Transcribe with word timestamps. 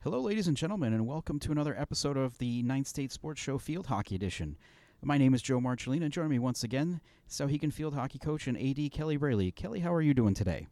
Hello, 0.00 0.20
ladies 0.20 0.46
and 0.46 0.56
gentlemen, 0.56 0.92
and 0.92 1.06
welcome 1.06 1.40
to 1.40 1.50
another 1.50 1.76
episode 1.76 2.16
of 2.16 2.38
the 2.38 2.62
Ninth 2.62 2.86
State 2.86 3.10
Sports 3.10 3.40
Show 3.40 3.58
Field 3.58 3.86
Hockey 3.86 4.14
Edition. 4.14 4.56
My 5.02 5.18
name 5.18 5.34
is 5.34 5.42
Joe 5.42 5.58
Marchilena, 5.58 6.04
and 6.04 6.12
joining 6.12 6.30
me 6.30 6.38
once 6.38 6.62
again, 6.62 7.00
Souhegan 7.28 7.72
Field 7.72 7.94
Hockey 7.94 8.18
Coach 8.18 8.46
and 8.46 8.56
AD 8.56 8.76
Kelli 8.92 9.18
Braley. 9.18 9.50
Kelli, 9.50 9.82
how 9.82 9.92
are 9.92 10.02
you 10.02 10.14
doing 10.14 10.32
today? 10.32 10.68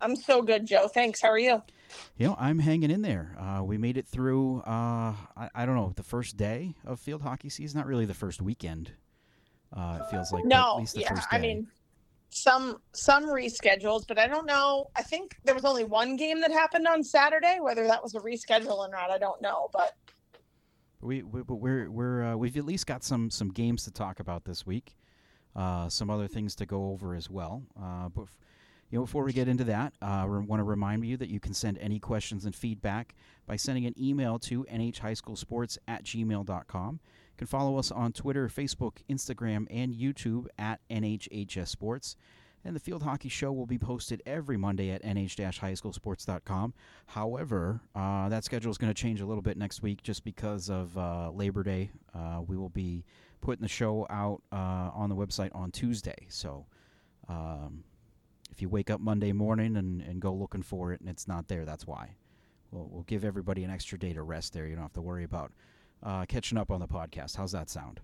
I'm 0.00 0.16
so 0.16 0.42
good, 0.42 0.66
Joe. 0.66 0.88
Thanks. 0.88 1.22
How 1.22 1.28
are 1.28 1.38
you? 1.38 1.62
You 2.16 2.26
know, 2.26 2.36
I'm 2.40 2.58
hanging 2.58 2.90
in 2.90 3.02
there. 3.02 3.36
Uh, 3.38 3.62
we 3.62 3.78
made 3.78 3.96
it 3.96 4.08
through, 4.08 4.62
uh, 4.62 5.14
I, 5.36 5.50
I, 5.54 5.64
don't 5.64 5.76
know, 5.76 5.92
the 5.94 6.02
first 6.02 6.36
day 6.36 6.74
of 6.84 6.98
field 6.98 7.22
hockey 7.22 7.50
season. 7.50 7.78
Not 7.78 7.86
really 7.86 8.06
the 8.06 8.14
first 8.14 8.42
weekend. 8.42 8.92
Uh, 9.72 10.00
it 10.00 10.10
feels 10.10 10.32
like 10.32 10.44
no, 10.44 10.84
yeah. 10.94 11.20
I 11.30 11.38
mean, 11.38 11.68
some 12.34 12.78
some 12.92 13.26
reschedules, 13.26 14.06
but 14.06 14.18
I 14.18 14.26
don't 14.26 14.46
know. 14.46 14.90
I 14.96 15.02
think 15.02 15.36
there 15.44 15.54
was 15.54 15.64
only 15.64 15.84
one 15.84 16.16
game 16.16 16.40
that 16.40 16.50
happened 16.50 16.86
on 16.86 17.02
Saturday. 17.02 17.58
Whether 17.60 17.86
that 17.86 18.02
was 18.02 18.14
a 18.14 18.20
reschedule 18.20 18.78
or 18.78 18.88
not, 18.88 19.10
I 19.10 19.18
don't 19.18 19.40
know. 19.40 19.68
But 19.72 19.92
we, 21.00 21.22
we 21.22 21.42
but 21.42 21.56
we're 21.56 21.90
we're 21.90 22.24
uh, 22.24 22.36
we've 22.36 22.56
at 22.56 22.64
least 22.64 22.86
got 22.86 23.04
some 23.04 23.30
some 23.30 23.50
games 23.50 23.84
to 23.84 23.90
talk 23.90 24.20
about 24.20 24.44
this 24.44 24.66
week. 24.66 24.96
Uh, 25.54 25.88
some 25.88 26.08
other 26.08 26.26
things 26.26 26.54
to 26.56 26.64
go 26.64 26.90
over 26.90 27.14
as 27.14 27.28
well. 27.28 27.62
Uh, 27.78 28.08
but 28.08 28.26
you 28.90 28.98
know, 28.98 29.04
before 29.04 29.24
we 29.24 29.32
get 29.32 29.48
into 29.48 29.64
that, 29.64 29.94
uh, 30.02 30.06
I 30.06 30.24
want 30.24 30.60
to 30.60 30.64
remind 30.64 31.04
you 31.06 31.16
that 31.16 31.28
you 31.28 31.40
can 31.40 31.54
send 31.54 31.78
any 31.78 31.98
questions 31.98 32.44
and 32.44 32.54
feedback 32.54 33.14
by 33.46 33.56
sending 33.56 33.86
an 33.86 33.94
email 33.98 34.38
to 34.40 34.64
nhhighschoolsports 34.64 35.78
at 35.88 36.04
gmail.com. 36.04 37.00
Can 37.42 37.48
follow 37.48 37.76
us 37.76 37.90
on 37.90 38.12
Twitter, 38.12 38.46
Facebook, 38.46 38.98
Instagram, 39.10 39.66
and 39.68 39.92
YouTube 39.92 40.46
at 40.60 40.78
NHHS 40.88 41.66
Sports. 41.66 42.14
And 42.64 42.76
the 42.76 42.78
Field 42.78 43.02
Hockey 43.02 43.28
Show 43.28 43.50
will 43.50 43.66
be 43.66 43.78
posted 43.78 44.22
every 44.24 44.56
Monday 44.56 44.90
at 44.90 45.02
nh-highschoolsports.com. 45.02 46.72
However, 47.06 47.80
uh, 47.96 48.28
that 48.28 48.44
schedule 48.44 48.70
is 48.70 48.78
going 48.78 48.94
to 48.94 49.02
change 49.02 49.20
a 49.20 49.26
little 49.26 49.42
bit 49.42 49.56
next 49.56 49.82
week 49.82 50.04
just 50.04 50.22
because 50.22 50.70
of 50.70 50.96
uh, 50.96 51.32
Labor 51.32 51.64
Day. 51.64 51.90
Uh, 52.14 52.42
we 52.46 52.56
will 52.56 52.68
be 52.68 53.04
putting 53.40 53.62
the 53.62 53.68
show 53.68 54.06
out 54.08 54.40
uh, 54.52 54.92
on 54.94 55.08
the 55.08 55.16
website 55.16 55.50
on 55.52 55.72
Tuesday. 55.72 56.28
So 56.28 56.66
um, 57.28 57.82
if 58.52 58.62
you 58.62 58.68
wake 58.68 58.88
up 58.88 59.00
Monday 59.00 59.32
morning 59.32 59.76
and, 59.76 60.00
and 60.00 60.22
go 60.22 60.32
looking 60.32 60.62
for 60.62 60.92
it 60.92 61.00
and 61.00 61.08
it's 61.08 61.26
not 61.26 61.48
there, 61.48 61.64
that's 61.64 61.88
why. 61.88 62.14
We'll, 62.70 62.88
we'll 62.88 63.02
give 63.02 63.24
everybody 63.24 63.64
an 63.64 63.70
extra 63.72 63.98
day 63.98 64.12
to 64.12 64.22
rest 64.22 64.52
there. 64.52 64.68
You 64.68 64.76
don't 64.76 64.84
have 64.84 64.92
to 64.92 65.02
worry 65.02 65.24
about 65.24 65.50
uh, 66.02 66.24
catching 66.26 66.58
up 66.58 66.70
on 66.70 66.80
the 66.80 66.88
podcast. 66.88 67.36
How's 67.36 67.52
that 67.52 67.70
sound? 67.70 68.00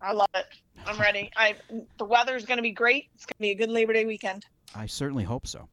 I 0.00 0.12
love 0.12 0.30
it. 0.34 0.46
I'm 0.84 1.00
ready. 1.00 1.30
I 1.36 1.54
the 1.98 2.04
weather's 2.04 2.44
going 2.44 2.58
to 2.58 2.62
be 2.62 2.72
great. 2.72 3.08
It's 3.14 3.24
going 3.24 3.36
to 3.36 3.40
be 3.40 3.50
a 3.50 3.54
good 3.54 3.70
Labor 3.70 3.92
Day 3.92 4.04
weekend. 4.04 4.44
I 4.74 4.86
certainly 4.86 5.24
hope 5.24 5.46
so. 5.46 5.68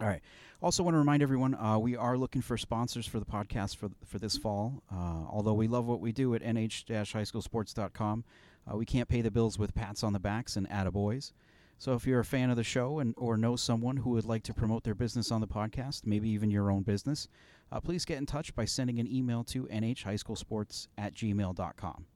All 0.00 0.06
right. 0.06 0.20
Also, 0.62 0.82
want 0.82 0.94
to 0.94 0.98
remind 0.98 1.22
everyone 1.22 1.54
uh, 1.54 1.78
we 1.78 1.96
are 1.96 2.18
looking 2.18 2.42
for 2.42 2.58
sponsors 2.58 3.06
for 3.06 3.18
the 3.18 3.24
podcast 3.24 3.76
for 3.76 3.88
for 4.04 4.18
this 4.18 4.36
fall. 4.36 4.82
Uh, 4.92 5.24
although 5.30 5.54
we 5.54 5.68
love 5.68 5.86
what 5.86 6.00
we 6.00 6.12
do 6.12 6.34
at 6.34 6.42
nh-highschoolsports.com, 6.42 8.24
uh, 8.70 8.76
we 8.76 8.84
can't 8.84 9.08
pay 9.08 9.22
the 9.22 9.30
bills 9.30 9.58
with 9.58 9.74
pats 9.74 10.04
on 10.04 10.12
the 10.12 10.20
backs 10.20 10.56
and 10.56 10.68
attaboys. 10.68 11.32
So 11.78 11.94
if 11.94 12.06
you're 12.06 12.20
a 12.20 12.24
fan 12.26 12.50
of 12.50 12.56
the 12.56 12.62
show 12.62 12.98
and 12.98 13.14
or 13.16 13.38
know 13.38 13.56
someone 13.56 13.96
who 13.96 14.10
would 14.10 14.26
like 14.26 14.42
to 14.44 14.52
promote 14.52 14.84
their 14.84 14.94
business 14.94 15.32
on 15.32 15.40
the 15.40 15.46
podcast, 15.46 16.04
maybe 16.04 16.28
even 16.28 16.50
your 16.50 16.70
own 16.70 16.82
business, 16.82 17.26
uh, 17.72 17.80
please 17.80 18.04
get 18.04 18.18
in 18.18 18.26
touch 18.26 18.54
by 18.54 18.64
sending 18.64 18.98
an 18.98 19.06
email 19.12 19.44
to 19.44 19.64
nhhighschoolsports 19.64 20.88
at 20.98 21.14
gmail.com. 21.14 22.06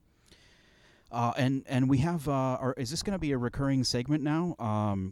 Uh, 1.12 1.32
and 1.36 1.62
and 1.66 1.88
we 1.88 1.98
have 1.98 2.26
uh, 2.28 2.32
our, 2.32 2.74
is 2.76 2.90
this 2.90 3.02
going 3.02 3.12
to 3.12 3.20
be 3.20 3.30
a 3.32 3.38
recurring 3.38 3.84
segment 3.84 4.22
now? 4.22 4.54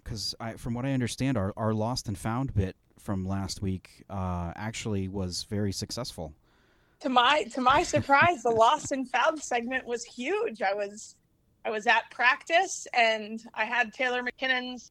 Because 0.03 0.35
um, 0.41 0.57
from 0.57 0.75
what 0.75 0.85
I 0.85 0.93
understand, 0.93 1.37
our, 1.37 1.53
our 1.57 1.73
lost 1.73 2.09
and 2.09 2.19
found 2.19 2.55
bit 2.55 2.75
from 2.99 3.27
last 3.27 3.63
week 3.63 4.05
uh, 4.11 4.53
actually 4.57 5.09
was 5.09 5.45
very 5.49 5.73
successful. 5.73 6.35
To 7.01 7.09
my 7.09 7.45
to 7.53 7.61
my 7.61 7.83
surprise, 7.83 8.43
the 8.43 8.51
lost 8.51 8.93
and 8.93 9.09
found 9.09 9.41
segment 9.41 9.87
was 9.87 10.03
huge. 10.05 10.63
I 10.63 10.75
was 10.75 11.15
I 11.65 11.71
was 11.71 11.87
at 11.87 12.11
practice 12.11 12.87
and 12.93 13.43
I 13.55 13.65
had 13.65 13.93
Taylor 13.93 14.23
McKinnon's 14.23 14.91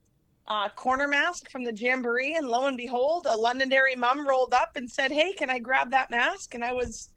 uh, 0.51 0.67
corner 0.67 1.07
mask 1.07 1.49
from 1.49 1.63
the 1.63 1.73
jamboree, 1.73 2.35
and 2.35 2.45
lo 2.45 2.65
and 2.65 2.75
behold, 2.75 3.25
a 3.29 3.37
Londonderry 3.37 3.95
mom 3.95 4.27
rolled 4.27 4.53
up 4.53 4.75
and 4.75 4.89
said, 4.89 5.09
"Hey, 5.09 5.31
can 5.31 5.49
I 5.49 5.59
grab 5.59 5.91
that 5.91 6.11
mask?" 6.11 6.53
And 6.53 6.63
I 6.63 6.73
was 6.73 7.07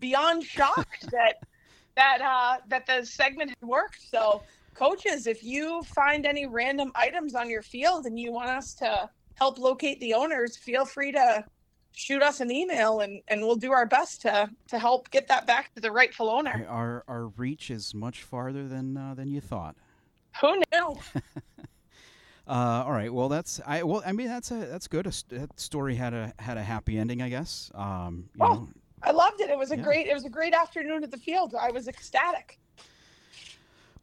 beyond 0.00 0.44
shocked 0.44 1.00
that 1.10 1.36
that 1.96 2.20
uh, 2.20 2.58
that 2.68 2.86
the 2.86 3.06
segment 3.06 3.50
had 3.50 3.66
worked. 3.66 4.02
So, 4.10 4.42
coaches, 4.74 5.26
if 5.26 5.42
you 5.42 5.82
find 5.94 6.26
any 6.26 6.44
random 6.44 6.92
items 6.94 7.34
on 7.34 7.48
your 7.48 7.62
field 7.62 8.04
and 8.04 8.20
you 8.20 8.32
want 8.32 8.50
us 8.50 8.74
to 8.74 9.08
help 9.36 9.58
locate 9.58 9.98
the 10.00 10.12
owners, 10.12 10.58
feel 10.58 10.84
free 10.84 11.12
to 11.12 11.42
shoot 11.92 12.22
us 12.22 12.40
an 12.40 12.50
email 12.50 13.00
and, 13.00 13.22
and 13.28 13.40
we'll 13.40 13.56
do 13.56 13.72
our 13.72 13.86
best 13.86 14.20
to 14.22 14.50
to 14.68 14.78
help 14.78 15.10
get 15.10 15.26
that 15.28 15.46
back 15.46 15.74
to 15.74 15.80
the 15.80 15.90
rightful 15.90 16.28
owner. 16.28 16.66
Our 16.68 17.02
our 17.08 17.28
reach 17.28 17.70
is 17.70 17.94
much 17.94 18.22
farther 18.22 18.68
than 18.68 18.94
uh, 18.94 19.14
than 19.14 19.28
you 19.28 19.40
thought. 19.40 19.74
Who 20.42 20.56
knew? 20.70 20.96
uh, 22.46 22.84
all 22.84 22.92
right. 22.92 23.12
Well, 23.12 23.28
that's 23.28 23.60
I. 23.66 23.82
Well, 23.82 24.02
I 24.04 24.12
mean, 24.12 24.28
that's 24.28 24.50
a 24.50 24.56
that's 24.56 24.86
good. 24.86 25.06
A, 25.06 25.12
that 25.30 25.58
story 25.58 25.94
had 25.94 26.12
a 26.12 26.32
had 26.38 26.56
a 26.56 26.62
happy 26.62 26.98
ending, 26.98 27.22
I 27.22 27.28
guess. 27.28 27.70
Um, 27.74 28.28
you 28.34 28.44
oh, 28.44 28.54
know. 28.54 28.68
I 29.02 29.10
loved 29.12 29.40
it. 29.40 29.50
It 29.50 29.58
was 29.58 29.70
a 29.70 29.76
yeah. 29.76 29.82
great 29.82 30.06
it 30.06 30.14
was 30.14 30.24
a 30.24 30.30
great 30.30 30.54
afternoon 30.54 31.04
at 31.04 31.10
the 31.10 31.18
field. 31.18 31.54
I 31.58 31.70
was 31.70 31.88
ecstatic. 31.88 32.58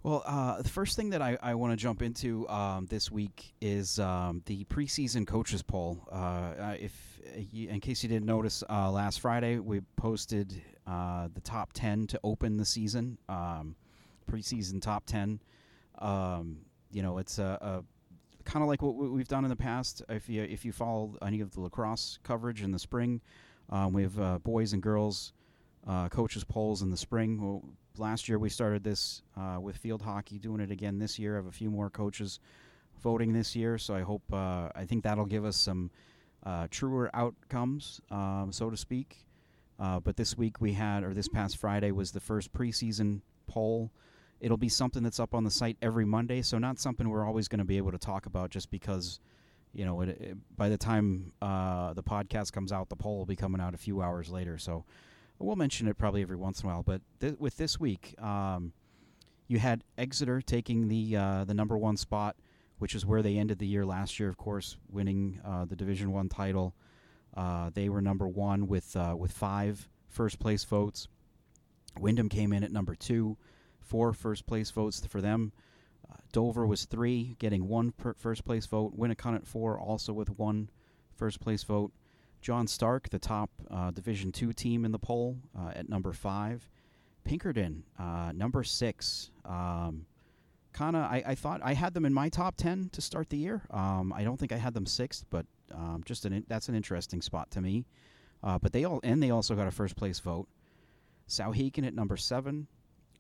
Well, 0.04 0.24
uh, 0.26 0.60
the 0.64 0.70
first 0.70 0.96
thing 0.96 1.12
that 1.12 1.22
I, 1.22 1.38
I 1.44 1.54
want 1.54 1.74
to 1.74 1.78
jump 1.78 2.02
into 2.02 2.50
um, 2.50 2.88
this 2.88 3.12
week 3.12 3.54
is 3.62 4.00
um, 4.00 4.42
the 4.48 4.64
preseason 4.64 5.28
coaches 5.28 5.62
poll. 5.62 6.00
Uh, 6.12 6.76
if 6.80 7.20
in 7.54 7.80
case 7.80 8.02
you 8.02 8.10
didn't 8.10 8.26
notice, 8.26 8.64
uh, 8.68 8.90
last 8.90 9.20
Friday 9.20 9.60
we 9.60 9.82
posted 9.98 10.60
uh, 10.88 11.28
the 11.36 11.42
top 11.42 11.74
ten 11.74 12.08
to 12.08 12.20
open 12.24 12.58
the 12.58 12.66
season, 12.66 13.20
um, 13.30 13.76
preseason 14.30 14.82
top 14.82 15.06
ten. 15.06 15.40
Um, 16.00 16.58
you 16.92 17.04
know, 17.04 17.20
it's 17.20 17.38
a, 17.38 17.60
a 17.62 17.84
kind 18.46 18.64
of 18.64 18.70
like 18.70 18.82
what 18.82 18.96
we've 18.96 19.28
done 19.28 19.46
in 19.46 19.50
the 19.50 19.56
past. 19.56 20.02
If 20.10 20.30
you 20.30 20.44
if 20.44 20.66
you 20.66 20.72
follow 20.72 21.18
any 21.22 21.42
of 21.42 21.52
the 21.52 21.62
lacrosse 21.62 22.20
coverage 22.24 22.62
in 22.62 22.72
the 22.72 22.80
spring, 22.80 23.22
um, 23.70 23.94
we 23.94 24.04
have 24.04 24.20
uh, 24.20 24.38
boys 24.40 24.74
and 24.74 24.82
girls 24.82 25.34
uh, 25.88 26.10
coaches 26.10 26.44
polls 26.44 26.82
in 26.82 26.90
the 26.90 26.98
spring. 26.98 27.42
Well, 27.42 27.64
last 27.98 28.30
year 28.30 28.40
we 28.40 28.50
started 28.50 28.84
this 28.84 29.22
uh, 29.38 29.60
with 29.60 29.78
field 29.78 30.02
hockey, 30.02 30.40
doing 30.40 30.62
it 30.62 30.72
again 30.72 31.00
this 31.00 31.18
year. 31.20 31.34
I 31.34 31.38
have 31.38 31.48
a 31.48 31.52
few 31.52 31.70
more 31.70 31.90
coaches 31.90 32.40
voting 33.02 33.34
this 33.34 33.56
year, 33.56 33.78
so 33.78 33.96
I 33.96 34.02
hope 34.02 34.22
uh, 34.32 34.70
I 34.76 34.86
think 34.86 35.04
that'll 35.04 35.26
give 35.26 35.46
us 35.46 35.58
some 35.58 35.92
uh, 36.46 36.68
truer 36.70 37.10
outcomes, 37.14 38.02
um, 38.10 38.50
so 38.52 38.70
to 38.70 38.78
speak. 38.78 39.26
Uh, 39.80 40.00
but 40.00 40.16
this 40.16 40.38
week 40.38 40.62
we 40.62 40.74
had, 40.74 41.04
or 41.04 41.14
this 41.14 41.28
past 41.28 41.58
Friday 41.58 41.92
was 41.92 42.12
the 42.12 42.20
first 42.20 42.54
preseason 42.54 43.22
poll. 43.48 43.92
It'll 44.42 44.58
be 44.58 44.70
something 44.70 45.04
that's 45.04 45.20
up 45.20 45.34
on 45.34 45.44
the 45.44 45.52
site 45.52 45.78
every 45.82 46.04
Monday, 46.04 46.42
so 46.42 46.58
not 46.58 46.80
something 46.80 47.08
we're 47.08 47.26
always 47.26 47.48
going 47.48 47.60
to 47.60 47.66
be 47.66 47.78
able 47.78 47.92
to 47.92 48.00
talk 48.00 48.26
about 48.26 48.50
just 48.50 48.72
because, 48.72 49.20
you 49.72 49.86
know, 49.86 50.02
it, 50.02 50.10
it, 50.10 50.38
by 50.58 50.68
the 50.68 50.78
time 50.78 51.32
uh, 51.42 51.94
the 51.94 52.04
podcast 52.04 52.52
comes 52.52 52.72
out, 52.72 52.90
the 52.90 52.96
poll 52.96 53.20
will 53.20 53.26
be 53.26 53.36
coming 53.36 53.62
out 53.62 53.76
a 53.76 53.78
few 53.78 54.02
hours 54.02 54.30
later. 54.30 54.58
So 54.58 54.84
we'll 55.38 55.56
mention 55.56 55.88
it 55.88 55.98
probably 55.98 56.24
every 56.24 56.36
once 56.36 56.62
in 56.62 56.70
a 56.70 56.74
while. 56.74 56.84
But 56.84 57.02
th- 57.20 57.36
with 57.40 57.58
this 57.58 57.80
week, 57.80 58.16
um, 58.20 58.74
you 59.48 59.60
had 59.60 59.84
Exeter 59.98 60.42
taking 60.42 60.88
the 60.88 61.16
uh, 61.16 61.44
the 61.44 61.54
number 61.54 61.78
one 61.78 61.98
spot, 61.98 62.36
which 62.80 62.96
is 62.96 63.06
where 63.06 63.22
they 63.22 63.38
ended 63.38 63.60
the 63.60 63.68
year 63.68 63.86
last 63.86 64.20
year. 64.20 64.30
Of 64.30 64.38
course, 64.38 64.78
winning 64.90 65.40
uh, 65.46 65.66
the 65.66 65.76
Division 65.76 66.12
One 66.12 66.30
title. 66.30 66.74
Uh, 67.36 67.70
they 67.74 67.90
were 67.90 68.02
number 68.02 68.28
one 68.28 68.68
with 68.68 68.96
uh, 68.96 69.16
with 69.18 69.32
five 69.32 69.88
first 70.08 70.40
place 70.40 70.64
votes. 70.64 71.08
Windham 72.00 72.30
came 72.30 72.54
in 72.54 72.64
at 72.64 72.72
number 72.72 72.96
two, 72.96 73.38
four 73.92 74.14
first 74.14 74.46
place 74.46 74.72
votes 74.72 75.06
for 75.06 75.20
them. 75.20 75.52
Uh, 76.10 76.16
Dover 76.32 76.66
was 76.66 76.86
three, 76.86 77.36
getting 77.40 77.68
one 77.68 77.94
first 78.16 78.46
place 78.46 78.66
vote. 78.66 78.98
Winnacunnet 78.98 79.46
four, 79.46 79.78
also 79.78 80.14
with 80.14 80.30
one 80.40 80.70
first 81.14 81.42
place 81.42 81.64
vote. 81.64 81.92
John 82.40 82.68
Stark, 82.68 83.10
the 83.10 83.20
top 83.20 83.50
uh, 83.70 83.92
Division 83.92 84.32
two 84.32 84.54
team 84.54 84.86
in 84.86 84.94
the 84.94 84.98
poll, 84.98 85.38
uh, 85.60 85.74
at 85.76 85.90
number 85.90 86.14
five. 86.14 86.70
Pinkerton, 87.26 87.84
uh, 88.00 88.32
number 88.34 88.64
six. 88.64 89.30
Um, 89.44 90.06
kind 90.72 90.96
of, 90.96 91.04
I, 91.04 91.22
I, 91.28 91.36
thought 91.36 91.60
I 91.62 91.74
had 91.74 91.94
them 91.94 92.06
in 92.06 92.14
my 92.14 92.30
top 92.30 92.56
ten 92.56 92.90
to 92.94 93.02
start 93.02 93.30
the 93.30 93.38
year. 93.38 93.62
Um, 93.72 94.14
I 94.16 94.24
don't 94.24 94.38
think 94.38 94.54
I 94.54 94.58
had 94.58 94.74
them 94.74 94.86
sixth, 94.86 95.26
but 95.30 95.46
um, 95.74 96.02
just 96.06 96.24
an 96.24 96.46
that's 96.48 96.70
an 96.70 96.76
interesting 96.76 97.22
spot 97.22 97.52
to 97.52 97.62
me. 97.62 97.86
Uh, 98.42 98.58
but 98.58 98.72
they 98.72 98.86
all 98.86 99.02
and 99.04 99.22
they 99.22 99.32
also 99.32 99.54
got 99.54 99.68
a 99.68 99.72
first 99.72 99.98
place 99.98 100.20
vote. 100.22 100.48
Souhegan 101.28 101.86
at 101.86 101.94
number 101.94 102.16
seven, 102.16 102.68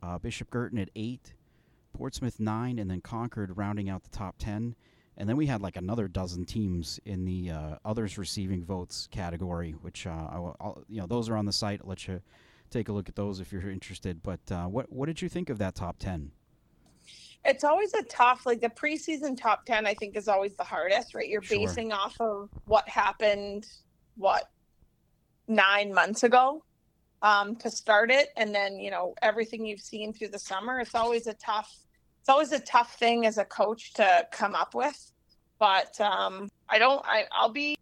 uh, 0.01 0.17
Bishop 0.17 0.49
Guertin 0.49 0.79
at 0.79 0.89
eight, 0.95 1.33
Portsmouth 1.93 2.39
nine, 2.39 2.79
and 2.79 2.89
then 2.89 3.01
Concord 3.01 3.57
rounding 3.57 3.89
out 3.89 4.03
the 4.03 4.09
top 4.09 4.35
ten. 4.37 4.75
And 5.17 5.27
then 5.27 5.37
we 5.37 5.45
had 5.45 5.61
like 5.61 5.75
another 5.75 6.07
dozen 6.07 6.45
teams 6.45 6.99
in 7.05 7.25
the 7.25 7.51
uh, 7.51 7.75
others 7.85 8.17
receiving 8.17 8.63
votes 8.63 9.07
category, 9.11 9.73
which 9.81 10.07
uh, 10.07 10.09
I'll, 10.09 10.55
I'll, 10.59 10.83
you 10.87 11.01
know 11.01 11.07
those 11.07 11.29
are 11.29 11.35
on 11.35 11.45
the 11.45 11.51
site. 11.51 11.81
I'll 11.83 11.89
let 11.89 12.07
you 12.07 12.21
take 12.69 12.89
a 12.89 12.93
look 12.93 13.09
at 13.09 13.15
those 13.15 13.39
if 13.39 13.51
you're 13.51 13.69
interested. 13.69 14.23
But 14.23 14.39
uh, 14.49 14.65
what 14.65 14.91
what 14.91 15.05
did 15.07 15.21
you 15.21 15.29
think 15.29 15.49
of 15.49 15.57
that 15.59 15.75
top 15.75 15.99
ten? 15.99 16.31
It's 17.43 17.63
always 17.63 17.93
a 17.95 18.03
tough, 18.03 18.45
like 18.45 18.61
the 18.61 18.69
preseason 18.69 19.35
top 19.35 19.65
ten. 19.65 19.85
I 19.85 19.93
think 19.93 20.15
is 20.15 20.27
always 20.27 20.55
the 20.55 20.63
hardest, 20.63 21.13
right? 21.13 21.27
You're 21.27 21.41
sure. 21.41 21.57
basing 21.57 21.91
off 21.91 22.19
of 22.19 22.49
what 22.65 22.87
happened, 22.87 23.67
what 24.15 24.49
nine 25.47 25.93
months 25.93 26.23
ago 26.23 26.63
um, 27.21 27.55
to 27.57 27.69
start 27.69 28.11
it, 28.11 28.29
and 28.37 28.53
then 28.53 28.77
you 28.77 28.91
know 28.91 29.13
everything 29.21 29.65
you've 29.65 29.81
seen 29.81 30.13
through 30.13 30.29
the 30.29 30.39
summer. 30.39 30.79
It's 30.79 30.95
always 30.95 31.27
a 31.27 31.33
tough, 31.33 31.71
it's 32.19 32.29
always 32.29 32.51
a 32.51 32.59
tough 32.59 32.95
thing 32.97 33.25
as 33.25 33.37
a 33.37 33.45
coach 33.45 33.93
to 33.93 34.27
come 34.31 34.55
up 34.55 34.73
with. 34.75 35.11
But 35.59 35.99
um, 36.01 36.49
I 36.69 36.79
don't. 36.79 37.03
I, 37.05 37.25
I'll 37.31 37.51
be. 37.51 37.77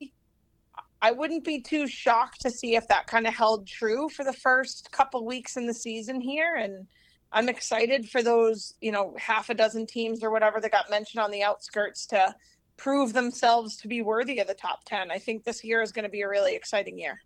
I 1.01 1.12
wouldn't 1.12 1.45
be 1.45 1.62
too 1.62 1.88
shocked 1.88 2.41
to 2.41 2.50
see 2.50 2.75
if 2.75 2.88
that 2.89 3.07
kind 3.07 3.25
of 3.25 3.33
held 3.33 3.65
true 3.65 4.09
for 4.09 4.25
the 4.25 4.33
first 4.33 4.91
couple 4.91 5.25
weeks 5.25 5.56
in 5.56 5.65
the 5.65 5.74
season 5.74 6.19
here, 6.19 6.56
and 6.56 6.88
I'm 7.31 7.47
excited 7.47 8.09
for 8.09 8.24
those, 8.24 8.74
you 8.81 8.92
know, 8.92 9.15
half 9.18 9.50
a 9.50 9.53
dozen 9.53 9.85
teams 9.85 10.24
or 10.24 10.31
whatever 10.31 10.59
that 10.59 10.71
got 10.71 10.89
mentioned 10.89 11.21
on 11.21 11.31
the 11.31 11.44
outskirts 11.44 12.06
to 12.07 12.33
prove 12.75 13.13
themselves 13.13 13.77
to 13.77 13.88
be 13.88 14.01
worthy 14.01 14.39
of 14.39 14.47
the 14.47 14.53
top 14.53 14.83
10. 14.85 15.12
I 15.12 15.19
think 15.19 15.44
this 15.44 15.63
year 15.63 15.81
is 15.81 15.92
going 15.92 16.03
to 16.03 16.09
be 16.09 16.21
a 16.21 16.30
really 16.30 16.56
exciting 16.56 16.97
year. 16.97 17.21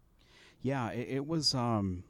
Yeah, 0.63 0.89
it, 0.91 1.07
it 1.09 1.27
was. 1.27 1.53
Um, 1.53 2.03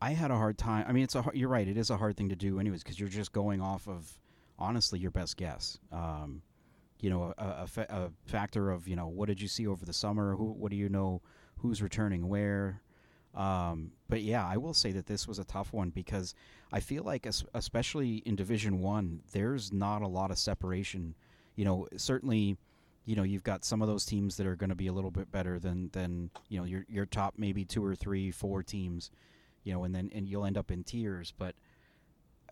I 0.00 0.10
had 0.10 0.30
a 0.30 0.36
hard 0.36 0.58
time. 0.58 0.84
I 0.86 0.92
mean, 0.92 1.02
it's 1.02 1.16
a. 1.16 1.24
You're 1.34 1.48
right. 1.48 1.66
It 1.66 1.76
is 1.76 1.90
a 1.90 1.96
hard 1.96 2.16
thing 2.16 2.28
to 2.28 2.36
do, 2.36 2.60
anyways, 2.60 2.84
because 2.84 3.00
you're 3.00 3.08
just 3.08 3.32
going 3.32 3.60
off 3.60 3.88
of 3.88 4.16
honestly 4.58 5.00
your 5.00 5.10
best 5.10 5.36
guess. 5.36 5.78
Um, 5.90 6.42
you 7.00 7.10
know, 7.10 7.34
a, 7.36 7.62
a, 7.62 7.66
fa- 7.66 7.86
a, 7.88 8.10
factor 8.30 8.70
of 8.70 8.86
you 8.86 8.94
know 8.94 9.08
what 9.08 9.26
did 9.26 9.40
you 9.40 9.48
see 9.48 9.66
over 9.66 9.84
the 9.84 9.92
summer? 9.92 10.36
Who? 10.36 10.52
What 10.52 10.70
do 10.70 10.76
you 10.76 10.88
know? 10.88 11.22
Who's 11.56 11.82
returning 11.82 12.28
where? 12.28 12.82
Um, 13.34 13.92
but 14.08 14.20
yeah, 14.20 14.46
I 14.46 14.58
will 14.58 14.74
say 14.74 14.92
that 14.92 15.06
this 15.06 15.26
was 15.26 15.38
a 15.38 15.44
tough 15.44 15.72
one 15.72 15.90
because 15.90 16.34
I 16.72 16.80
feel 16.80 17.02
like, 17.02 17.26
especially 17.54 18.16
in 18.18 18.36
Division 18.36 18.80
One, 18.80 19.22
there's 19.32 19.72
not 19.72 20.02
a 20.02 20.06
lot 20.06 20.30
of 20.30 20.38
separation. 20.38 21.14
You 21.56 21.64
know, 21.64 21.88
certainly, 21.96 22.58
you 23.04 23.16
know, 23.16 23.22
you've 23.22 23.42
got 23.42 23.64
some 23.64 23.82
of 23.82 23.88
those 23.88 24.04
teams 24.04 24.36
that 24.36 24.46
are 24.46 24.56
going 24.56 24.70
to 24.70 24.76
be 24.76 24.86
a 24.86 24.92
little 24.92 25.10
bit 25.10 25.30
better 25.30 25.58
than 25.58 25.90
than 25.92 26.30
you 26.48 26.58
know 26.58 26.64
your 26.64 26.84
your 26.88 27.06
top 27.06 27.34
maybe 27.36 27.64
two 27.64 27.84
or 27.84 27.94
three, 27.94 28.30
four 28.30 28.62
teams. 28.62 29.10
You 29.64 29.72
know, 29.72 29.84
and 29.84 29.94
then 29.94 30.10
and 30.14 30.28
you'll 30.28 30.44
end 30.44 30.58
up 30.58 30.70
in 30.70 30.84
tiers. 30.84 31.32
But 31.36 31.54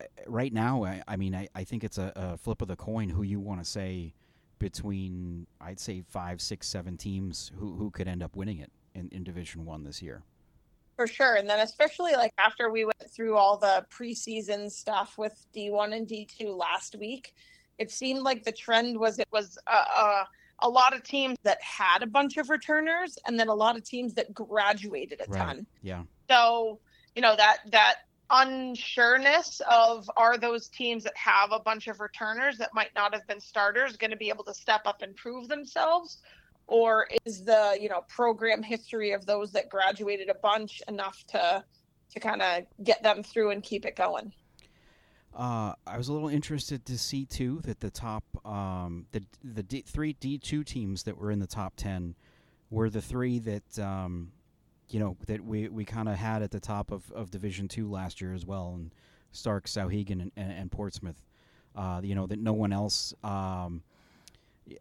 uh, 0.00 0.04
right 0.26 0.52
now, 0.52 0.84
I, 0.84 1.02
I 1.06 1.16
mean, 1.16 1.34
I, 1.34 1.48
I 1.54 1.64
think 1.64 1.84
it's 1.84 1.98
a, 1.98 2.12
a 2.16 2.36
flip 2.38 2.62
of 2.62 2.68
the 2.68 2.76
coin 2.76 3.08
who 3.10 3.22
you 3.22 3.40
want 3.40 3.62
to 3.62 3.68
say 3.68 4.14
between 4.58 5.46
I'd 5.60 5.80
say 5.80 6.02
five, 6.08 6.40
six, 6.40 6.68
seven 6.68 6.96
teams 6.96 7.52
who 7.58 7.74
who 7.74 7.90
could 7.90 8.08
end 8.08 8.22
up 8.22 8.36
winning 8.36 8.58
it 8.58 8.70
in, 8.94 9.08
in 9.10 9.24
Division 9.24 9.64
One 9.64 9.84
this 9.84 10.00
year 10.00 10.22
for 10.96 11.06
sure. 11.06 11.34
And 11.34 11.48
then 11.48 11.60
especially 11.60 12.12
like 12.12 12.32
after 12.38 12.70
we 12.70 12.84
went 12.84 13.10
through 13.10 13.36
all 13.36 13.56
the 13.56 13.84
preseason 13.90 14.70
stuff 14.70 15.18
with 15.18 15.46
D1 15.54 15.96
and 15.96 16.06
D2 16.06 16.56
last 16.56 16.96
week, 16.96 17.34
it 17.78 17.90
seemed 17.90 18.20
like 18.22 18.44
the 18.44 18.52
trend 18.52 18.98
was 18.98 19.18
it 19.18 19.28
was 19.32 19.58
a, 19.66 19.72
a, 19.72 20.28
a 20.62 20.68
lot 20.68 20.94
of 20.94 21.02
teams 21.02 21.38
that 21.42 21.60
had 21.62 22.02
a 22.02 22.06
bunch 22.06 22.36
of 22.36 22.48
returners 22.50 23.18
and 23.26 23.38
then 23.38 23.48
a 23.48 23.54
lot 23.54 23.76
of 23.76 23.84
teams 23.84 24.14
that 24.14 24.32
graduated 24.32 25.20
a 25.20 25.30
right. 25.30 25.38
ton. 25.38 25.66
Yeah. 25.82 26.02
So, 26.30 26.78
you 27.14 27.22
know, 27.22 27.36
that 27.36 27.58
that 27.70 27.96
unsureness 28.30 29.60
of 29.70 30.10
are 30.16 30.38
those 30.38 30.68
teams 30.68 31.04
that 31.04 31.16
have 31.16 31.52
a 31.52 31.58
bunch 31.58 31.86
of 31.88 32.00
returners 32.00 32.56
that 32.56 32.70
might 32.72 32.94
not 32.94 33.12
have 33.12 33.26
been 33.26 33.40
starters 33.40 33.96
going 33.96 34.10
to 34.10 34.16
be 34.16 34.30
able 34.30 34.44
to 34.44 34.54
step 34.54 34.80
up 34.86 35.02
and 35.02 35.14
prove 35.16 35.48
themselves 35.48 36.22
or 36.66 37.06
is 37.26 37.44
the 37.44 37.76
you 37.78 37.90
know 37.90 38.02
program 38.08 38.62
history 38.62 39.12
of 39.12 39.26
those 39.26 39.52
that 39.52 39.68
graduated 39.68 40.30
a 40.30 40.34
bunch 40.34 40.80
enough 40.88 41.22
to 41.26 41.62
to 42.10 42.20
kind 42.20 42.40
of 42.40 42.64
get 42.82 43.02
them 43.02 43.22
through 43.22 43.50
and 43.50 43.62
keep 43.62 43.84
it 43.84 43.96
going 43.96 44.32
uh, 45.34 45.74
I 45.86 45.96
was 45.96 46.08
a 46.08 46.12
little 46.12 46.28
interested 46.28 46.84
to 46.86 46.98
see 46.98 47.24
too 47.24 47.60
that 47.64 47.80
the 47.80 47.90
top 47.90 48.24
um, 48.46 49.06
the 49.12 49.22
the 49.42 49.62
D, 49.62 49.82
three 49.86 50.14
D 50.14 50.38
two 50.38 50.64
teams 50.64 51.04
that 51.04 51.16
were 51.16 51.30
in 51.30 51.38
the 51.38 51.46
top 51.46 51.74
ten 51.76 52.14
were 52.70 52.90
the 52.90 53.02
three 53.02 53.38
that 53.40 53.78
um, 53.78 54.32
you 54.88 55.00
know 55.00 55.16
that 55.26 55.44
we, 55.44 55.68
we 55.68 55.84
kind 55.84 56.08
of 56.08 56.16
had 56.16 56.42
at 56.42 56.50
the 56.50 56.60
top 56.60 56.90
of, 56.90 57.10
of 57.12 57.30
Division 57.30 57.68
two 57.68 57.90
last 57.90 58.20
year 58.20 58.34
as 58.34 58.44
well, 58.44 58.72
and 58.74 58.90
Stark, 59.32 59.66
Souhegan, 59.66 60.20
and, 60.20 60.32
and, 60.36 60.52
and 60.52 60.72
Portsmouth. 60.72 61.22
Uh, 61.74 62.00
you 62.04 62.14
know 62.14 62.26
that 62.26 62.38
no 62.38 62.52
one 62.52 62.72
else 62.72 63.14
um, 63.24 63.82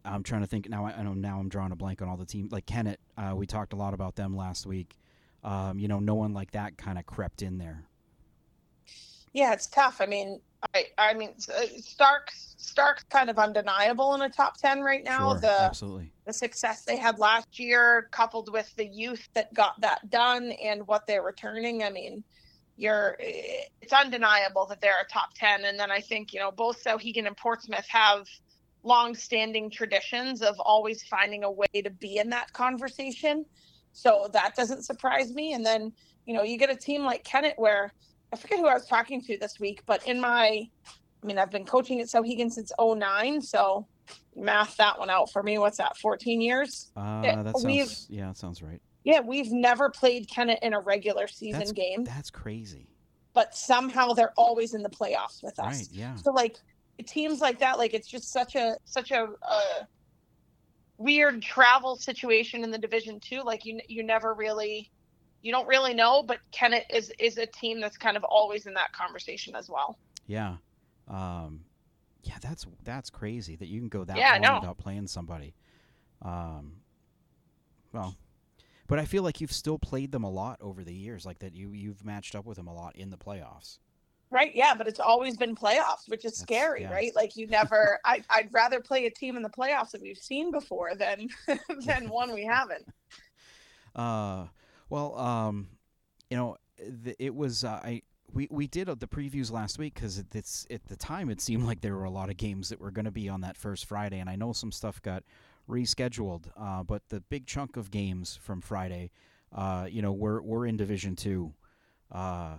I'm 0.04 0.22
trying 0.22 0.42
to 0.42 0.46
think 0.46 0.68
now. 0.68 0.86
I 0.86 1.02
know 1.02 1.14
now 1.14 1.38
I'm 1.38 1.48
drawing 1.48 1.72
a 1.72 1.76
blank 1.76 2.02
on 2.02 2.08
all 2.08 2.16
the 2.16 2.26
teams. 2.26 2.52
Like 2.52 2.66
Kennett, 2.66 3.00
uh, 3.16 3.34
we 3.34 3.46
talked 3.46 3.72
a 3.72 3.76
lot 3.76 3.94
about 3.94 4.16
them 4.16 4.36
last 4.36 4.66
week. 4.66 4.96
Um, 5.42 5.78
you 5.78 5.88
know, 5.88 5.98
no 5.98 6.14
one 6.14 6.32
like 6.32 6.52
that 6.52 6.78
kind 6.78 6.98
of 6.98 7.06
crept 7.06 7.42
in 7.42 7.58
there. 7.58 7.84
Yeah, 9.32 9.52
it's 9.52 9.66
tough. 9.66 10.00
I 10.00 10.06
mean, 10.06 10.40
I 10.74 10.84
I 10.98 11.14
mean, 11.14 11.34
uh, 11.48 11.62
Stark's 11.78 12.54
Stark's 12.58 13.04
kind 13.04 13.30
of 13.30 13.38
undeniable 13.38 14.14
in 14.14 14.22
a 14.22 14.28
top 14.28 14.56
ten 14.58 14.80
right 14.80 15.02
now. 15.02 15.32
Sure, 15.32 15.40
the 15.40 15.62
absolutely 15.62 16.12
the 16.26 16.32
success 16.32 16.84
they 16.84 16.96
had 16.96 17.18
last 17.18 17.58
year, 17.58 18.08
coupled 18.10 18.52
with 18.52 18.74
the 18.76 18.86
youth 18.86 19.28
that 19.34 19.52
got 19.54 19.80
that 19.80 20.10
done 20.10 20.52
and 20.52 20.86
what 20.86 21.06
they're 21.06 21.22
returning. 21.22 21.82
I 21.82 21.90
mean, 21.90 22.22
you're 22.76 23.16
it's 23.18 23.92
undeniable 23.92 24.66
that 24.66 24.80
they're 24.80 25.00
a 25.00 25.12
top 25.12 25.30
ten. 25.34 25.64
And 25.64 25.78
then 25.78 25.90
I 25.90 26.00
think 26.00 26.32
you 26.32 26.40
know 26.40 26.50
both 26.50 26.82
Souhegan 26.84 27.26
and 27.26 27.36
Portsmouth 27.36 27.86
have 27.88 28.26
long-standing 28.84 29.70
traditions 29.70 30.42
of 30.42 30.58
always 30.58 31.02
finding 31.04 31.44
a 31.44 31.50
way 31.50 31.66
to 31.82 31.90
be 31.90 32.18
in 32.18 32.30
that 32.30 32.52
conversation. 32.52 33.44
So 33.92 34.28
that 34.32 34.56
doesn't 34.56 34.84
surprise 34.84 35.32
me. 35.32 35.52
And 35.52 35.64
then, 35.64 35.92
you 36.26 36.34
know, 36.34 36.42
you 36.42 36.58
get 36.58 36.70
a 36.70 36.76
team 36.76 37.04
like 37.04 37.22
Kennett 37.24 37.54
where 37.58 37.92
I 38.32 38.36
forget 38.36 38.58
who 38.58 38.66
I 38.66 38.74
was 38.74 38.86
talking 38.86 39.20
to 39.22 39.38
this 39.38 39.60
week, 39.60 39.82
but 39.86 40.06
in 40.06 40.20
my 40.20 40.68
I 41.22 41.26
mean, 41.26 41.38
I've 41.38 41.50
been 41.50 41.64
coaching 41.64 42.00
at 42.00 42.08
Souhegan 42.08 42.50
since 42.50 42.72
09, 42.80 43.40
so 43.42 43.86
math 44.34 44.76
that 44.78 44.98
one 44.98 45.08
out 45.08 45.30
for 45.30 45.42
me. 45.42 45.58
What's 45.58 45.78
that? 45.78 45.96
14 45.96 46.40
years? 46.40 46.90
Uh, 46.96 47.22
that 47.22 47.58
sounds, 47.58 48.06
yeah, 48.10 48.26
that 48.26 48.36
sounds 48.36 48.60
right. 48.60 48.80
Yeah, 49.04 49.20
we've 49.20 49.52
never 49.52 49.88
played 49.88 50.28
Kennett 50.28 50.58
in 50.62 50.74
a 50.74 50.80
regular 50.80 51.28
season 51.28 51.60
that's, 51.60 51.72
game. 51.72 52.04
That's 52.04 52.30
crazy. 52.30 52.88
But 53.34 53.54
somehow 53.54 54.12
they're 54.12 54.32
always 54.36 54.74
in 54.74 54.82
the 54.82 54.90
playoffs 54.90 55.42
with 55.42 55.58
us. 55.58 55.78
Right, 55.78 55.88
yeah. 55.92 56.16
So 56.16 56.32
like 56.32 56.56
teams 57.06 57.40
like 57.40 57.58
that, 57.60 57.78
like 57.78 57.94
it's 57.94 58.08
just 58.08 58.32
such 58.32 58.56
a 58.56 58.76
such 58.84 59.10
a, 59.10 59.28
a 59.42 59.60
weird 60.98 61.40
travel 61.40 61.96
situation 61.96 62.62
in 62.62 62.70
the 62.70 62.78
Division 62.78 63.20
too. 63.20 63.42
Like 63.42 63.64
you 63.64 63.80
you 63.88 64.02
never 64.02 64.34
really 64.34 64.90
you 65.42 65.52
don't 65.52 65.66
really 65.66 65.94
know, 65.94 66.22
but 66.22 66.38
Kennett 66.52 66.86
is 66.90 67.12
is 67.18 67.38
a 67.38 67.46
team 67.46 67.80
that's 67.80 67.96
kind 67.96 68.16
of 68.16 68.24
always 68.24 68.66
in 68.66 68.74
that 68.74 68.92
conversation 68.92 69.54
as 69.54 69.68
well. 69.68 69.98
Yeah, 70.26 70.56
um, 71.08 71.60
yeah, 72.22 72.36
that's 72.40 72.66
that's 72.84 73.10
crazy 73.10 73.56
that 73.56 73.66
you 73.66 73.80
can 73.80 73.88
go 73.88 74.04
that 74.04 74.16
yeah, 74.16 74.38
long 74.40 74.60
without 74.60 74.78
playing 74.78 75.06
somebody. 75.08 75.54
Um, 76.22 76.74
well, 77.92 78.16
but 78.86 78.98
I 78.98 79.04
feel 79.04 79.22
like 79.22 79.40
you've 79.40 79.52
still 79.52 79.78
played 79.78 80.12
them 80.12 80.24
a 80.24 80.30
lot 80.30 80.58
over 80.60 80.84
the 80.84 80.94
years, 80.94 81.26
like 81.26 81.40
that 81.40 81.54
you 81.54 81.72
you've 81.72 82.04
matched 82.04 82.34
up 82.34 82.46
with 82.46 82.56
them 82.56 82.68
a 82.68 82.74
lot 82.74 82.96
in 82.96 83.10
the 83.10 83.18
playoffs. 83.18 83.78
Right. 84.32 84.52
Yeah, 84.54 84.74
but 84.74 84.88
it's 84.88 84.98
always 84.98 85.36
been 85.36 85.54
playoffs, 85.54 86.08
which 86.08 86.24
is 86.24 86.32
That's, 86.32 86.40
scary, 86.40 86.82
yeah. 86.82 86.92
right? 86.92 87.14
Like 87.14 87.36
you 87.36 87.46
never. 87.46 88.00
I, 88.04 88.22
I'd 88.30 88.48
rather 88.50 88.80
play 88.80 89.04
a 89.04 89.10
team 89.10 89.36
in 89.36 89.42
the 89.42 89.50
playoffs 89.50 89.90
that 89.90 90.00
we've 90.00 90.16
seen 90.16 90.50
before 90.50 90.94
than 90.94 91.28
than 91.84 92.08
one 92.08 92.32
we 92.32 92.44
haven't. 92.44 92.86
Uh, 93.94 94.46
well, 94.92 95.18
um, 95.18 95.68
you 96.28 96.36
know, 96.36 96.58
the, 96.76 97.16
it 97.18 97.34
was 97.34 97.64
uh, 97.64 97.80
I 97.82 98.02
we 98.30 98.46
we 98.50 98.66
did 98.66 98.88
the 98.88 99.06
previews 99.06 99.50
last 99.50 99.78
week 99.78 99.94
because 99.94 100.22
it's 100.34 100.66
at 100.70 100.84
the 100.84 100.96
time 100.96 101.30
it 101.30 101.40
seemed 101.40 101.64
like 101.64 101.80
there 101.80 101.96
were 101.96 102.04
a 102.04 102.10
lot 102.10 102.28
of 102.28 102.36
games 102.36 102.68
that 102.68 102.78
were 102.78 102.90
going 102.90 103.06
to 103.06 103.10
be 103.10 103.26
on 103.26 103.40
that 103.40 103.56
first 103.56 103.86
Friday, 103.86 104.18
and 104.18 104.28
I 104.28 104.36
know 104.36 104.52
some 104.52 104.70
stuff 104.70 105.00
got 105.00 105.22
rescheduled. 105.66 106.44
Uh, 106.60 106.82
but 106.82 107.08
the 107.08 107.22
big 107.22 107.46
chunk 107.46 107.78
of 107.78 107.90
games 107.90 108.38
from 108.42 108.60
Friday, 108.60 109.10
uh, 109.50 109.86
you 109.90 110.02
know, 110.02 110.12
we're 110.12 110.42
we're 110.42 110.66
in 110.66 110.76
Division 110.76 111.16
Two. 111.16 111.54
Uh, 112.10 112.56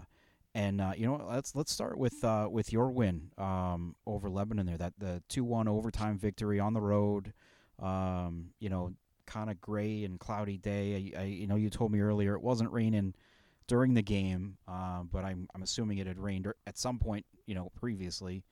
and 0.56 0.82
uh, 0.82 0.94
you 0.98 1.06
know, 1.06 1.24
let's 1.30 1.54
let's 1.54 1.72
start 1.72 2.00
with 2.00 2.24
uh, 2.24 2.48
with 2.50 2.74
your 2.74 2.90
win 2.90 3.30
um, 3.38 3.96
over 4.08 4.28
Lebanon 4.28 4.66
there. 4.66 4.80
That 4.80 4.94
the 4.98 5.22
two 5.30 5.44
one 5.44 5.68
overtime 5.68 6.18
victory 6.18 6.60
on 6.60 6.74
the 6.74 6.82
road. 6.82 7.32
Um, 7.80 8.54
you 8.60 8.70
know, 8.70 8.94
kind 9.25 9.50
of 9.50 9.60
gray 9.62 10.03
and 10.03 10.20
cloudy 10.20 10.58
day. 10.58 11.13
I, 11.15 11.22
I, 11.22 11.24
you 11.25 11.48
know, 11.48 11.56
you 11.56 11.70
told 11.70 11.92
me 11.92 12.00
earlier 12.00 12.36
it 12.36 12.42
wasn't 12.42 12.72
raining 12.72 13.13
during 13.68 13.94
the 13.94 14.01
game, 14.01 14.58
uh, 14.68 15.03
but 15.03 15.24
I'm 15.24 15.48
I'm 15.56 15.63
assuming 15.63 15.98
it 15.98 16.08
had 16.08 16.20
rained 16.20 16.48
at 16.68 16.77
some 16.77 17.00
point. 17.00 17.25
You 17.46 17.56
know, 17.56 17.72
previously. 17.75 18.44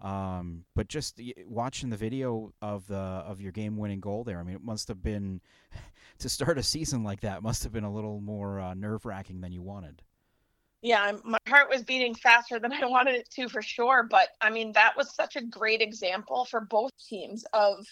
Um, 0.00 0.64
but 0.74 0.88
just 0.88 1.20
watching 1.46 1.88
the 1.88 1.96
video 1.96 2.52
of 2.60 2.86
the 2.88 2.96
of 2.96 3.40
your 3.40 3.52
game 3.52 3.76
winning 3.76 4.00
goal 4.00 4.24
there, 4.24 4.40
I 4.40 4.42
mean, 4.42 4.56
it 4.56 4.64
must 4.64 4.88
have 4.88 5.02
been 5.02 5.40
to 6.18 6.28
start 6.28 6.58
a 6.58 6.62
season 6.62 7.04
like 7.04 7.20
that. 7.20 7.42
Must 7.42 7.62
have 7.62 7.72
been 7.72 7.84
a 7.84 7.92
little 7.92 8.20
more 8.20 8.60
uh, 8.60 8.74
nerve 8.74 9.04
wracking 9.04 9.40
than 9.40 9.52
you 9.52 9.62
wanted 9.62 10.02
yeah, 10.82 11.12
my 11.22 11.38
heart 11.48 11.70
was 11.70 11.82
beating 11.82 12.14
faster 12.14 12.58
than 12.58 12.72
I 12.82 12.84
wanted 12.86 13.14
it 13.14 13.30
to 13.30 13.48
for 13.48 13.62
sure. 13.62 14.02
But 14.02 14.30
I 14.40 14.50
mean, 14.50 14.72
that 14.72 14.96
was 14.96 15.14
such 15.14 15.36
a 15.36 15.42
great 15.42 15.80
example 15.80 16.44
for 16.44 16.60
both 16.60 16.90
teams 17.08 17.44
of, 17.52 17.86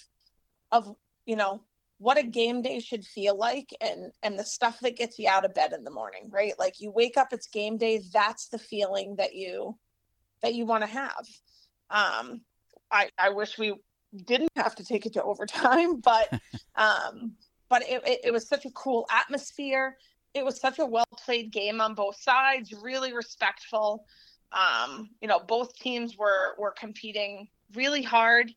of 0.73 0.95
you 1.25 1.37
know, 1.37 1.63
what 2.01 2.19
a 2.19 2.23
game 2.23 2.63
day 2.63 2.81
should 2.81 3.05
feel 3.05 3.37
like, 3.37 3.71
and 3.81 4.11
and 4.23 4.39
the 4.39 4.45
stuff 4.45 4.81
that 4.81 4.97
gets 4.97 5.19
you 5.19 5.29
out 5.29 5.45
of 5.45 5.55
bed 5.55 5.73
in 5.73 5.85
the 5.85 5.91
morning, 5.91 6.29
right? 6.31 6.55
Like 6.59 6.81
you 6.81 6.91
wake 6.91 7.17
up, 7.17 7.29
it's 7.33 7.47
game 7.47 7.77
day. 7.77 8.03
That's 8.13 8.49
the 8.49 8.59
feeling 8.59 9.17
that 9.17 9.35
you, 9.35 9.77
that 10.43 10.55
you 10.55 10.67
want 10.67 10.83
to 10.83 10.89
have. 10.89 11.27
Um, 11.91 12.41
I 12.91 13.11
I 13.19 13.31
wish 13.31 13.59
we 13.59 13.75
didn't 14.25 14.51
have 14.57 14.75
to 14.77 14.85
take 14.85 15.07
it 15.07 15.13
to 15.13 15.23
overtime, 15.23 16.01
but 16.05 16.41
um, 16.75 17.35
but 17.69 17.83
it, 17.83 18.03
it, 18.07 18.21
it 18.25 18.33
was 18.33 18.49
such 18.49 18.65
a 18.65 18.71
cool 18.71 19.07
atmosphere 19.11 19.97
it 20.35 20.45
was 20.45 20.61
such 20.61 20.79
a 20.79 20.87
well 20.87 21.05
played 21.25 21.53
game 21.53 21.81
on 21.81 21.95
both 21.95 22.21
sides, 22.21 22.73
really 22.73 23.13
respectful. 23.13 24.05
Um, 24.53 25.11
you 25.21 25.29
know, 25.29 25.41
both 25.41 25.75
teams 25.75 26.17
were 26.17 26.55
were 26.59 26.73
competing 26.73 27.49
really 27.75 28.03
hard. 28.03 28.53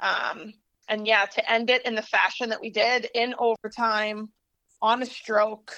Um, 0.00 0.54
and 0.88 1.06
yeah, 1.06 1.24
to 1.24 1.50
end 1.50 1.70
it 1.70 1.84
in 1.86 1.94
the 1.94 2.02
fashion 2.02 2.50
that 2.50 2.60
we 2.60 2.70
did 2.70 3.08
in 3.14 3.34
overtime 3.38 4.28
on 4.82 5.02
a 5.02 5.06
stroke 5.06 5.72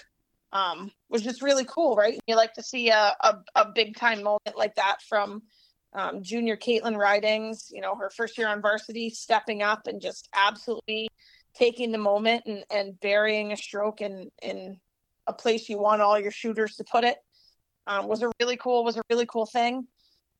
um, 0.52 0.90
was 1.08 1.22
just 1.22 1.42
really 1.42 1.64
cool, 1.64 1.96
right? 1.96 2.18
You 2.26 2.36
like 2.36 2.54
to 2.54 2.62
see 2.62 2.90
a, 2.90 3.14
a, 3.20 3.34
a 3.54 3.66
big 3.74 3.96
time 3.96 4.22
moment 4.22 4.56
like 4.56 4.74
that 4.76 4.98
from 5.08 5.42
um, 5.92 6.22
junior 6.22 6.56
Caitlin 6.56 6.96
Ridings, 6.96 7.68
you 7.70 7.80
know, 7.80 7.94
her 7.94 8.10
first 8.10 8.36
year 8.38 8.48
on 8.48 8.62
varsity, 8.62 9.10
stepping 9.10 9.62
up 9.62 9.86
and 9.86 10.00
just 10.00 10.28
absolutely 10.34 11.08
taking 11.54 11.92
the 11.92 11.98
moment 11.98 12.44
and, 12.46 12.64
and 12.70 13.00
burying 13.00 13.52
a 13.52 13.56
stroke 13.56 14.00
in, 14.00 14.30
in 14.42 14.78
a 15.26 15.32
place 15.32 15.68
you 15.68 15.78
want 15.78 16.02
all 16.02 16.18
your 16.18 16.30
shooters 16.30 16.76
to 16.76 16.84
put 16.84 17.04
it 17.04 17.16
um, 17.86 18.08
was 18.08 18.22
a 18.22 18.30
really 18.40 18.56
cool, 18.56 18.84
was 18.84 18.96
a 18.96 19.02
really 19.10 19.26
cool 19.26 19.46
thing. 19.46 19.86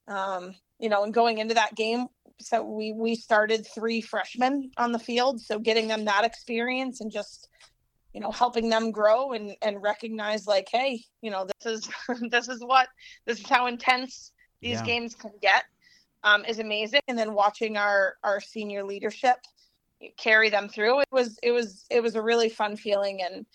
Um, 0.09 0.55
you 0.79 0.89
know, 0.89 1.05
and 1.05 1.15
going 1.15 1.39
into 1.39 1.55
that 1.55 1.75
game, 1.75 2.07
so 2.40 2.62
we, 2.62 2.93
we 2.93 3.14
started 3.14 3.66
three 3.66 4.00
freshmen 4.00 4.71
on 4.76 4.93
the 4.93 4.99
field. 4.99 5.40
So 5.40 5.59
getting 5.59 5.88
them 5.88 6.05
that 6.05 6.25
experience 6.25 7.00
and 7.00 7.11
just, 7.11 7.49
you 8.12 8.21
know, 8.21 8.31
helping 8.31 8.69
them 8.69 8.90
grow 8.90 9.33
and, 9.33 9.57
and 9.62 9.83
recognize 9.83 10.47
like, 10.47 10.69
Hey, 10.71 11.02
you 11.23 11.31
know, 11.31 11.47
this 11.47 11.73
is, 11.73 11.90
this 12.31 12.49
is 12.49 12.62
what, 12.62 12.88
this 13.26 13.40
is 13.40 13.49
how 13.49 13.66
intense 13.66 14.33
these 14.61 14.78
yeah. 14.78 14.85
games 14.85 15.14
can 15.14 15.33
get 15.40 15.64
um, 16.25 16.45
is 16.45 16.59
amazing. 16.59 17.00
And 17.09 17.19
then 17.19 17.35
watching 17.35 17.76
our, 17.76 18.16
our 18.23 18.40
senior 18.40 18.85
leadership 18.85 19.37
carry 20.19 20.50
them 20.50 20.69
through, 20.69 21.00
it 21.00 21.09
was, 21.11 21.38
it 21.43 21.52
was, 21.52 21.87
it 21.90 22.02
was 22.02 22.14
a 22.14 22.23
really 22.23 22.49
fun 22.49 22.76
feeling. 22.76 23.23
And, 23.23 23.47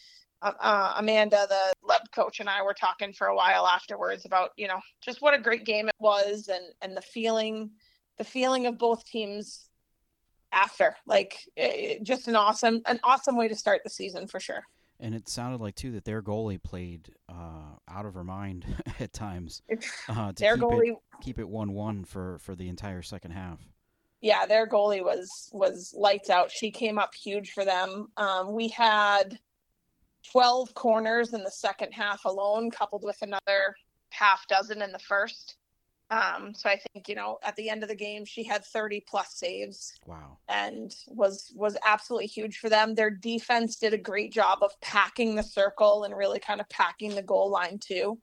uh, 0.41 0.53
uh, 0.59 0.93
Amanda, 0.97 1.45
the 1.47 1.73
Leb 1.88 2.11
coach, 2.13 2.39
and 2.39 2.50
I 2.50 2.63
were 2.63 2.73
talking 2.73 3.13
for 3.13 3.27
a 3.27 3.35
while 3.35 3.67
afterwards 3.67 4.25
about 4.25 4.51
you 4.57 4.67
know 4.67 4.79
just 5.00 5.21
what 5.21 5.35
a 5.35 5.39
great 5.39 5.65
game 5.65 5.88
it 5.88 5.95
was, 6.00 6.50
and 6.51 6.65
and 6.81 6.97
the 6.97 7.01
feeling, 7.01 7.69
the 8.18 8.24
feeling 8.24 8.65
of 8.65 8.77
both 8.77 9.06
teams 9.06 9.68
after, 10.51 10.96
like 11.06 11.39
it, 11.56 12.03
just 12.03 12.27
an 12.27 12.36
awesome, 12.36 12.82
an 12.86 13.00
awesome 13.03 13.38
way 13.38 13.48
to 13.48 13.56
start 13.56 13.82
the 13.84 13.89
season 13.89 14.27
for 14.27 14.39
sure. 14.39 14.63
And 15.00 15.15
it 15.15 15.27
sounded 15.27 15.62
like 15.62 15.75
too 15.75 15.91
that 15.94 16.06
their 16.06 16.22
goalie 16.22 16.62
played 16.62 17.10
uh, 17.27 17.75
out 17.89 18.06
of 18.06 18.13
her 18.13 18.24
mind 18.24 18.65
at 19.00 19.13
times. 19.13 19.62
Uh, 20.08 20.32
their 20.36 20.56
keep 20.56 20.63
goalie 20.63 20.91
it, 20.91 20.98
keep 21.22 21.39
it 21.39 21.50
one 21.50 21.74
one 21.74 22.03
for 22.03 22.38
for 22.39 22.56
the 22.56 22.70
entire 22.70 23.01
second 23.01 23.32
half. 23.32 23.60
Yeah, 24.22 24.46
their 24.46 24.68
goalie 24.68 25.03
was 25.03 25.50
was 25.51 25.94
lights 25.98 26.30
out. 26.30 26.51
She 26.51 26.70
came 26.70 27.00
up 27.00 27.15
huge 27.15 27.51
for 27.51 27.65
them. 27.65 28.10
Um, 28.18 28.53
we 28.53 28.68
had 28.68 29.39
12 30.32 30.74
corners 30.75 31.34
in 31.34 31.44
the 31.44 31.51
second 31.51 31.91
half 31.91 32.25
alone, 32.25 32.70
coupled 32.70 33.03
with 33.03 33.20
another 33.24 33.75
half 34.10 34.46
dozen 34.48 34.82
in 34.84 34.91
the 34.91 35.00
first. 35.00 35.56
Um, 36.12 36.53
so 36.53 36.70
I 36.70 36.77
think 36.77 37.08
you 37.08 37.15
know 37.15 37.39
at 37.41 37.56
the 37.56 37.70
end 37.70 37.84
of 37.84 37.89
the 37.89 37.96
game 37.96 38.25
she 38.25 38.44
had 38.44 38.65
30 38.65 39.03
plus 39.08 39.34
saves. 39.34 39.94
Wow. 40.06 40.38
And 40.50 40.94
was 41.08 41.51
was 41.56 41.77
absolutely 41.86 42.27
huge 42.27 42.58
for 42.58 42.70
them. 42.70 42.94
Their 42.94 43.10
defense 43.10 43.77
did 43.77 43.94
a 43.94 43.98
great 43.98 44.32
job 44.32 44.60
of 44.62 44.80
packing 44.82 45.36
the 45.36 45.44
circle 45.44 46.03
and 46.03 46.15
really 46.15 46.39
kind 46.39 46.60
of 46.60 46.70
packing 46.70 47.15
the 47.15 47.24
goal 47.24 47.50
line 47.50 47.80
too. 47.80 48.20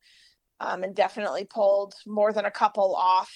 Um, 0.60 0.82
and 0.82 0.94
definitely 0.94 1.44
pulled 1.44 1.94
more 2.04 2.32
than 2.32 2.44
a 2.44 2.50
couple 2.50 2.94
off 2.96 3.32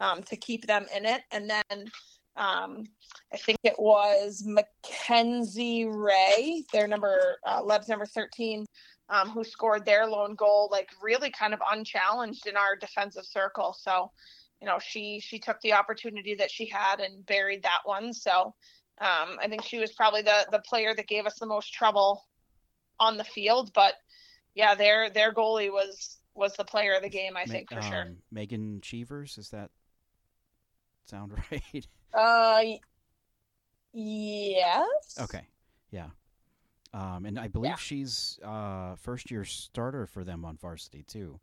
um, 0.00 0.22
to 0.24 0.36
keep 0.36 0.66
them 0.66 0.86
in 0.96 1.04
it. 1.04 1.22
And 1.32 1.50
then 1.50 1.90
um, 2.36 2.84
I 3.32 3.36
think 3.36 3.58
it 3.62 3.78
was 3.78 4.44
Mackenzie 4.46 5.86
Ray, 5.86 6.64
their 6.72 6.88
number, 6.88 7.36
uh, 7.46 7.62
Leb's 7.62 7.88
number 7.88 8.06
13, 8.06 8.66
um, 9.10 9.30
who 9.30 9.44
scored 9.44 9.84
their 9.84 10.06
lone 10.06 10.34
goal, 10.34 10.68
like 10.72 10.88
really 11.02 11.30
kind 11.30 11.52
of 11.52 11.60
unchallenged 11.70 12.46
in 12.46 12.56
our 12.56 12.74
defensive 12.76 13.26
circle. 13.26 13.76
So, 13.78 14.10
you 14.60 14.66
know, 14.66 14.78
she 14.78 15.20
she 15.20 15.38
took 15.38 15.60
the 15.60 15.74
opportunity 15.74 16.34
that 16.36 16.50
she 16.50 16.66
had 16.66 17.00
and 17.00 17.26
buried 17.26 17.62
that 17.64 17.80
one. 17.84 18.14
So, 18.14 18.54
um, 18.98 19.38
I 19.40 19.48
think 19.48 19.64
she 19.64 19.78
was 19.78 19.92
probably 19.92 20.22
the 20.22 20.46
the 20.50 20.60
player 20.60 20.94
that 20.94 21.08
gave 21.08 21.26
us 21.26 21.38
the 21.38 21.46
most 21.46 21.74
trouble 21.74 22.24
on 22.98 23.18
the 23.18 23.24
field. 23.24 23.72
But 23.74 23.94
yeah, 24.54 24.74
their 24.74 25.10
their 25.10 25.34
goalie 25.34 25.70
was 25.70 26.18
was 26.34 26.54
the 26.54 26.64
player 26.64 26.94
of 26.94 27.02
the 27.02 27.10
game. 27.10 27.36
I 27.36 27.44
think 27.44 27.70
for 27.70 27.80
um, 27.80 27.90
sure. 27.90 28.06
Megan 28.30 28.80
Cheevers, 28.80 29.36
is 29.36 29.50
that 29.50 29.70
sound 31.04 31.32
right? 31.50 31.86
Uh, 32.14 32.62
yes. 33.92 35.18
Okay. 35.20 35.46
Yeah. 35.90 36.08
Um, 36.94 37.24
and 37.24 37.38
I 37.38 37.48
believe 37.48 37.70
yeah. 37.70 37.76
she's 37.76 38.38
uh 38.44 38.96
first 38.96 39.30
year 39.30 39.44
starter 39.44 40.06
for 40.06 40.24
them 40.24 40.44
on 40.44 40.56
varsity 40.56 41.04
too. 41.04 41.40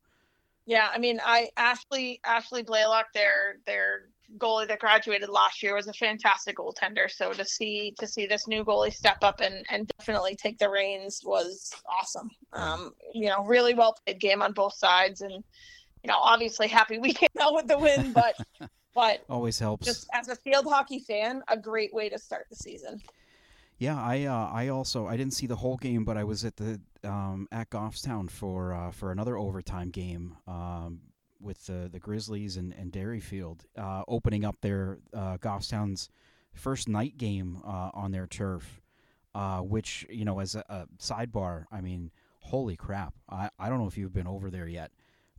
Yeah, 0.69 0.88
I 0.93 0.99
mean, 0.99 1.19
I 1.25 1.49
Ashley 1.57 2.19
Ashley 2.23 2.61
Blaylock, 2.61 3.11
their 3.15 3.57
their 3.65 4.09
goalie 4.38 4.67
that 4.67 4.77
graduated 4.77 5.27
last 5.27 5.63
year, 5.63 5.73
was 5.73 5.88
a 5.88 5.93
fantastic 5.93 6.57
goaltender. 6.57 7.09
So 7.09 7.33
to 7.33 7.43
see 7.43 7.95
to 7.97 8.05
see 8.05 8.27
this 8.27 8.47
new 8.47 8.63
goalie 8.63 8.93
step 8.93 9.23
up 9.23 9.41
and 9.41 9.65
and 9.71 9.89
definitely 9.97 10.35
take 10.35 10.59
the 10.59 10.69
reins 10.69 11.21
was 11.25 11.73
awesome. 11.99 12.29
Um, 12.53 12.93
you 13.15 13.29
know, 13.29 13.43
really 13.45 13.73
well 13.73 13.97
played 14.05 14.19
game 14.19 14.43
on 14.43 14.53
both 14.53 14.75
sides, 14.75 15.21
and 15.21 15.31
you 15.31 16.07
know, 16.07 16.17
obviously 16.19 16.67
happy 16.67 16.99
we 16.99 17.13
came 17.13 17.29
out 17.41 17.55
with 17.55 17.67
the 17.67 17.79
win, 17.79 18.13
but 18.13 18.35
but 18.93 19.24
always 19.29 19.60
helps. 19.60 19.86
Just 19.86 20.08
as 20.13 20.27
a 20.29 20.36
field 20.36 20.65
hockey 20.65 21.00
fan, 21.00 21.43
a 21.48 21.58
great 21.58 21.93
way 21.93 22.10
to 22.10 22.17
start 22.17 22.48
the 22.50 22.55
season. 22.55 23.01
Yeah, 23.79 23.98
I 23.98 24.25
uh, 24.25 24.50
I 24.51 24.67
also 24.67 25.08
I 25.08 25.15
didn't 25.15 25.34
see 25.34 25.48
the 25.48 25.55
whole 25.55 25.77
game, 25.77 26.03
but 26.03 26.17
I 26.17 26.25
was 26.25 26.43
at 26.43 26.58
the 26.58 26.81
um, 27.03 27.48
at 27.51 27.69
Goffstown 27.69 28.29
for 28.29 28.74
uh, 28.74 28.91
for 28.91 29.12
another 29.12 29.38
overtime 29.38 29.89
game 29.89 30.36
um, 30.48 31.00
with 31.39 31.65
the 31.65 31.89
the 31.89 32.00
Grizzlies 32.00 32.58
and, 32.58 32.74
and 32.74 32.91
Derryfield, 32.91 33.62
uh, 33.77 34.03
opening 34.08 34.43
up 34.43 34.60
their 34.60 35.00
uh, 35.13 35.38
Goffstown's 35.38 36.10
first 36.53 36.89
night 36.89 37.17
game 37.17 37.62
uh, 37.65 37.91
on 37.93 38.12
their 38.12 38.27
turf. 38.27 38.81
Uh, 39.36 39.60
which 39.60 40.08
you 40.10 40.25
know, 40.25 40.39
as 40.39 40.55
a, 40.55 40.63
a, 40.69 40.88
sidebar, 40.98 41.65
I 41.72 41.81
mean, 41.81 42.10
holy 42.39 42.75
crap! 42.75 43.13
I, 43.29 43.51
I 43.60 43.69
don't 43.69 43.77
know 43.77 43.86
if 43.86 43.96
you've 43.96 44.12
been 44.12 44.27
over 44.27 44.50
there 44.50 44.67
yet, 44.67 44.91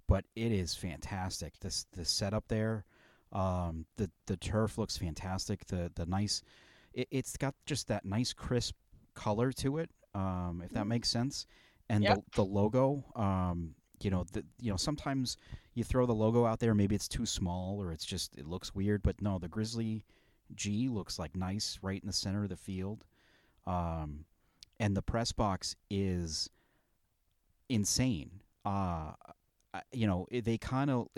but 0.06 0.24
it 0.36 0.52
is 0.52 0.76
fantastic. 0.76 1.58
This 1.58 1.86
the 1.92 2.04
setup 2.04 2.44
there, 2.46 2.84
um, 3.32 3.86
the 3.96 4.10
the 4.26 4.36
turf 4.36 4.78
looks 4.78 4.96
fantastic. 4.96 5.66
The 5.66 5.90
the 5.94 6.06
nice, 6.06 6.42
it, 6.92 7.08
has 7.12 7.36
got 7.36 7.54
just 7.66 7.88
that 7.88 8.04
nice 8.04 8.32
crisp 8.32 8.74
color 9.14 9.52
to 9.52 9.78
it. 9.78 9.90
Um, 10.14 10.62
if 10.64 10.72
that 10.72 10.80
mm-hmm. 10.80 10.88
makes 10.88 11.08
sense, 11.08 11.46
and 11.88 12.04
yep. 12.04 12.16
the 12.16 12.42
the 12.42 12.44
logo. 12.44 13.04
Um, 13.14 13.74
you 14.02 14.10
know, 14.10 14.24
the, 14.32 14.42
you 14.58 14.70
know, 14.70 14.78
sometimes 14.78 15.36
you 15.74 15.84
throw 15.84 16.06
the 16.06 16.14
logo 16.14 16.46
out 16.46 16.58
there, 16.58 16.74
maybe 16.74 16.94
it's 16.94 17.06
too 17.06 17.26
small 17.26 17.78
or 17.78 17.92
it's 17.92 18.06
just 18.06 18.36
it 18.38 18.46
looks 18.46 18.74
weird. 18.74 19.02
But 19.02 19.20
no, 19.20 19.38
the 19.38 19.48
Grizzly 19.48 20.04
G 20.54 20.88
looks 20.88 21.18
like 21.18 21.36
nice 21.36 21.78
right 21.82 22.00
in 22.00 22.06
the 22.06 22.12
center 22.12 22.42
of 22.42 22.48
the 22.48 22.56
field, 22.56 23.04
um, 23.66 24.24
and 24.78 24.96
the 24.96 25.02
press 25.02 25.32
box 25.32 25.76
is 25.90 26.48
insane. 27.68 28.30
Uh, 28.64 29.12
you 29.92 30.06
know 30.06 30.26
they 30.32 30.58
kind 30.58 30.90
of 30.90 31.08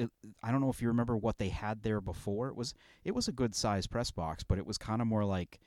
i 0.42 0.50
don't 0.50 0.61
know 0.61 0.71
if 0.71 0.82
you 0.82 0.88
remember 0.88 1.16
what 1.16 1.38
they 1.38 1.49
had 1.49 1.82
there 1.82 2.00
before. 2.00 2.49
It 2.49 2.56
was 2.56 2.75
it 3.04 3.14
was 3.14 3.28
a 3.28 3.32
good 3.32 3.54
size 3.54 3.87
press 3.87 4.11
box 4.11 4.44
but 4.44 4.59
it 4.59 4.66
was 4.66 4.78
kind 4.78 5.00
of 5.00 5.06
more 5.06 5.25
like 5.25 5.61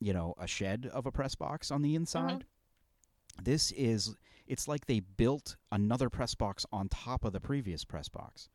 you 0.00 0.12
know 0.12 0.34
a 0.38 0.46
shed 0.46 0.90
of 0.92 1.06
a 1.06 1.12
press 1.12 1.34
box 1.34 1.70
on 1.70 1.82
the 1.82 1.94
inside. 1.94 2.40
Mm-hmm. 2.40 3.44
this 3.44 3.72
is 3.72 4.14
it's 4.46 4.68
like 4.68 4.86
they 4.86 5.00
built 5.00 5.56
another 5.72 6.08
press 6.10 6.34
box 6.34 6.66
on 6.70 6.88
top 6.88 7.24
of 7.24 7.32
the 7.32 7.40
previous 7.40 7.84
press 7.84 8.08
box 8.08 8.48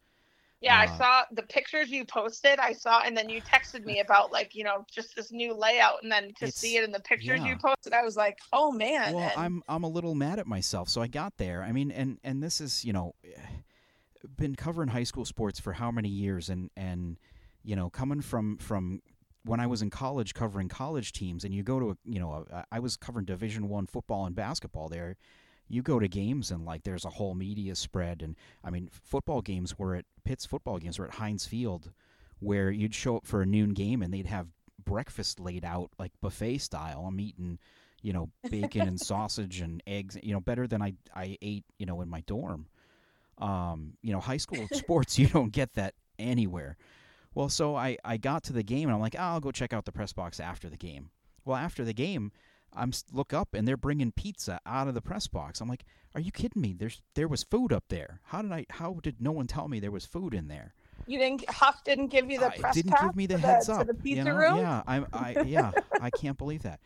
yeah, 0.61 0.77
uh, 0.77 0.81
I 0.81 0.97
saw 0.97 1.23
the 1.31 1.41
pictures 1.41 1.89
you 1.89 2.05
posted. 2.05 2.59
I 2.59 2.73
saw, 2.73 3.01
and 3.01 3.17
then 3.17 3.29
you 3.29 3.41
texted 3.41 3.83
me 3.83 3.99
about 3.99 4.31
like 4.31 4.53
you 4.53 4.63
know 4.63 4.85
just 4.91 5.15
this 5.15 5.31
new 5.31 5.53
layout, 5.53 6.03
and 6.03 6.11
then 6.11 6.33
to 6.39 6.51
see 6.51 6.77
it 6.77 6.83
in 6.83 6.91
the 6.91 6.99
pictures 6.99 7.41
yeah. 7.41 7.49
you 7.49 7.57
posted, 7.57 7.93
I 7.93 8.03
was 8.03 8.15
like, 8.15 8.37
oh 8.53 8.71
man. 8.71 9.15
Well, 9.15 9.23
and... 9.23 9.41
I'm 9.41 9.63
I'm 9.67 9.83
a 9.83 9.89
little 9.89 10.13
mad 10.13 10.37
at 10.37 10.45
myself. 10.45 10.87
So 10.87 11.01
I 11.01 11.07
got 11.07 11.37
there. 11.37 11.63
I 11.63 11.71
mean, 11.71 11.89
and 11.91 12.19
and 12.23 12.43
this 12.43 12.61
is 12.61 12.85
you 12.85 12.93
know, 12.93 13.15
been 14.37 14.55
covering 14.55 14.89
high 14.89 15.03
school 15.03 15.25
sports 15.25 15.59
for 15.59 15.73
how 15.73 15.89
many 15.89 16.09
years, 16.09 16.49
and 16.49 16.69
and 16.77 17.17
you 17.63 17.75
know, 17.75 17.89
coming 17.89 18.21
from 18.21 18.57
from 18.57 19.01
when 19.43 19.59
I 19.59 19.65
was 19.65 19.81
in 19.81 19.89
college 19.89 20.35
covering 20.35 20.69
college 20.69 21.11
teams, 21.11 21.43
and 21.43 21.55
you 21.55 21.63
go 21.63 21.79
to 21.79 21.89
a, 21.91 21.97
you 22.05 22.19
know, 22.19 22.45
a, 22.51 22.65
I 22.71 22.79
was 22.79 22.97
covering 22.97 23.25
Division 23.25 23.67
One 23.67 23.87
football 23.87 24.27
and 24.27 24.35
basketball 24.35 24.89
there 24.89 25.17
you 25.71 25.81
go 25.81 25.99
to 25.99 26.07
games 26.07 26.51
and 26.51 26.65
like 26.65 26.83
there's 26.83 27.05
a 27.05 27.09
whole 27.09 27.33
media 27.33 27.75
spread 27.75 28.21
and 28.21 28.35
I 28.63 28.69
mean 28.69 28.89
football 28.91 29.41
games 29.41 29.79
were 29.79 29.95
at 29.95 30.05
Pitt's 30.23 30.45
football 30.45 30.77
games 30.77 30.99
were 30.99 31.05
at 31.05 31.15
Heinz 31.15 31.45
Field 31.45 31.91
where 32.39 32.71
you'd 32.71 32.93
show 32.93 33.17
up 33.17 33.25
for 33.25 33.41
a 33.41 33.45
noon 33.45 33.73
game 33.73 34.01
and 34.01 34.13
they'd 34.13 34.25
have 34.25 34.47
breakfast 34.83 35.39
laid 35.39 35.63
out 35.63 35.91
like 35.97 36.11
buffet 36.21 36.57
style. 36.57 37.05
I'm 37.07 37.19
eating, 37.19 37.59
you 38.01 38.13
know, 38.13 38.29
bacon 38.49 38.87
and 38.87 38.99
sausage 38.99 39.61
and 39.61 39.81
eggs, 39.87 40.17
you 40.21 40.33
know, 40.33 40.39
better 40.41 40.67
than 40.67 40.81
I 40.81 40.93
I 41.15 41.37
ate, 41.41 41.65
you 41.77 41.85
know, 41.85 42.01
in 42.01 42.09
my 42.09 42.21
dorm. 42.21 42.67
Um, 43.37 43.93
you 44.01 44.11
know, 44.11 44.19
high 44.19 44.37
school 44.37 44.67
sports 44.73 45.17
you 45.17 45.27
don't 45.27 45.51
get 45.51 45.73
that 45.73 45.93
anywhere. 46.19 46.77
Well, 47.33 47.49
so 47.49 47.75
I 47.75 47.97
I 48.03 48.17
got 48.17 48.43
to 48.43 48.53
the 48.53 48.63
game 48.63 48.89
and 48.89 48.95
I'm 48.95 49.01
like, 49.01 49.15
oh, 49.17 49.21
I'll 49.21 49.39
go 49.39 49.51
check 49.51 49.71
out 49.71 49.85
the 49.85 49.91
press 49.91 50.11
box 50.11 50.39
after 50.39 50.69
the 50.69 50.77
game. 50.77 51.11
Well, 51.45 51.57
after 51.57 51.83
the 51.85 51.93
game, 51.93 52.31
I'm 52.73 52.91
look 53.11 53.33
up 53.33 53.53
and 53.53 53.67
they're 53.67 53.77
bringing 53.77 54.11
pizza 54.11 54.59
out 54.65 54.87
of 54.87 54.93
the 54.93 55.01
press 55.01 55.27
box. 55.27 55.61
I'm 55.61 55.69
like, 55.69 55.85
are 56.15 56.21
you 56.21 56.31
kidding 56.31 56.61
me? 56.61 56.73
There's 56.77 57.01
there 57.15 57.27
was 57.27 57.43
food 57.43 57.71
up 57.73 57.85
there. 57.89 58.19
How 58.25 58.41
did 58.41 58.51
I? 58.51 58.65
How 58.69 58.99
did 59.01 59.21
no 59.21 59.31
one 59.31 59.47
tell 59.47 59.67
me 59.67 59.79
there 59.79 59.91
was 59.91 60.05
food 60.05 60.33
in 60.33 60.47
there? 60.47 60.73
You 61.07 61.17
didn't. 61.19 61.49
Huff 61.49 61.83
didn't 61.83 62.07
give 62.07 62.29
you 62.29 62.39
the 62.39 62.49
I 62.49 62.57
press 62.59 62.75
didn't 62.75 62.97
give 63.01 63.15
me 63.15 63.25
the 63.25 63.37
heads 63.37 63.65
to 63.67 63.73
up. 63.73 63.87
the 63.87 63.93
pizza 63.93 64.19
you 64.19 64.23
know? 64.33 64.37
room. 64.37 64.57
Yeah, 64.57 64.83
I, 64.87 65.03
I 65.13 65.37
yeah, 65.45 65.71
I 65.99 66.09
can't 66.11 66.37
believe 66.37 66.63
that. 66.63 66.79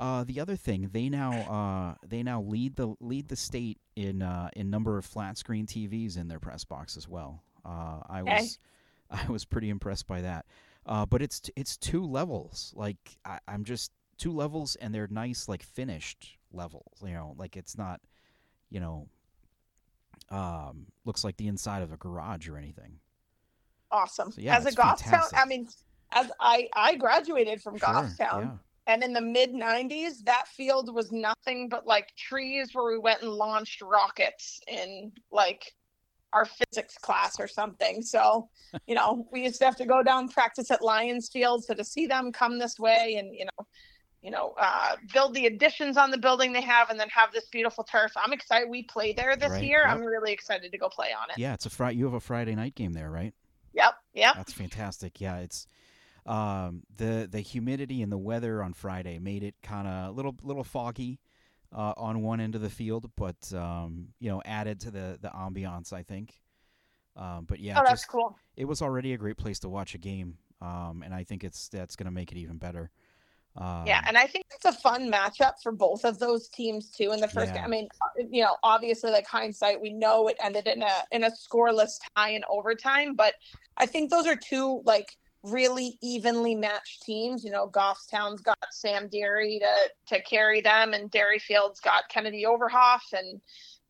Uh, 0.00 0.22
the 0.24 0.38
other 0.40 0.54
thing, 0.54 0.90
they 0.92 1.08
now 1.08 1.42
uh, 1.42 1.94
they 2.06 2.22
now 2.22 2.40
lead 2.42 2.76
the 2.76 2.94
lead 3.00 3.28
the 3.28 3.36
state 3.36 3.78
in 3.96 4.22
uh, 4.22 4.48
in 4.54 4.70
number 4.70 4.96
of 4.96 5.04
flat 5.04 5.36
screen 5.36 5.66
TVs 5.66 6.16
in 6.16 6.28
their 6.28 6.38
press 6.38 6.64
box 6.64 6.96
as 6.96 7.08
well. 7.08 7.42
Uh, 7.64 8.00
I 8.08 8.22
Okay. 8.22 8.36
was 8.38 8.58
I 9.10 9.26
was 9.30 9.44
pretty 9.44 9.70
impressed 9.70 10.06
by 10.06 10.20
that. 10.22 10.46
Uh, 10.86 11.04
but 11.04 11.20
it's 11.20 11.42
it's 11.56 11.76
two 11.76 12.04
levels. 12.06 12.72
Like 12.76 12.96
I, 13.24 13.40
I'm 13.48 13.64
just 13.64 13.90
two 14.18 14.32
levels, 14.32 14.76
and 14.76 14.94
they're 14.94 15.08
nice, 15.08 15.48
like 15.48 15.62
finished 15.62 16.36
levels. 16.52 17.02
You 17.02 17.12
know, 17.12 17.34
like 17.38 17.56
it's 17.56 17.78
not, 17.78 18.00
you 18.70 18.80
know, 18.80 19.08
um, 20.30 20.86
looks 21.04 21.24
like 21.24 21.36
the 21.36 21.48
inside 21.48 21.82
of 21.82 21.92
a 21.92 21.96
garage 21.96 22.48
or 22.48 22.56
anything. 22.56 22.98
Awesome. 23.90 24.32
So, 24.32 24.40
yeah, 24.40 24.56
as 24.56 24.64
a 24.64 24.68
it's 24.68 24.76
Goffstown, 24.76 25.28
I 25.34 25.46
mean, 25.46 25.68
as 26.12 26.30
I 26.40 26.68
I 26.74 26.96
graduated 26.96 27.62
from 27.62 27.78
Sure, 27.78 27.88
Goffstown, 27.88 28.42
yeah. 28.42 28.56
and 28.86 29.02
in 29.02 29.12
the 29.12 29.20
mid 29.20 29.52
'90s, 29.52 30.24
that 30.24 30.46
field 30.48 30.94
was 30.94 31.10
nothing 31.12 31.68
but 31.68 31.86
like 31.86 32.14
trees 32.16 32.70
where 32.74 32.92
we 32.92 32.98
went 32.98 33.22
and 33.22 33.30
launched 33.30 33.80
rockets 33.80 34.60
in 34.68 35.12
like 35.32 35.72
our 36.34 36.44
physics 36.44 36.98
class 36.98 37.40
or 37.40 37.48
something. 37.48 38.02
So, 38.02 38.50
you 38.86 38.94
know, 38.94 39.26
we 39.32 39.44
used 39.44 39.58
to 39.60 39.64
have 39.64 39.76
to 39.76 39.86
go 39.86 40.02
down 40.02 40.28
practice 40.28 40.70
at 40.70 40.82
Lions 40.82 41.30
Field. 41.32 41.64
So 41.64 41.72
to 41.72 41.84
see 41.84 42.06
them 42.06 42.32
come 42.32 42.58
this 42.58 42.78
way 42.78 43.16
and 43.18 43.34
you 43.34 43.46
know, 43.46 43.66
you 44.22 44.30
know, 44.30 44.54
uh, 44.58 44.96
build 45.12 45.34
the 45.34 45.46
additions 45.46 45.96
on 45.96 46.10
the 46.10 46.18
building 46.18 46.52
they 46.52 46.60
have, 46.60 46.90
and 46.90 46.98
then 46.98 47.08
have 47.08 47.32
this 47.32 47.46
beautiful 47.48 47.84
turf. 47.84 48.12
I'm 48.16 48.32
excited. 48.32 48.68
We 48.68 48.82
play 48.82 49.12
there 49.12 49.36
this 49.36 49.50
Right, 49.50 49.64
year. 49.64 49.82
yep. 49.86 49.96
I'm 49.96 50.02
really 50.02 50.32
excited 50.32 50.72
to 50.72 50.78
go 50.78 50.88
play 50.88 51.08
on 51.12 51.30
it. 51.30 51.38
Yeah, 51.38 51.54
it's 51.54 51.66
a 51.66 51.70
Friday. 51.70 51.98
You 51.98 52.04
have 52.06 52.14
a 52.14 52.20
Friday 52.20 52.54
night 52.54 52.74
game 52.74 52.92
there, 52.92 53.10
right? 53.10 53.34
Yep. 53.74 53.94
Yep. 54.14 54.34
That's 54.36 54.52
fantastic. 54.52 55.20
Yeah, 55.20 55.38
it's 55.38 55.66
um, 56.26 56.82
the 56.96 57.28
the 57.30 57.40
humidity 57.40 58.02
and 58.02 58.10
the 58.10 58.18
weather 58.18 58.62
on 58.62 58.72
Friday 58.72 59.18
made 59.18 59.42
it 59.42 59.54
kind 59.62 59.86
of 59.86 60.08
a 60.08 60.10
little 60.10 60.34
little 60.42 60.64
foggy 60.64 61.20
uh, 61.72 61.94
on 61.96 62.22
one 62.22 62.40
end 62.40 62.54
of 62.54 62.60
the 62.60 62.70
field, 62.70 63.10
but 63.16 63.52
um, 63.54 64.08
you 64.18 64.30
know 64.30 64.42
added 64.44 64.80
to 64.80 64.90
the 64.90 65.18
the 65.20 65.28
ambiance. 65.28 65.92
I 65.92 66.02
think. 66.02 66.34
Um, 67.16 67.46
but 67.48 67.60
yeah, 67.60 67.78
oh, 67.78 67.82
that's 67.84 68.02
just 68.02 68.08
cool. 68.08 68.36
it 68.56 68.64
was 68.66 68.80
already 68.80 69.12
a 69.12 69.18
great 69.18 69.36
place 69.36 69.58
to 69.60 69.68
watch 69.68 69.94
a 69.94 69.98
game, 69.98 70.38
um, 70.60 71.02
and 71.04 71.12
I 71.12 71.24
think 71.24 71.42
it's 71.42 71.68
that's 71.68 71.96
going 71.96 72.06
to 72.06 72.12
make 72.12 72.30
it 72.30 72.38
even 72.38 72.58
better. 72.58 72.90
Um, 73.60 73.84
Yeah, 73.86 74.00
and 74.06 74.16
I 74.16 74.26
think 74.26 74.46
it's 74.54 74.64
a 74.64 74.72
fun 74.72 75.10
matchup 75.10 75.54
for 75.62 75.72
both 75.72 76.04
of 76.04 76.18
those 76.18 76.48
teams 76.48 76.90
too. 76.90 77.12
In 77.12 77.20
the 77.20 77.28
first, 77.28 77.52
Yeah. 77.54 77.62
game. 77.62 77.64
I 77.64 77.68
mean, 77.68 77.88
uh, 78.02 78.24
you 78.30 78.42
know, 78.42 78.56
obviously, 78.62 79.10
like 79.10 79.26
hindsight, 79.26 79.80
we 79.80 79.92
know 79.92 80.28
it 80.28 80.36
ended 80.42 80.66
in 80.66 80.82
a 80.82 81.04
in 81.10 81.24
a 81.24 81.30
scoreless 81.30 81.98
tie 82.16 82.30
in 82.30 82.44
overtime, 82.48 83.14
but 83.14 83.34
I 83.76 83.86
think 83.86 84.10
those 84.10 84.26
are 84.26 84.36
two 84.36 84.82
like 84.84 85.16
really 85.42 85.98
evenly 86.02 86.54
matched 86.54 87.02
teams. 87.02 87.44
You 87.44 87.50
know, 87.50 87.68
Goffstown's 87.68 88.40
got 88.42 88.58
Sam 88.70 89.08
Derry 89.08 89.60
to 89.60 90.16
to 90.16 90.22
carry 90.22 90.60
them, 90.60 90.94
and 90.94 91.10
Derryfield's 91.10 91.80
got 91.80 92.08
Kennedy 92.08 92.44
Overhoff, 92.44 93.12
and 93.12 93.40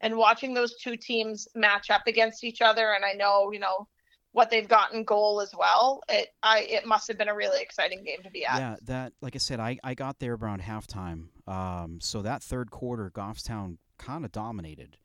and 0.00 0.16
watching 0.16 0.54
those 0.54 0.76
two 0.76 0.96
teams 0.96 1.48
match 1.54 1.90
up 1.90 2.06
against 2.06 2.44
each 2.44 2.62
other, 2.62 2.92
and 2.92 3.04
I 3.04 3.12
know 3.12 3.50
you 3.52 3.58
know 3.58 3.88
what 4.32 4.50
they've 4.50 4.68
got 4.68 4.92
in 4.92 5.04
goal 5.04 5.40
as 5.40 5.52
well. 5.56 6.02
It 6.08 6.28
I 6.42 6.60
it 6.60 6.86
must 6.86 7.08
have 7.08 7.18
been 7.18 7.28
a 7.28 7.34
really 7.34 7.60
exciting 7.60 8.04
game 8.04 8.22
to 8.24 8.30
be 8.30 8.44
at. 8.44 8.58
Yeah, 8.58 8.76
that 8.82 9.12
like 9.20 9.34
I 9.34 9.38
said, 9.38 9.60
I, 9.60 9.78
I 9.82 9.94
got 9.94 10.18
there 10.18 10.34
around 10.34 10.62
halftime. 10.62 11.28
Um, 11.46 11.98
so 12.00 12.22
that 12.22 12.42
third 12.42 12.70
quarter, 12.70 13.10
Goffstown 13.10 13.78
kind 13.98 14.24
of 14.24 14.32
dominated. 14.32 14.96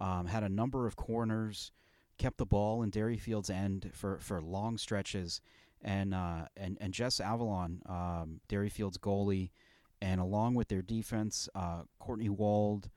Um, 0.00 0.26
had 0.26 0.44
a 0.44 0.48
number 0.48 0.86
of 0.86 0.94
corners, 0.94 1.72
kept 2.18 2.38
the 2.38 2.46
ball 2.46 2.82
in 2.82 2.90
Derryfield's 2.90 3.50
end 3.50 3.90
for, 3.94 4.18
for 4.20 4.40
long 4.40 4.78
stretches, 4.78 5.40
and 5.82 6.14
uh, 6.14 6.46
and 6.56 6.78
and 6.80 6.92
Jess 6.92 7.20
Avalon, 7.20 7.82
um, 7.86 8.40
Derryfield's 8.48 8.98
goalie, 8.98 9.50
and 10.00 10.20
along 10.20 10.54
with 10.54 10.68
their 10.68 10.82
defense, 10.82 11.48
uh, 11.54 11.82
Courtney 11.98 12.28
Wald, 12.28 12.90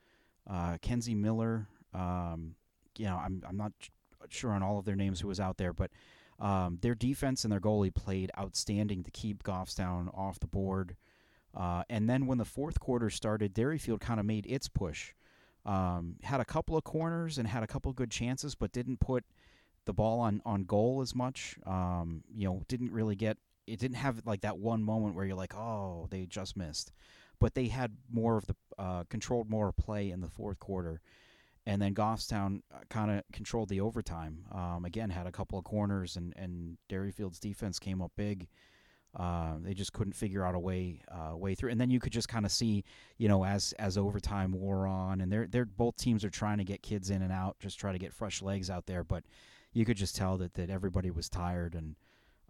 uh, 0.48 0.78
Kenzie 0.80 1.14
Miller. 1.14 1.66
Um, 1.92 2.54
you 2.96 3.06
know, 3.06 3.16
I'm 3.16 3.42
I'm 3.48 3.56
not 3.56 3.72
sure 4.30 4.52
on 4.52 4.62
all 4.62 4.78
of 4.78 4.84
their 4.84 4.96
names 4.96 5.20
who 5.20 5.28
was 5.28 5.40
out 5.40 5.56
there, 5.56 5.72
but 5.72 5.90
um, 6.38 6.78
their 6.82 6.94
defense 6.94 7.44
and 7.44 7.52
their 7.52 7.60
goalie 7.60 7.94
played 7.94 8.30
outstanding 8.38 9.04
to 9.04 9.10
keep 9.10 9.42
Goffstown 9.42 10.16
off 10.16 10.40
the 10.40 10.46
board. 10.46 10.96
Uh, 11.54 11.84
and 11.88 12.08
then 12.08 12.26
when 12.26 12.38
the 12.38 12.44
fourth 12.44 12.80
quarter 12.80 13.10
started, 13.10 13.54
Derryfield 13.54 14.00
kind 14.00 14.18
of 14.18 14.26
made 14.26 14.46
its 14.46 14.68
push. 14.68 15.12
Um, 15.64 16.16
had 16.22 16.40
a 16.40 16.44
couple 16.44 16.76
of 16.76 16.82
corners 16.82 17.38
and 17.38 17.46
had 17.46 17.62
a 17.62 17.66
couple 17.66 17.90
of 17.90 17.96
good 17.96 18.10
chances, 18.10 18.54
but 18.54 18.72
didn't 18.72 18.98
put 18.98 19.24
the 19.84 19.92
ball 19.92 20.20
on, 20.20 20.42
on 20.44 20.64
goal 20.64 21.00
as 21.00 21.14
much. 21.14 21.56
Um, 21.66 22.24
you 22.34 22.48
know, 22.48 22.62
didn't 22.68 22.90
really 22.90 23.14
get 23.14 23.36
it. 23.66 23.78
Didn't 23.78 23.96
have 23.96 24.22
like 24.26 24.40
that 24.40 24.58
one 24.58 24.82
moment 24.82 25.14
where 25.14 25.24
you're 25.24 25.36
like, 25.36 25.54
oh, 25.54 26.08
they 26.10 26.26
just 26.26 26.56
missed. 26.56 26.90
But 27.38 27.54
they 27.54 27.68
had 27.68 27.92
more 28.10 28.36
of 28.36 28.46
the 28.46 28.56
uh, 28.78 29.04
controlled 29.08 29.48
more 29.48 29.72
play 29.72 30.10
in 30.10 30.20
the 30.20 30.28
fourth 30.28 30.58
quarter 30.58 31.00
and 31.66 31.80
then 31.80 31.94
Goffstown 31.94 32.62
kind 32.88 33.10
of 33.10 33.22
controlled 33.32 33.68
the 33.68 33.80
overtime. 33.80 34.44
Um, 34.52 34.84
again, 34.84 35.10
had 35.10 35.26
a 35.26 35.32
couple 35.32 35.58
of 35.58 35.64
corners, 35.64 36.16
and 36.16 36.32
and 36.36 36.76
Derryfield's 36.88 37.40
defense 37.40 37.78
came 37.78 38.02
up 38.02 38.12
big. 38.16 38.48
Uh, 39.14 39.56
they 39.60 39.74
just 39.74 39.92
couldn't 39.92 40.14
figure 40.14 40.44
out 40.44 40.54
a 40.54 40.58
way 40.58 41.02
uh, 41.10 41.36
way 41.36 41.54
through, 41.54 41.70
and 41.70 41.80
then 41.80 41.90
you 41.90 42.00
could 42.00 42.12
just 42.12 42.28
kind 42.28 42.46
of 42.46 42.52
see, 42.52 42.82
you 43.18 43.28
know, 43.28 43.44
as 43.44 43.74
as 43.78 43.98
overtime 43.98 44.52
wore 44.52 44.86
on, 44.86 45.20
and 45.20 45.30
they're 45.30 45.46
they're 45.46 45.66
both 45.66 45.96
teams 45.96 46.24
are 46.24 46.30
trying 46.30 46.58
to 46.58 46.64
get 46.64 46.82
kids 46.82 47.10
in 47.10 47.22
and 47.22 47.32
out, 47.32 47.56
just 47.60 47.78
try 47.78 47.92
to 47.92 47.98
get 47.98 48.12
fresh 48.12 48.40
legs 48.42 48.70
out 48.70 48.86
there, 48.86 49.04
but 49.04 49.22
you 49.72 49.84
could 49.84 49.96
just 49.96 50.16
tell 50.16 50.38
that 50.38 50.54
that 50.54 50.70
everybody 50.70 51.10
was 51.10 51.28
tired 51.28 51.74
and 51.74 51.94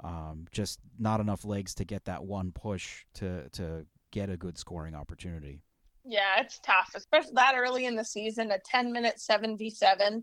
um, 0.04 0.46
just 0.52 0.80
not 0.98 1.20
enough 1.20 1.44
legs 1.44 1.74
to 1.74 1.84
get 1.84 2.04
that 2.04 2.24
one 2.24 2.52
push 2.52 3.04
to 3.14 3.48
to 3.50 3.86
get 4.10 4.30
a 4.30 4.36
good 4.36 4.56
scoring 4.56 4.94
opportunity. 4.94 5.62
Yeah, 6.04 6.40
it's 6.40 6.58
tough, 6.60 6.90
especially 6.94 7.32
that 7.34 7.54
early 7.56 7.86
in 7.86 7.96
the 7.96 8.04
season, 8.04 8.50
a 8.50 8.58
10 8.64 8.92
minute 8.92 9.16
7v7. 9.18 10.22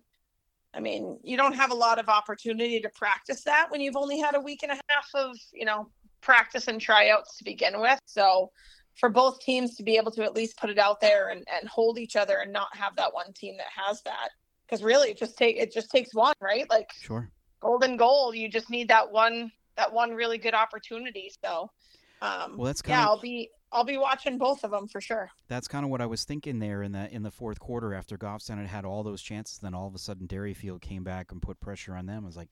I 0.74 0.80
mean, 0.80 1.20
you 1.24 1.38
don't 1.38 1.56
have 1.56 1.72
a 1.72 1.76
lot 1.76 2.00
of 2.00 2.10
opportunity 2.10 2.80
to 2.80 2.90
practice 2.90 3.44
that 3.46 3.72
when 3.72 3.82
you've 3.82 3.96
only 3.96 4.20
had 4.20 4.36
a 4.36 4.40
week 4.40 4.62
and 4.64 4.72
a 4.72 4.80
half 4.90 5.08
of, 5.16 5.36
you 5.52 5.66
know, 5.66 5.90
practice 6.22 6.68
and 6.68 6.80
tryouts 6.80 7.38
to 7.38 7.44
begin 7.44 7.80
with. 7.80 8.00
So 8.06 8.52
for 9.00 9.10
both 9.10 9.40
teams 9.40 9.76
to 9.76 9.84
be 9.84 9.98
able 9.98 10.12
to 10.12 10.24
at 10.24 10.36
least 10.36 10.58
put 10.58 10.70
it 10.70 10.78
out 10.78 11.00
there 11.02 11.30
and, 11.30 11.44
and 11.52 11.68
hold 11.70 11.98
each 11.98 12.16
other 12.16 12.38
and 12.38 12.52
not 12.52 12.76
have 12.76 12.96
that 12.98 13.14
one 13.14 13.34
team 13.34 13.56
that 13.58 13.68
has 13.76 14.02
that. 14.04 14.30
Because 14.68 14.84
really 14.84 15.10
it 15.10 15.18
just 15.18 15.38
take 15.38 15.58
it 15.58 15.74
just 15.74 15.90
takes 15.90 16.14
one, 16.14 16.36
right? 16.42 16.70
Like 16.70 16.92
Sure. 17.02 17.32
golden 17.62 17.98
goal. 17.98 18.36
You 18.36 18.50
just 18.50 18.70
need 18.70 18.90
that 18.90 19.12
one 19.12 19.52
that 19.78 19.92
one 19.92 20.12
really 20.12 20.38
good 20.38 20.54
opportunity. 20.54 21.32
So 21.44 21.72
um 22.22 22.58
Well, 22.58 22.66
that's 22.66 22.84
yeah, 22.86 23.04
of 23.04 23.10
I'll 23.10 23.22
be 23.22 23.50
I'll 23.72 23.84
be 23.84 23.98
watching 23.98 24.38
both 24.38 24.64
of 24.64 24.72
them 24.72 24.88
for 24.88 25.00
sure. 25.02 25.30
that's 25.48 25.68
kind 25.68 25.84
of 25.86 25.92
what 25.92 26.02
I 26.02 26.06
was 26.08 26.24
thinking 26.24 26.60
there 26.60 26.82
in 26.82 26.92
the 26.92 27.10
in 27.14 27.24
the 27.24 27.32
fourth 27.32 27.60
quarter 27.60 27.94
after 27.94 28.18
Goffstown 28.18 28.58
had 28.58 28.68
had 28.68 28.86
all 28.86 29.04
those 29.04 29.22
chances. 29.22 29.60
Then 29.60 29.74
all 29.74 29.88
of 29.88 29.96
a 29.96 30.00
sudden 30.00 30.28
Derryfield 30.28 30.82
came 30.82 31.04
back 31.04 31.32
and 31.32 31.42
put 31.42 31.60
pressure 31.60 31.96
on 31.96 32.06
them. 32.08 32.24
I 32.24 32.26
was 32.26 32.38
like, 32.38 32.50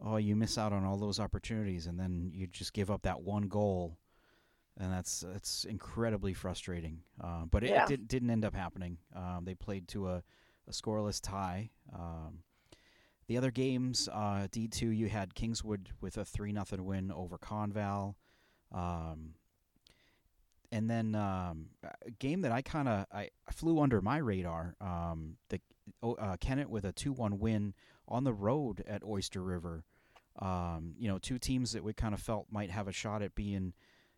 oh, 0.00 0.16
you 0.16 0.36
miss 0.36 0.56
out 0.58 0.72
on 0.72 0.84
all 0.84 0.96
those 0.96 1.18
opportunities, 1.20 1.86
and 1.86 1.98
then 1.98 2.30
you 2.32 2.46
just 2.46 2.72
give 2.72 2.90
up 2.90 3.02
that 3.02 3.22
one 3.22 3.48
goal, 3.48 3.98
and 4.78 4.92
that's 4.92 5.20
that's 5.32 5.64
incredibly 5.64 6.34
frustrating. 6.34 7.00
Uh, 7.20 7.44
but 7.50 7.64
it, 7.64 7.70
Yeah. 7.70 7.84
it 7.84 7.88
did, 7.88 8.08
didn't 8.08 8.30
end 8.30 8.44
up 8.44 8.54
happening. 8.54 8.98
Um, 9.14 9.42
they 9.44 9.54
played 9.54 9.88
to 9.88 10.08
a, 10.08 10.22
a 10.68 10.70
scoreless 10.70 11.20
tie. 11.20 11.70
Um, 11.92 12.38
the 13.26 13.38
other 13.38 13.50
games, 13.50 14.08
uh, 14.12 14.46
D 14.52 14.68
two, 14.68 14.90
you 14.90 15.08
had 15.08 15.34
Kingswood 15.34 15.88
with 16.00 16.16
a 16.16 16.24
three 16.24 16.52
nothing 16.52 16.84
win 16.84 17.10
over 17.10 17.38
Conval. 17.38 18.14
Um, 18.70 19.34
and 20.74 20.90
then 20.90 21.14
um, 21.14 21.66
a 22.04 22.10
game 22.18 22.40
that 22.40 22.50
I 22.50 22.60
kind 22.60 22.88
of 22.88 23.06
I 23.12 23.30
flew 23.52 23.78
under 23.78 24.00
my 24.00 24.16
radar. 24.16 24.74
Um, 24.80 25.36
the 25.48 25.60
oh, 26.02 26.14
uh, 26.14 26.36
Kennett 26.40 26.68
with 26.68 26.84
a 26.84 26.90
two 26.90 27.12
one 27.12 27.38
win 27.38 27.74
on 28.08 28.24
the 28.24 28.32
road 28.32 28.82
at 28.88 29.04
Oyster 29.04 29.40
River. 29.40 29.84
Um, 30.40 30.94
you 30.98 31.06
know, 31.06 31.18
two 31.18 31.38
teams 31.38 31.72
that 31.72 31.84
we 31.84 31.92
kind 31.92 32.12
of 32.12 32.18
felt 32.18 32.48
might 32.50 32.72
have 32.72 32.88
a 32.88 32.92
shot 32.92 33.22
at 33.22 33.36
being, 33.36 33.72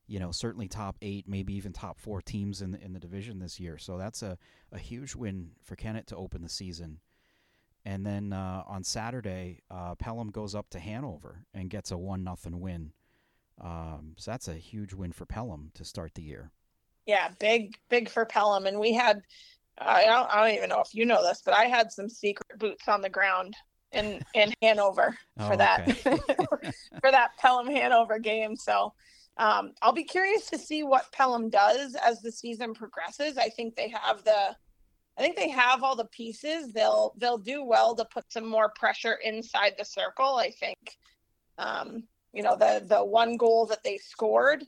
you 0.06 0.18
know, 0.18 0.32
certainly 0.32 0.66
top 0.66 0.96
eight, 1.02 1.28
maybe 1.28 1.52
even 1.52 1.74
top 1.74 2.00
four 2.00 2.22
teams 2.22 2.62
in 2.62 2.70
the, 2.70 2.82
in 2.82 2.94
the 2.94 3.00
division 3.00 3.38
this 3.38 3.60
year. 3.60 3.76
So 3.76 3.98
that's 3.98 4.22
a, 4.22 4.38
a 4.72 4.78
huge 4.78 5.14
win 5.14 5.50
for 5.62 5.76
Kennett 5.76 6.06
to 6.06 6.16
open 6.16 6.40
the 6.40 6.48
season. 6.48 7.00
And 7.84 8.06
then 8.06 8.32
uh, 8.32 8.62
on 8.66 8.82
Saturday, 8.82 9.60
uh, 9.70 9.94
Pelham 9.96 10.30
goes 10.30 10.54
up 10.54 10.70
to 10.70 10.78
Hanover 10.78 11.44
and 11.52 11.68
gets 11.68 11.90
a 11.90 11.98
one 11.98 12.24
nothing 12.24 12.60
win. 12.60 12.92
Um, 13.60 14.14
so 14.18 14.30
that's 14.30 14.48
a 14.48 14.54
huge 14.54 14.92
win 14.94 15.12
for 15.12 15.26
Pelham 15.26 15.70
to 15.74 15.84
start 15.84 16.14
the 16.14 16.22
year. 16.22 16.52
Yeah, 17.06 17.30
big, 17.38 17.76
big 17.88 18.08
for 18.08 18.24
Pelham. 18.26 18.66
And 18.66 18.78
we 18.80 18.92
had, 18.92 19.22
I 19.78 20.04
don't, 20.04 20.28
I 20.32 20.44
don't 20.46 20.56
even 20.56 20.68
know 20.70 20.80
if 20.80 20.94
you 20.94 21.06
know 21.06 21.22
this, 21.22 21.42
but 21.44 21.54
I 21.54 21.64
had 21.64 21.92
some 21.92 22.08
secret 22.08 22.58
boots 22.58 22.88
on 22.88 23.00
the 23.02 23.08
ground 23.10 23.54
in 23.92 24.20
in 24.34 24.52
Hanover 24.62 25.16
for 25.46 25.54
Oh, 25.54 25.56
that 25.56 25.82
okay. 26.06 26.70
for 27.00 27.10
that 27.10 27.30
Pelham 27.38 27.68
Hanover 27.68 28.18
game. 28.18 28.56
So 28.56 28.92
Um, 29.38 29.72
I'll 29.82 29.92
be 29.92 30.04
curious 30.04 30.48
to 30.50 30.58
see 30.58 30.82
what 30.82 31.12
Pelham 31.12 31.50
does 31.50 31.94
as 31.96 32.20
the 32.22 32.32
season 32.32 32.74
progresses. 32.74 33.38
I 33.38 33.50
think 33.50 33.76
they 33.76 33.90
have 33.90 34.24
the 34.24 34.56
I 35.18 35.22
think 35.22 35.36
they 35.36 35.50
have 35.50 35.82
all 35.82 35.96
the 35.96 36.06
pieces. 36.06 36.72
They'll 36.72 37.14
they'll 37.18 37.38
do 37.38 37.64
well 37.64 37.94
to 37.96 38.04
put 38.06 38.32
some 38.32 38.46
more 38.48 38.70
pressure 38.76 39.14
inside 39.24 39.74
the 39.78 39.84
circle. 39.84 40.36
I 40.36 40.50
think 40.50 40.96
um, 41.58 42.04
you 42.36 42.42
know 42.42 42.54
the 42.54 42.84
the 42.86 43.02
one 43.04 43.36
goal 43.36 43.66
that 43.66 43.82
they 43.82 43.96
scored 43.96 44.62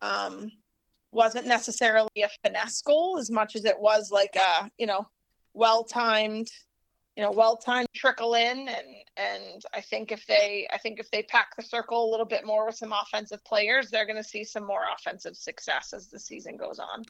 um, 0.00 0.50
wasn't 1.12 1.46
necessarily 1.46 2.08
a 2.24 2.28
finesse 2.42 2.80
goal 2.80 3.18
as 3.18 3.30
much 3.30 3.54
as 3.54 3.64
it 3.66 3.78
was 3.78 4.10
like 4.10 4.34
a 4.34 4.70
you 4.78 4.86
know 4.86 5.06
well 5.52 5.84
timed 5.84 6.48
you 7.16 7.22
know 7.22 7.30
well 7.30 7.56
timed 7.56 7.88
trickle 7.94 8.34
in 8.34 8.66
and 8.66 8.86
and 9.18 9.62
I 9.74 9.82
think 9.82 10.10
if 10.10 10.26
they 10.26 10.66
I 10.72 10.78
think 10.78 10.98
if 10.98 11.10
they 11.10 11.22
pack 11.22 11.54
the 11.54 11.62
circle 11.62 12.08
a 12.08 12.10
little 12.10 12.26
bit 12.26 12.46
more 12.46 12.64
with 12.64 12.76
some 12.76 12.92
offensive 12.92 13.44
players 13.44 13.90
they're 13.90 14.06
going 14.06 14.16
to 14.16 14.24
see 14.24 14.42
some 14.42 14.66
more 14.66 14.84
offensive 14.96 15.36
success 15.36 15.92
as 15.92 16.08
the 16.08 16.18
season 16.18 16.56
goes 16.56 16.78
on. 16.78 17.04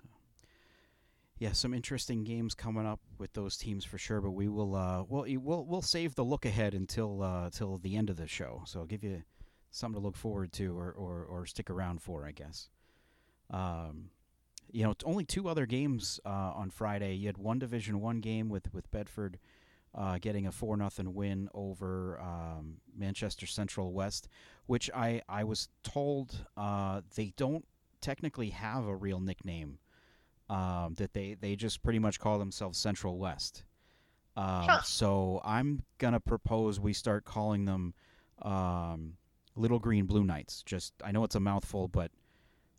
Yeah, 1.39 1.51
some 1.51 1.75
interesting 1.75 2.23
games 2.23 2.55
coming 2.55 2.87
up 2.87 3.01
with 3.19 3.33
those 3.33 3.57
teams 3.57 3.85
for 3.85 3.99
sure. 3.99 4.21
But 4.21 4.31
we 4.31 4.47
will, 4.47 4.77
uh, 4.77 5.03
well, 5.09 5.25
we'll 5.27 5.65
we'll 5.65 5.83
save 5.83 6.15
the 6.15 6.23
look 6.23 6.45
ahead 6.45 6.73
until 6.73 7.21
uh, 7.21 7.51
till 7.51 7.79
the 7.79 7.97
end 7.97 8.11
of 8.11 8.17
the 8.17 8.29
show. 8.29 8.63
So 8.65 8.79
I'll 8.79 8.87
give 8.87 9.03
you 9.03 9.25
something 9.73 10.01
to 10.01 10.05
look 10.07 10.17
forward 10.17 10.53
to, 10.53 10.79
or 10.79 10.93
or, 10.93 11.25
or 11.25 11.47
stick 11.47 11.69
around 11.69 12.01
for, 12.01 12.25
I 12.25 12.31
guess. 12.31 12.69
Um, 13.51 14.11
you 14.71 14.85
know, 14.85 14.93
it's 14.93 15.05
only 15.05 15.25
two 15.25 15.49
other 15.49 15.67
games 15.67 16.21
uh, 16.25 16.53
on 16.55 16.71
Friday. 16.71 17.15
You 17.15 17.27
had 17.27 17.37
one 17.37 17.59
Division 17.59 18.01
One 18.01 18.21
game 18.21 18.49
with 18.49 18.73
with 18.73 18.91
Bedford 18.91 19.39
uh, 19.95 20.19
getting 20.19 20.47
a 20.47 20.53
four 20.53 20.77
nothing 20.77 21.15
win 21.15 21.49
over 21.53 22.19
um, 22.21 22.77
Manchester 22.97 23.47
Central 23.47 23.93
West, 23.93 24.29
which 24.67 24.91
I 24.95 25.23
I 25.29 25.45
was 25.45 25.69
told 25.83 26.47
uh, 26.57 27.03
they 27.15 27.33
don't 27.37 27.67
technically 28.01 28.51
have 28.51 28.87
a 28.87 28.97
real 28.97 29.21
nickname 29.21 29.79
um, 30.51 30.95
that 30.99 31.15
they, 31.15 31.37
they 31.41 31.57
just 31.57 31.83
pretty 31.83 31.99
much 31.99 32.19
call 32.19 32.39
themselves 32.39 32.79
Central 32.79 33.19
West. 33.19 33.65
Um, 34.37 34.65
huh. 34.65 34.83
So 34.83 35.41
I'm 35.45 35.83
gonna 35.99 36.21
propose 36.21 36.81
we 36.81 36.93
start 36.95 37.25
calling 37.25 37.67
them 37.67 37.95
um, 38.41 39.15
Little 39.57 39.79
Green 39.79 40.07
Blue 40.07 40.25
Knights. 40.25 40.63
Just 40.63 40.95
I 41.05 41.13
know 41.13 41.25
it's 41.25 41.35
a 41.35 41.41
mouthful, 41.41 41.89
but 41.89 42.11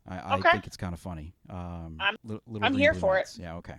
I, 0.06 0.36
okay. 0.36 0.48
I 0.48 0.52
think 0.52 0.66
it's 0.66 0.76
kind 0.76 0.92
of 0.92 1.00
funny. 1.00 1.34
Um, 1.48 1.98
I'm, 2.00 2.40
I'm 2.62 2.74
here 2.74 2.92
Blue 2.92 3.00
for 3.00 3.14
Knights. 3.14 3.38
it. 3.38 3.42
Yeah. 3.42 3.56
Okay. 3.56 3.76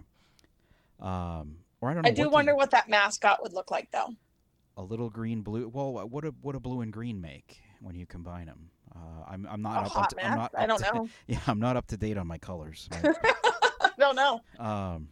Um, 0.99 1.57
or 1.81 1.89
I 1.89 1.93
don't. 1.93 2.03
Know 2.03 2.09
I 2.09 2.13
do 2.13 2.29
wonder 2.29 2.55
what 2.55 2.71
that 2.71 2.89
mascot 2.89 3.41
would 3.41 3.53
look 3.53 3.71
like, 3.71 3.91
though. 3.91 4.09
A 4.77 4.83
little 4.83 5.09
green 5.09 5.41
blue. 5.41 5.67
Well, 5.67 6.07
what 6.07 6.25
a 6.25 6.33
what 6.41 6.55
a 6.55 6.59
blue 6.59 6.81
and 6.81 6.91
green 6.91 7.21
make 7.21 7.61
when 7.81 7.95
you 7.95 8.05
combine 8.05 8.47
them. 8.47 8.69
Uh, 8.95 9.23
I'm 9.27 9.47
I'm 9.49 9.61
not 9.61 9.87
a 9.87 9.99
up. 9.99 10.09
To, 10.09 10.25
I'm 10.25 10.37
not 10.37 10.51
I 10.57 10.65
don't 10.65 10.79
to, 10.79 10.93
know. 10.93 11.09
Yeah, 11.27 11.39
I'm 11.47 11.59
not 11.59 11.75
up 11.77 11.87
to 11.87 11.97
date 11.97 12.17
on 12.17 12.27
my 12.27 12.37
colors. 12.37 12.89
don't 13.99 14.15
know. 14.15 14.41
Um, 14.59 15.09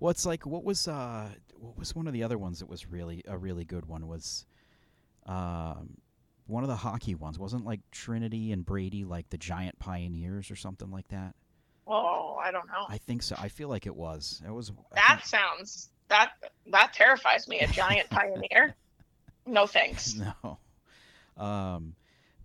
well, 0.00 0.10
it's 0.10 0.26
like 0.26 0.46
what 0.46 0.64
was 0.64 0.88
uh, 0.88 1.28
what 1.58 1.78
was 1.78 1.94
one 1.94 2.06
of 2.06 2.12
the 2.12 2.22
other 2.22 2.38
ones 2.38 2.60
that 2.60 2.68
was 2.68 2.86
really 2.86 3.22
a 3.26 3.36
really 3.36 3.64
good 3.64 3.86
one 3.86 4.06
was, 4.06 4.46
um, 5.26 5.96
one 6.48 6.64
of 6.64 6.68
the 6.68 6.76
hockey 6.76 7.14
ones 7.14 7.38
wasn't 7.38 7.64
like 7.64 7.80
Trinity 7.92 8.52
and 8.52 8.64
Brady 8.64 9.04
like 9.04 9.28
the 9.28 9.38
Giant 9.38 9.78
Pioneers 9.78 10.50
or 10.50 10.56
something 10.56 10.90
like 10.90 11.06
that. 11.08 11.34
Oh, 11.86 12.36
I 12.42 12.50
don't 12.50 12.66
know. 12.66 12.86
I 12.88 12.98
think 12.98 13.22
so. 13.22 13.36
I 13.38 13.48
feel 13.48 13.68
like 13.68 13.86
it 13.86 13.94
was. 13.94 14.42
It 14.44 14.50
was. 14.50 14.72
That 14.94 15.20
sounds 15.24 15.90
that 16.08 16.32
that 16.72 16.92
terrifies 16.94 17.46
me. 17.48 17.60
A 17.60 17.66
giant 17.66 18.10
pioneer. 18.10 18.74
No 19.46 19.66
thanks. 19.66 20.20
No. 20.42 20.58
Um, 21.36 21.94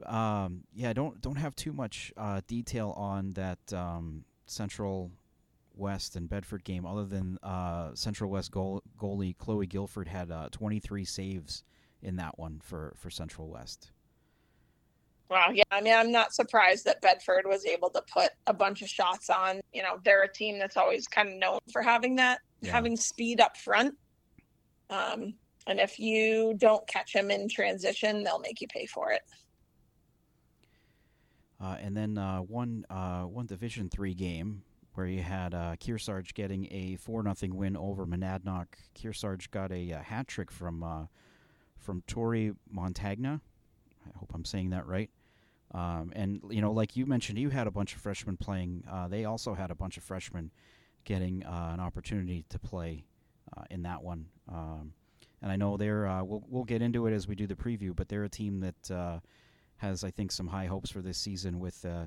um, 0.06 0.62
yeah, 0.76 0.94
don't 0.94 1.20
don't 1.20 1.38
have 1.38 1.56
too 1.56 1.74
much 1.74 2.14
uh, 2.16 2.42
detail 2.48 2.94
on 2.96 3.32
that 3.32 3.58
um, 3.74 4.24
Central 4.46 5.12
West 5.76 6.16
and 6.16 6.30
Bedford 6.30 6.64
game, 6.64 6.86
other 6.86 7.06
than 7.06 7.40
uh, 7.42 7.92
Central 7.96 8.30
West 8.30 8.52
goal, 8.52 8.84
goalie 9.00 9.36
Chloe 9.38 9.66
Guilford 9.66 10.08
had 10.08 10.30
uh, 10.30 10.50
23 10.52 11.06
saves 11.06 11.64
in 12.04 12.18
that 12.18 12.38
one 12.38 12.62
for, 12.64 12.94
for 12.98 13.10
Central 13.10 13.48
West. 13.50 13.92
Wow, 15.30 15.50
yeah, 15.54 15.64
I 15.72 15.82
mean, 15.82 15.94
I'm 15.94 16.12
not 16.12 16.34
surprised 16.34 16.86
that 16.86 17.02
Bedford 17.02 17.46
was 17.46 17.66
able 17.66 17.90
to 17.92 18.04
put 18.14 18.30
a 18.46 18.54
bunch 18.54 18.82
of 18.82 18.90
shots 18.90 19.30
on. 19.30 19.62
You 19.74 19.82
know, 19.82 19.98
they're 20.04 20.24
a 20.24 20.32
team 20.32 20.60
that's 20.60 20.78
always 20.78 21.08
kind 21.08 21.30
of 21.30 21.36
known 21.36 21.60
for 21.72 21.82
having 21.82 22.16
that, 22.18 22.40
yeah. 22.62 22.72
having 22.72 22.96
speed 22.96 23.40
up 23.40 23.58
front. 23.58 23.96
Um, 24.90 25.34
and 25.66 25.80
if 25.80 25.98
you 25.98 26.54
don't 26.58 26.86
catch 26.88 27.14
him 27.14 27.32
in 27.32 27.48
transition, 27.50 28.24
they'll 28.24 28.40
make 28.40 28.62
you 28.62 28.68
pay 28.68 28.86
for 28.86 29.12
it. 29.12 29.22
Uh, 31.60 31.78
and 31.82 31.96
then 31.96 32.18
uh, 32.18 32.40
one 32.40 32.86
uh, 32.90 33.22
one 33.22 33.46
Division 33.46 33.90
three 33.90 34.14
game 34.14 34.64
where 34.94 35.08
you 35.08 35.22
had 35.22 35.54
uh, 35.54 35.76
Kearsarge 35.80 36.34
getting 36.34 36.68
a 36.72 36.98
four 36.98 37.24
nothing 37.24 37.56
win 37.56 37.78
over 37.78 38.06
Monadnock. 38.06 38.68
Kearsarge 38.94 39.50
got 39.50 39.72
a, 39.72 39.92
a 39.92 40.00
hat 40.00 40.28
trick 40.28 40.52
from 40.52 40.84
uh, 40.84 41.06
from 41.80 42.04
Tori 42.06 42.52
Montagna. 42.72 43.40
I 44.08 44.18
hope 44.18 44.32
I'm 44.34 44.46
saying 44.46 44.72
that 44.72 44.86
right. 44.86 45.10
Um, 45.74 46.12
and 46.16 46.42
you 46.50 46.62
know, 46.62 46.72
like 46.72 46.96
you 46.96 47.06
mentioned, 47.06 47.40
you 47.40 47.50
had 47.50 47.68
a 47.68 47.72
bunch 47.72 47.96
of 47.96 48.02
freshmen 48.02 48.38
playing. 48.38 48.84
Uh, 48.90 49.08
they 49.08 49.26
also 49.26 49.54
had 49.54 49.72
a 49.72 49.76
bunch 49.76 49.98
of 49.98 50.04
freshmen 50.04 50.52
getting 51.04 51.44
uh, 51.46 51.72
an 51.74 51.80
opportunity 51.80 52.46
to 52.50 52.60
play 52.60 53.06
uh, 53.58 53.64
in 53.70 53.84
that 53.84 54.04
one. 54.04 54.28
Um, 54.48 54.94
and 55.42 55.52
I 55.52 55.56
know 55.56 55.78
they're 55.78 56.08
uh, 56.08 56.24
we'll 56.24 56.44
we'll 56.48 56.64
get 56.64 56.82
into 56.82 57.08
it 57.08 57.14
as 57.14 57.28
we 57.28 57.36
do 57.36 57.48
the 57.48 57.56
preview, 57.56 57.96
but 57.96 58.08
they're 58.08 58.24
a 58.24 58.30
team 58.30 58.60
that 58.62 58.92
uh, 58.92 59.20
has 59.78 60.04
I 60.04 60.12
think 60.12 60.32
some 60.32 60.48
high 60.48 60.66
hopes 60.66 60.90
for 60.90 61.02
this 61.02 61.18
season 61.18 61.60
with 61.60 61.86
uh, 61.86 62.06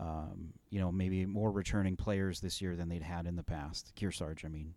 um, 0.00 0.52
you 0.70 0.80
know 0.80 0.90
maybe 0.90 1.26
more 1.26 1.50
returning 1.50 1.96
players 1.96 2.40
this 2.40 2.60
year 2.60 2.76
than 2.76 2.88
they'd 2.88 3.02
had 3.02 3.26
in 3.26 3.36
the 3.36 3.42
past. 3.42 3.92
Kearsarge, 3.96 4.44
I 4.44 4.48
mean. 4.48 4.74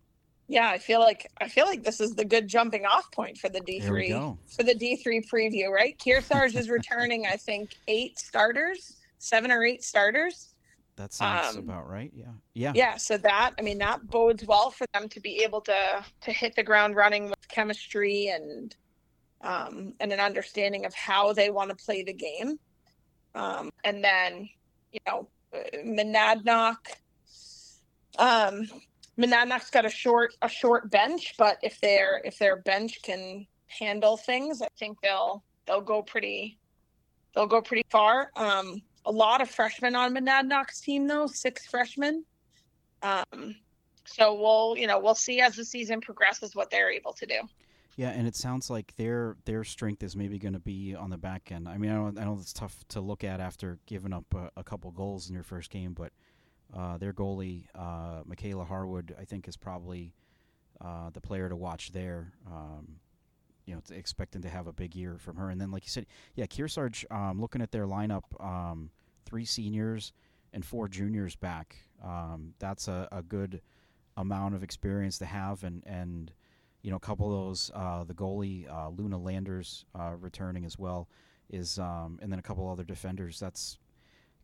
Yeah, 0.48 0.68
I 0.68 0.78
feel 0.78 1.00
like 1.00 1.30
I 1.40 1.48
feel 1.48 1.66
like 1.66 1.82
this 1.82 2.00
is 2.00 2.14
the 2.14 2.24
good 2.24 2.46
jumping 2.46 2.86
off 2.86 3.10
point 3.10 3.36
for 3.38 3.48
the 3.48 3.60
D 3.60 3.80
three 3.80 4.12
for 4.12 4.62
the 4.62 4.74
D 4.74 4.96
three 4.96 5.20
preview, 5.20 5.70
right? 5.70 5.98
Kearsarge 5.98 6.54
is 6.54 6.70
returning, 6.70 7.26
I 7.26 7.36
think, 7.36 7.74
eight 7.88 8.18
starters, 8.18 8.96
seven 9.18 9.50
or 9.50 9.64
eight 9.64 9.82
starters. 9.82 10.54
That 10.94 11.12
sounds 11.12 11.56
um, 11.56 11.64
about 11.64 11.88
right. 11.88 12.12
Yeah, 12.14 12.26
yeah, 12.54 12.72
yeah. 12.74 12.96
So 12.96 13.18
that 13.18 13.54
I 13.58 13.62
mean 13.62 13.78
that 13.78 14.06
bodes 14.08 14.46
well 14.46 14.70
for 14.70 14.86
them 14.94 15.08
to 15.08 15.20
be 15.20 15.42
able 15.42 15.60
to 15.62 16.04
to 16.20 16.32
hit 16.32 16.54
the 16.54 16.62
ground 16.62 16.94
running 16.94 17.24
with 17.24 17.48
chemistry 17.48 18.28
and 18.28 18.74
um, 19.42 19.94
and 20.00 20.12
an 20.12 20.20
understanding 20.20 20.86
of 20.86 20.94
how 20.94 21.32
they 21.32 21.50
want 21.50 21.70
to 21.70 21.76
play 21.76 22.02
the 22.02 22.14
game. 22.14 22.58
Um, 23.34 23.70
and 23.84 24.02
then, 24.02 24.48
you 24.92 25.00
know, 25.06 25.28
Monadnock. 25.84 26.78
Um, 28.18 28.66
Monadnock's 29.18 29.70
got 29.70 29.86
a 29.86 29.90
short 29.90 30.34
a 30.42 30.48
short 30.48 30.90
bench, 30.90 31.34
but 31.38 31.58
if 31.62 31.80
their 31.80 32.20
if 32.24 32.38
their 32.38 32.56
bench 32.56 33.00
can 33.02 33.46
handle 33.66 34.16
things, 34.16 34.62
I 34.62 34.68
think 34.78 35.00
they'll 35.00 35.42
they'll 35.66 35.80
go 35.80 36.02
pretty 36.02 36.58
they'll 37.34 37.46
go 37.46 37.62
pretty 37.62 37.84
far. 37.90 38.30
Um, 38.36 38.82
a 39.04 39.10
lot 39.12 39.40
of 39.40 39.50
freshmen 39.50 39.94
on 39.94 40.14
Monadnock's 40.14 40.80
team 40.80 41.06
though, 41.06 41.26
six 41.26 41.66
freshmen. 41.66 42.24
Um, 43.02 43.54
so 44.04 44.34
we'll 44.34 44.76
you 44.76 44.86
know 44.86 44.98
we'll 44.98 45.14
see 45.14 45.40
as 45.40 45.56
the 45.56 45.64
season 45.64 46.00
progresses 46.00 46.54
what 46.54 46.70
they're 46.70 46.90
able 46.90 47.12
to 47.14 47.26
do. 47.26 47.40
Yeah, 47.96 48.10
and 48.10 48.26
it 48.26 48.36
sounds 48.36 48.68
like 48.68 48.94
their 48.96 49.36
their 49.46 49.64
strength 49.64 50.02
is 50.02 50.14
maybe 50.14 50.38
going 50.38 50.52
to 50.52 50.58
be 50.58 50.94
on 50.94 51.08
the 51.08 51.16
back 51.16 51.50
end. 51.50 51.66
I 51.66 51.78
mean, 51.78 51.90
I 51.90 51.94
know, 51.94 52.12
I 52.20 52.24
know 52.24 52.36
it's 52.38 52.52
tough 52.52 52.84
to 52.88 53.00
look 53.00 53.24
at 53.24 53.40
after 53.40 53.78
giving 53.86 54.12
up 54.12 54.26
a, 54.34 54.50
a 54.58 54.62
couple 54.62 54.90
goals 54.90 55.28
in 55.28 55.34
your 55.34 55.42
first 55.42 55.70
game, 55.70 55.94
but 55.94 56.12
uh, 56.74 56.98
their 56.98 57.12
goalie, 57.12 57.64
uh, 57.74 58.22
Michaela 58.24 58.64
Harwood, 58.64 59.14
I 59.18 59.24
think 59.24 59.48
is 59.48 59.56
probably 59.56 60.14
uh, 60.80 61.10
the 61.10 61.20
player 61.20 61.48
to 61.48 61.56
watch 61.56 61.92
there. 61.92 62.32
Um, 62.46 63.00
you 63.66 63.74
know, 63.74 63.82
expecting 63.90 64.42
to 64.42 64.48
have 64.48 64.68
a 64.68 64.72
big 64.72 64.94
year 64.94 65.18
from 65.18 65.36
her. 65.36 65.50
And 65.50 65.60
then, 65.60 65.72
like 65.72 65.84
you 65.84 65.90
said, 65.90 66.06
yeah, 66.36 66.46
Kearsarge, 66.46 67.04
um, 67.10 67.40
looking 67.40 67.60
at 67.60 67.72
their 67.72 67.86
lineup, 67.86 68.22
um, 68.38 68.90
three 69.24 69.44
seniors 69.44 70.12
and 70.52 70.64
four 70.64 70.86
juniors 70.86 71.34
back. 71.34 71.76
Um, 72.00 72.54
that's 72.60 72.86
a, 72.86 73.08
a 73.10 73.22
good 73.24 73.60
amount 74.16 74.54
of 74.54 74.62
experience 74.62 75.18
to 75.18 75.26
have, 75.26 75.64
and 75.64 75.82
and 75.84 76.32
you 76.82 76.90
know, 76.90 76.96
a 76.96 77.00
couple 77.00 77.26
of 77.26 77.46
those, 77.46 77.72
uh, 77.74 78.04
the 78.04 78.14
goalie 78.14 78.70
uh, 78.70 78.90
Luna 78.90 79.18
Landers 79.18 79.84
returning 80.20 80.64
as 80.64 80.78
well 80.78 81.08
is, 81.50 81.80
um, 81.80 82.20
and 82.22 82.30
then 82.30 82.38
a 82.38 82.42
couple 82.42 82.68
other 82.68 82.84
defenders. 82.84 83.40
That's 83.40 83.78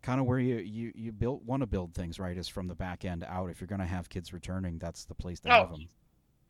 kind 0.03 0.21
of 0.21 0.27
where 0.27 0.38
you 0.38 0.57
you 0.57 0.93
you 0.95 1.12
build 1.12 1.47
want 1.47 1.62
to 1.62 1.67
build 1.67 1.95
things 1.95 2.19
right 2.19 2.37
is 2.37 2.49
from 2.49 2.67
the 2.67 2.75
back 2.75 3.05
end 3.05 3.25
out. 3.27 3.51
If 3.51 3.61
you're 3.61 3.69
going 3.69 3.81
to 3.81 3.87
have 3.87 4.09
kids 4.09 4.33
returning, 4.33 4.79
that's 4.79 5.05
the 5.05 5.15
place 5.15 5.41
to 5.41 5.49
oh, 5.49 5.53
have 5.53 5.71
them. 5.71 5.88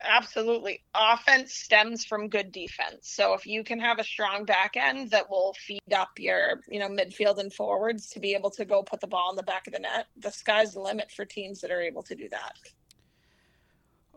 Absolutely, 0.01 0.83
offense 0.93 1.53
stems 1.53 2.03
from 2.03 2.27
good 2.27 2.51
defense. 2.51 3.09
So 3.09 3.33
if 3.33 3.45
you 3.45 3.63
can 3.63 3.79
have 3.79 3.99
a 3.99 4.03
strong 4.03 4.43
back 4.43 4.75
end 4.75 5.11
that 5.11 5.29
will 5.29 5.55
feed 5.65 5.93
up 5.95 6.09
your 6.17 6.61
you 6.67 6.79
know 6.79 6.89
midfield 6.89 7.37
and 7.37 7.53
forwards 7.53 8.09
to 8.09 8.19
be 8.19 8.33
able 8.33 8.49
to 8.51 8.65
go 8.65 8.83
put 8.83 8.99
the 8.99 9.07
ball 9.07 9.29
in 9.29 9.35
the 9.35 9.43
back 9.43 9.67
of 9.67 9.73
the 9.73 9.79
net, 9.79 10.07
the 10.17 10.31
sky's 10.31 10.73
the 10.73 10.81
limit 10.81 11.11
for 11.11 11.23
teams 11.23 11.61
that 11.61 11.71
are 11.71 11.81
able 11.81 12.03
to 12.03 12.15
do 12.15 12.27
that. 12.29 12.57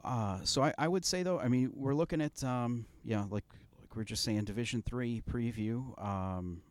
Uh, 0.03 0.39
so 0.45 0.63
I, 0.63 0.73
I 0.79 0.89
would 0.89 1.05
say 1.05 1.23
though, 1.23 1.39
I 1.39 1.49
mean, 1.49 1.73
we're 1.75 1.95
looking 1.95 2.21
at 2.21 2.43
um, 2.43 2.87
yeah, 3.05 3.25
like 3.31 3.45
like 3.81 3.95
we 3.95 4.01
are 4.01 4.05
just 4.05 4.25
saying, 4.25 4.45
Division 4.45 4.83
Three 4.83 5.23
preview. 5.31 6.03
Um, 6.03 6.63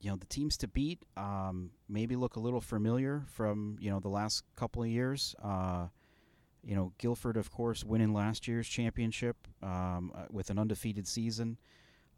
you 0.00 0.10
know 0.10 0.16
the 0.16 0.26
teams 0.26 0.56
to 0.58 0.68
beat 0.68 1.04
um, 1.16 1.70
maybe 1.88 2.16
look 2.16 2.36
a 2.36 2.40
little 2.40 2.60
familiar 2.60 3.24
from 3.32 3.76
you 3.80 3.90
know 3.90 4.00
the 4.00 4.08
last 4.08 4.44
couple 4.56 4.82
of 4.82 4.88
years. 4.88 5.34
Uh, 5.42 5.88
you 6.64 6.74
know 6.74 6.92
Gilford, 6.98 7.36
of 7.36 7.50
course, 7.50 7.84
winning 7.84 8.12
last 8.12 8.48
year's 8.48 8.68
championship 8.68 9.36
um, 9.62 10.12
uh, 10.14 10.24
with 10.30 10.50
an 10.50 10.58
undefeated 10.58 11.06
season. 11.06 11.58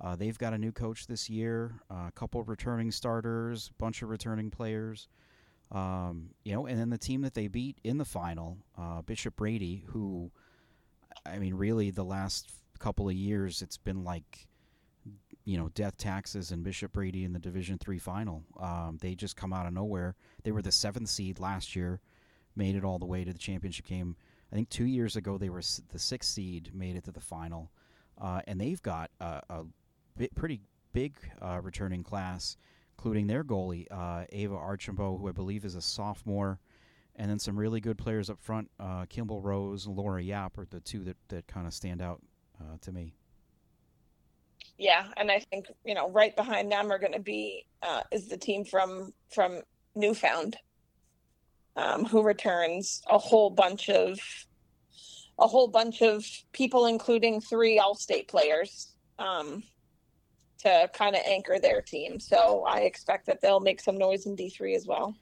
Uh, 0.01 0.17
they've 0.17 0.39
got 0.39 0.55
a 0.55 0.59
new 0.59 0.73
coach 0.73 1.07
this 1.07 1.29
year, 1.29 1.83
a 1.91 2.11
couple 2.13 2.41
of 2.41 2.49
returning 2.49 2.91
starters, 2.91 3.71
bunch 3.79 4.01
of 4.01 4.09
returning 4.09 4.51
players. 4.51 5.09
Um, 5.73 6.31
you 6.43 6.53
know, 6.53 6.67
and 6.67 6.81
then 6.81 6.91
the 6.91 6.99
team 6.99 7.21
that 7.23 7.35
they 7.35 7.49
beat 7.49 7.79
in 7.85 7.99
the 7.99 8.05
final, 8.05 8.59
uh, 8.79 9.03
Bishop 9.03 9.37
Brady, 9.37 9.85
who, 9.89 10.31
I 11.25 11.39
mean, 11.39 11.55
really 11.55 11.91
the 11.91 12.05
last 12.05 12.51
couple 12.79 13.09
of 13.09 13.15
years, 13.15 13.63
it's 13.63 13.77
been 13.77 14.03
like, 14.03 14.49
you 15.51 15.59
know, 15.59 15.69
death 15.75 15.97
taxes 15.97 16.53
and 16.53 16.63
Bishop 16.63 16.93
Brady 16.93 17.25
in 17.25 17.33
the 17.33 17.39
Division 17.39 17.77
Three 17.79 17.99
final. 17.99 18.45
Um, 18.59 18.99
they 19.01 19.15
just 19.15 19.37
come 19.37 19.53
out 19.53 19.67
of 19.67 19.73
nowhere. 19.73 20.15
They 20.45 20.53
were 20.53 20.63
the 20.63 20.71
seventh 20.71 21.09
seed 21.09 21.41
last 21.41 21.75
year, 21.75 22.01
made 22.55 22.77
it 22.77 22.85
all 22.85 22.99
the 22.99 23.07
way 23.07 23.25
to 23.25 23.33
the 23.33 23.39
championship 23.39 23.87
game. 23.87 24.17
I 24.53 24.55
think 24.55 24.69
two 24.69 24.85
years 24.85 25.17
ago 25.17 25.39
they 25.39 25.51
were 25.51 25.63
the 25.91 25.99
sixth 25.99 26.31
seed, 26.31 26.71
made 26.73 26.95
it 26.95 27.05
to 27.05 27.13
the 27.13 27.21
final, 27.21 27.73
uh, 28.21 28.43
and 28.47 28.61
they've 28.61 28.83
got 28.83 29.11
a, 29.21 29.43
a 29.49 29.65
pretty 30.37 30.61
big 30.93 31.17
uh, 31.43 31.61
returning 31.63 32.05
class 32.05 32.57
including 33.01 33.27
their 33.27 33.43
goalie, 33.43 33.87
uh, 33.91 34.27
Ava 34.31 34.55
Archambault, 34.55 35.17
who 35.17 35.29
I 35.31 35.33
believe 35.33 35.65
is 35.65 35.75
a 35.75 35.81
sophomore, 35.81 36.61
and 37.17 37.31
then 37.31 37.39
some 37.39 37.59
really 37.59 37.81
good 37.81 37.97
players 37.97 38.29
up 38.29 38.39
front. 38.39 38.71
Uh, 38.79 39.07
Kimball 39.09 39.41
Rose 39.41 39.87
and 39.87 39.97
Laura 39.97 40.23
Yap 40.23 40.59
are 40.59 40.67
the 40.69 40.81
two 40.81 41.03
that, 41.05 41.17
that 41.29 41.47
kind 41.47 41.67
of 41.67 41.73
stand 41.73 42.03
out 42.03 42.21
uh, 42.61 42.77
to 42.83 42.93
me. 42.93 43.15
Yeah, 44.81 45.09
and 45.19 45.31
I 45.31 45.41
think 45.41 45.67
you 45.85 45.95
know 45.95 46.09
right 46.11 46.35
behind 46.35 46.73
them 46.73 46.91
are 46.91 46.99
going 46.99 47.13
to 47.13 47.21
be 47.21 47.67
uh, 47.83 48.01
is 48.11 48.29
the 48.29 48.39
team 48.39 48.65
from 48.65 49.13
from 49.31 49.61
Newfound, 49.95 50.57
um, 51.77 52.07
who 52.07 52.23
returns 52.23 53.03
a 53.11 53.19
whole 53.19 53.51
bunch 53.51 53.91
of 53.91 54.19
a 55.39 55.47
whole 55.47 55.69
bunch 55.69 56.01
of 56.01 56.25
people, 56.53 56.87
including 56.87 57.43
three 57.43 57.79
All-State 57.79 58.29
players. 58.29 58.95
Um, 59.19 59.63
to 60.61 60.91
kind 60.93 61.17
of 61.17 61.23
anchor 61.27 61.59
their 61.59 61.81
team. 61.81 62.21
So 62.21 62.65
I 62.69 62.81
expect 62.81 63.25
that 63.27 63.41
they'll 63.41 63.61
make 63.61 63.81
some 63.81 63.97
noise 63.97 64.27
in 64.27 64.35
D 64.35 64.51
three 64.51 64.75
as 64.75 64.87
well. 64.87 65.15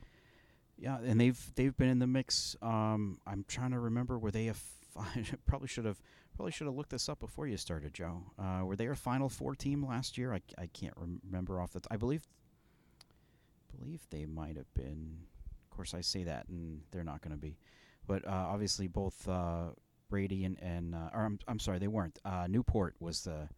Yeah, 0.76 0.98
and 1.04 1.20
they've 1.20 1.52
they've 1.54 1.76
been 1.76 1.88
in 1.88 1.98
the 1.98 2.06
mix. 2.06 2.56
Um, 2.62 3.18
I'm 3.26 3.44
trying 3.46 3.72
to 3.72 3.78
remember 3.78 4.18
were 4.18 4.30
they 4.30 4.48
a 4.48 4.54
probably 5.46 5.68
should 5.68 5.84
have 5.84 6.00
probably 6.38 6.52
should 6.52 6.68
have 6.68 6.76
looked 6.76 6.90
this 6.90 7.08
up 7.08 7.18
before 7.18 7.48
you 7.48 7.56
started, 7.56 7.92
Joe. 7.92 8.22
Uh, 8.38 8.60
were 8.64 8.76
they 8.76 8.86
a 8.86 8.94
Final 8.94 9.28
Four 9.28 9.56
team 9.56 9.84
last 9.84 10.16
year? 10.16 10.32
I, 10.32 10.40
I 10.56 10.68
can't 10.68 10.94
remember 10.96 11.60
off 11.60 11.72
the. 11.72 11.80
T- 11.80 11.88
I 11.90 11.96
believe 11.96 12.22
believe 13.76 14.06
they 14.10 14.24
might 14.24 14.56
have 14.56 14.72
been. 14.72 15.18
Of 15.64 15.76
course, 15.76 15.94
I 15.94 16.00
say 16.00 16.22
that, 16.22 16.46
and 16.48 16.82
they're 16.92 17.02
not 17.02 17.22
going 17.22 17.32
to 17.32 17.40
be. 17.40 17.58
But 18.06 18.24
uh, 18.24 18.30
obviously, 18.30 18.86
both 18.86 19.28
uh, 19.28 19.70
Brady 20.08 20.44
and 20.44 20.56
and 20.62 20.94
uh, 20.94 21.10
or 21.12 21.24
I'm 21.24 21.40
I'm 21.48 21.58
sorry, 21.58 21.80
they 21.80 21.88
weren't. 21.88 22.20
Uh, 22.24 22.46
Newport 22.48 22.94
was 23.00 23.24
the 23.24 23.48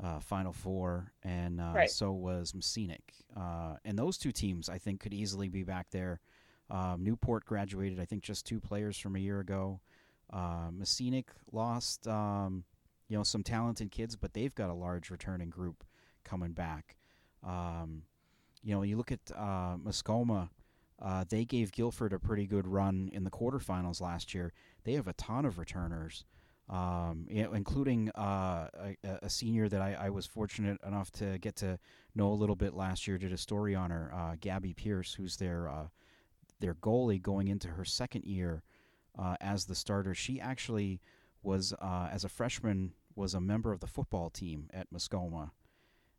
uh, 0.00 0.20
Final 0.20 0.52
Four, 0.52 1.12
and 1.24 1.60
uh, 1.60 1.72
right. 1.74 1.90
so 1.90 2.12
was 2.12 2.54
Mascenic. 2.54 3.14
Uh, 3.36 3.78
and 3.84 3.98
those 3.98 4.16
two 4.16 4.30
teams, 4.30 4.68
I 4.68 4.78
think, 4.78 5.00
could 5.00 5.12
easily 5.12 5.48
be 5.48 5.64
back 5.64 5.88
there. 5.90 6.20
Um, 6.70 7.02
Newport 7.02 7.44
graduated, 7.44 7.98
I 7.98 8.04
think, 8.04 8.22
just 8.22 8.46
two 8.46 8.60
players 8.60 8.96
from 8.96 9.16
a 9.16 9.18
year 9.18 9.40
ago. 9.40 9.80
Uh, 10.34 10.70
Mascenic 10.72 11.30
lost, 11.52 12.08
um, 12.08 12.64
you 13.08 13.16
know, 13.16 13.22
some 13.22 13.42
talented 13.42 13.90
kids, 13.90 14.16
but 14.16 14.34
they've 14.34 14.54
got 14.54 14.70
a 14.70 14.74
large 14.74 15.10
returning 15.10 15.50
group 15.50 15.84
coming 16.24 16.52
back. 16.52 16.96
Um, 17.46 18.02
you 18.62 18.74
know, 18.74 18.82
you 18.82 18.96
look 18.96 19.12
at 19.12 19.20
uh, 19.34 19.76
Mascoma. 19.76 20.48
Uh, 21.00 21.24
they 21.28 21.44
gave 21.44 21.70
Gilford 21.70 22.12
a 22.12 22.18
pretty 22.18 22.46
good 22.46 22.66
run 22.66 23.10
in 23.12 23.24
the 23.24 23.30
quarterfinals 23.30 24.00
last 24.00 24.34
year. 24.34 24.52
They 24.84 24.94
have 24.94 25.06
a 25.06 25.12
ton 25.12 25.44
of 25.44 25.58
returners 25.58 26.24
um, 26.68 27.26
you 27.28 27.42
know, 27.42 27.52
including 27.52 28.10
uh, 28.10 28.68
a, 28.74 28.96
a, 29.22 29.28
senior 29.28 29.68
that 29.68 29.82
I, 29.82 29.94
I, 30.00 30.10
was 30.10 30.24
fortunate 30.24 30.80
enough 30.86 31.10
to 31.12 31.38
get 31.38 31.56
to 31.56 31.78
know 32.14 32.28
a 32.28 32.34
little 32.34 32.56
bit 32.56 32.72
last 32.72 33.06
year. 33.06 33.18
Did 33.18 33.34
a 33.34 33.36
story 33.36 33.74
on 33.74 33.90
her, 33.90 34.10
uh, 34.14 34.36
Gabby 34.40 34.72
Pierce, 34.72 35.12
who's 35.12 35.36
their 35.36 35.68
uh, 35.68 35.88
their 36.60 36.74
goalie 36.74 37.20
going 37.20 37.48
into 37.48 37.68
her 37.68 37.84
second 37.84 38.24
year 38.24 38.62
uh, 39.18 39.36
as 39.40 39.66
the 39.66 39.74
starter. 39.74 40.14
She 40.14 40.40
actually 40.40 41.00
was 41.42 41.72
uh, 41.80 42.08
as 42.10 42.24
a 42.24 42.28
freshman 42.28 42.92
was 43.16 43.34
a 43.34 43.40
member 43.40 43.72
of 43.72 43.80
the 43.80 43.86
football 43.86 44.30
team 44.30 44.68
at 44.72 44.92
Mascoma. 44.92 45.50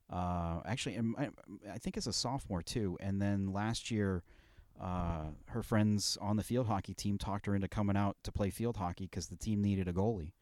Uh, 0.09 0.59
actually, 0.65 0.97
I, 1.17 1.29
I 1.73 1.77
think 1.77 1.97
as 1.97 2.07
a 2.07 2.13
sophomore 2.13 2.61
too, 2.61 2.97
and 2.99 3.21
then 3.21 3.51
last 3.51 3.91
year. 3.91 4.23
Uh, 4.77 5.27
her 5.51 5.63
friends 5.63 6.17
on 6.19 6.35
the 6.35 6.43
field 6.43 6.67
hockey 6.67 6.93
team 6.93 7.17
talked 7.17 7.45
her 7.45 7.55
into 7.55 7.65
coming 7.65 7.95
out 7.95 8.17
to 8.23 8.29
play 8.29 8.49
field 8.49 8.75
hockey 8.75 9.05
because 9.05 9.27
the 9.27 9.37
team 9.37 9.61
needed 9.61 9.87
a 9.87 9.93
goalie. 9.93 10.33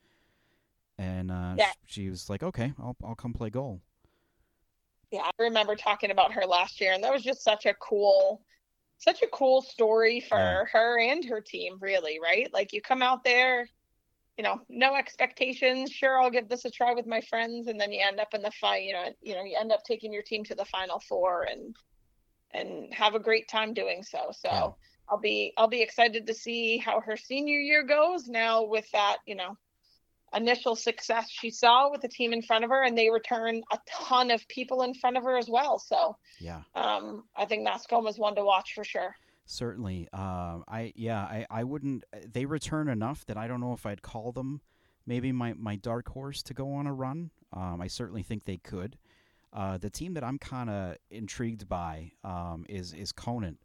And 0.97 1.29
uh, 1.29 1.53
yeah. 1.55 1.71
she 1.85 2.09
was 2.09 2.31
like, 2.31 2.41
"Okay, 2.41 2.73
I'll 2.79 2.95
I'll 3.03 3.13
come 3.13 3.33
play 3.33 3.51
goal." 3.51 3.81
Yeah, 5.11 5.21
I 5.21 5.43
remember 5.43 5.75
talking 5.75 6.09
about 6.09 6.31
her 6.33 6.43
last 6.43 6.81
year, 6.81 6.93
and 6.93 7.03
that 7.03 7.13
was 7.13 7.21
just 7.21 7.43
such 7.43 7.67
a 7.67 7.75
cool, 7.75 8.41
such 9.03 9.21
a 9.21 9.27
cool 9.27 9.61
story 9.61 10.19
for 10.19 10.37
yeah. 10.37 10.63
her 10.71 10.99
and 10.99 11.23
her 11.25 11.41
team. 11.41 11.77
Really, 11.79 12.19
right? 12.21 12.51
Like 12.53 12.73
you 12.73 12.81
come 12.81 13.01
out 13.01 13.23
there, 13.23 13.67
you 14.37 14.43
know, 14.43 14.61
no 14.69 14.95
expectations. 14.95 15.91
Sure, 15.91 16.21
I'll 16.21 16.31
give 16.31 16.49
this 16.49 16.65
a 16.65 16.71
try 16.71 16.93
with 16.93 17.07
my 17.07 17.21
friends, 17.21 17.67
and 17.67 17.79
then 17.79 17.91
you 17.91 18.01
end 18.05 18.19
up 18.19 18.33
in 18.33 18.41
the 18.41 18.51
fight. 18.51 18.83
You 18.83 18.93
know, 18.93 19.05
you 19.21 19.35
know, 19.35 19.43
you 19.43 19.57
end 19.59 19.71
up 19.71 19.83
taking 19.83 20.13
your 20.13 20.23
team 20.23 20.43
to 20.45 20.55
the 20.55 20.65
final 20.65 20.99
four, 20.99 21.43
and 21.43 21.75
and 22.51 22.93
have 22.93 23.15
a 23.15 23.19
great 23.19 23.47
time 23.47 23.73
doing 23.73 24.03
so. 24.03 24.31
So 24.31 24.49
yeah. 24.49 24.69
I'll 25.09 25.19
be 25.19 25.53
I'll 25.57 25.67
be 25.67 25.81
excited 25.81 26.27
to 26.27 26.33
see 26.33 26.77
how 26.77 27.01
her 27.01 27.17
senior 27.17 27.59
year 27.59 27.83
goes 27.83 28.27
now 28.27 28.63
with 28.63 28.89
that, 28.91 29.17
you 29.25 29.35
know, 29.35 29.57
initial 30.35 30.75
success 30.75 31.29
she 31.29 31.49
saw 31.49 31.91
with 31.91 32.01
the 32.01 32.07
team 32.07 32.33
in 32.33 32.41
front 32.41 32.63
of 32.63 32.69
her 32.69 32.83
and 32.83 32.97
they 32.97 33.09
return 33.09 33.61
a 33.71 33.79
ton 33.89 34.31
of 34.31 34.47
people 34.47 34.83
in 34.83 34.93
front 34.93 35.17
of 35.17 35.23
her 35.23 35.37
as 35.37 35.49
well. 35.49 35.79
So 35.79 36.15
yeah. 36.39 36.61
Um 36.75 37.23
I 37.35 37.45
think 37.45 37.63
Mascoma's 37.63 38.17
one 38.17 38.35
to 38.35 38.43
watch 38.43 38.73
for 38.73 38.83
sure. 38.83 39.15
Certainly. 39.45 40.07
Uh, 40.13 40.59
I 40.67 40.93
yeah, 40.95 41.21
I, 41.21 41.45
I 41.49 41.63
wouldn't 41.63 42.03
they 42.31 42.45
return 42.45 42.87
enough 42.87 43.25
that 43.25 43.37
I 43.37 43.47
don't 43.47 43.59
know 43.59 43.73
if 43.73 43.85
I'd 43.85 44.01
call 44.01 44.31
them 44.31 44.61
maybe 45.05 45.31
my, 45.31 45.53
my 45.53 45.75
dark 45.75 46.09
horse 46.09 46.41
to 46.43 46.53
go 46.53 46.73
on 46.73 46.87
a 46.87 46.93
run. 46.93 47.31
Um, 47.51 47.81
I 47.81 47.87
certainly 47.87 48.23
think 48.23 48.45
they 48.45 48.57
could. 48.57 48.97
Uh, 49.51 49.77
the 49.77 49.89
team 49.89 50.13
that 50.15 50.23
I'm 50.23 50.39
kind 50.39 50.69
of 50.69 50.97
intrigued 51.11 51.67
by 51.69 52.11
um, 52.23 52.65
is 52.67 52.93
is 52.93 53.11
Conant. 53.11 53.57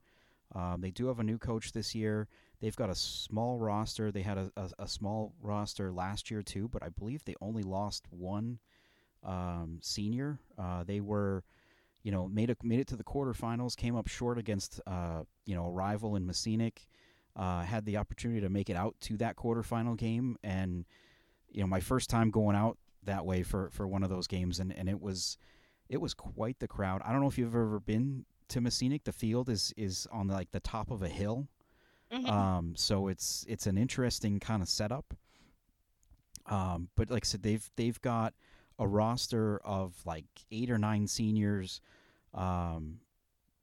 Um, 0.55 0.81
they 0.81 0.91
do 0.91 1.07
have 1.07 1.21
a 1.21 1.25
new 1.25 1.39
coach 1.39 1.73
this 1.73 1.95
year. 1.95 2.29
They've 2.61 2.77
got 2.77 2.91
a 2.91 2.95
small 2.95 3.59
roster. 3.59 4.11
They 4.11 4.23
had 4.23 4.39
a, 4.39 4.53
a, 4.57 4.71
a, 4.81 4.89
small 4.89 5.33
roster 5.41 5.93
last 5.93 6.31
year 6.31 6.43
too, 6.43 6.69
but 6.69 6.83
I 6.83 6.89
believe 6.89 7.25
they 7.25 7.37
only 7.41 7.63
lost 7.63 8.07
one 8.11 8.59
um, 9.23 9.79
senior. 9.81 10.41
Uh, 10.59 10.83
they 10.83 11.01
were, 11.01 11.45
you 12.03 12.11
know, 12.11 12.27
made 12.27 12.51
a, 12.51 12.57
made 12.63 12.81
it 12.81 12.89
to 12.89 12.97
the 12.97 13.05
quarterfinals. 13.05 13.77
Came 13.77 13.95
up 13.95 14.09
short 14.09 14.39
against 14.39 14.81
uh, 14.87 15.23
you 15.47 15.55
know 15.55 15.67
a 15.67 15.71
rival 15.71 16.17
in 16.17 16.27
Mascenic. 16.27 16.89
Uh, 17.37 17.63
had 17.63 17.85
the 17.87 17.97
opportunity 17.97 18.41
to 18.41 18.49
make 18.49 18.69
it 18.69 18.77
out 18.77 18.97
to 19.01 19.17
that 19.19 19.37
quarterfinal 19.37 19.97
game, 19.97 20.37
and 20.43 20.85
you 21.51 21.61
know 21.61 21.67
my 21.69 21.81
first 21.81 22.11
time 22.11 22.31
going 22.31 22.57
out 22.57 22.77
that 23.05 23.25
way 23.25 23.43
for, 23.43 23.71
for 23.71 23.87
one 23.87 24.03
of 24.03 24.11
those 24.11 24.27
games, 24.27 24.59
and, 24.59 24.77
and 24.77 24.89
it 24.89 25.01
was 25.01 25.39
it 25.89 26.01
was 26.01 26.15
quite 26.15 26.59
the 26.59 26.69
crowd. 26.69 27.01
I 27.05 27.13
don't 27.13 27.21
know 27.21 27.29
if 27.29 27.39
you've 27.39 27.55
ever 27.55 27.81
been 27.81 28.25
to 28.49 28.61
Mascenic. 28.61 29.05
The 29.05 29.13
field 29.13 29.49
is 29.49 29.73
is 29.77 30.07
on 30.13 30.29
like 30.29 30.51
the 30.51 30.61
top 30.61 30.91
of 30.91 31.03
a 31.03 31.09
hill, 31.09 31.49
mm-hmm. 32.13 32.27
um, 32.27 32.75
so 32.77 33.09
it's 33.09 33.45
it's 33.49 33.67
an 33.67 33.79
interesting 33.79 34.41
kind 34.41 34.63
of 34.63 34.69
setup. 34.69 35.15
Um, 36.47 36.89
but 36.97 37.11
like 37.11 37.25
I 37.25 37.27
said, 37.27 37.43
they've 37.43 37.71
they've 37.77 38.01
got 38.01 38.35
a 38.79 38.87
roster 38.87 39.59
of 39.65 39.95
like 40.05 40.27
eight 40.51 40.71
or 40.71 40.79
nine 40.79 41.07
seniors. 41.07 41.81
Um, 42.35 43.01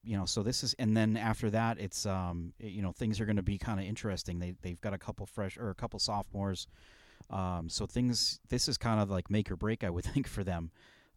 you 0.03 0.15
know, 0.15 0.25
so 0.25 0.43
this 0.43 0.63
is, 0.63 0.75
and 0.77 0.95
then 0.95 1.17
after 1.17 1.49
that, 1.49 1.79
it's 1.79 2.05
um, 2.05 2.53
you 2.60 2.81
know, 2.81 2.91
things 2.91 3.19
are 3.19 3.25
going 3.25 3.38
to 3.38 3.41
be 3.43 3.58
kind 3.58 3.79
of 3.79 3.86
interesting. 3.86 4.39
They 4.39 4.53
they've 4.62 4.79
got 4.79 4.93
a 4.93 4.97
couple 4.97 5.25
fresh 5.25 5.58
or 5.58 5.69
a 5.69 5.75
couple 5.75 5.99
sophomores. 5.99 6.67
Um, 7.31 7.69
so 7.69 7.88
things, 7.88 8.39
this 8.49 8.67
is 8.67 8.77
kind 8.77 8.99
of 8.99 9.10
like 9.10 9.31
make 9.31 9.49
or 9.49 9.55
break, 9.55 9.84
I 9.84 9.89
would 9.89 10.05
think, 10.13 10.27
for 10.27 10.43
them. 10.43 10.69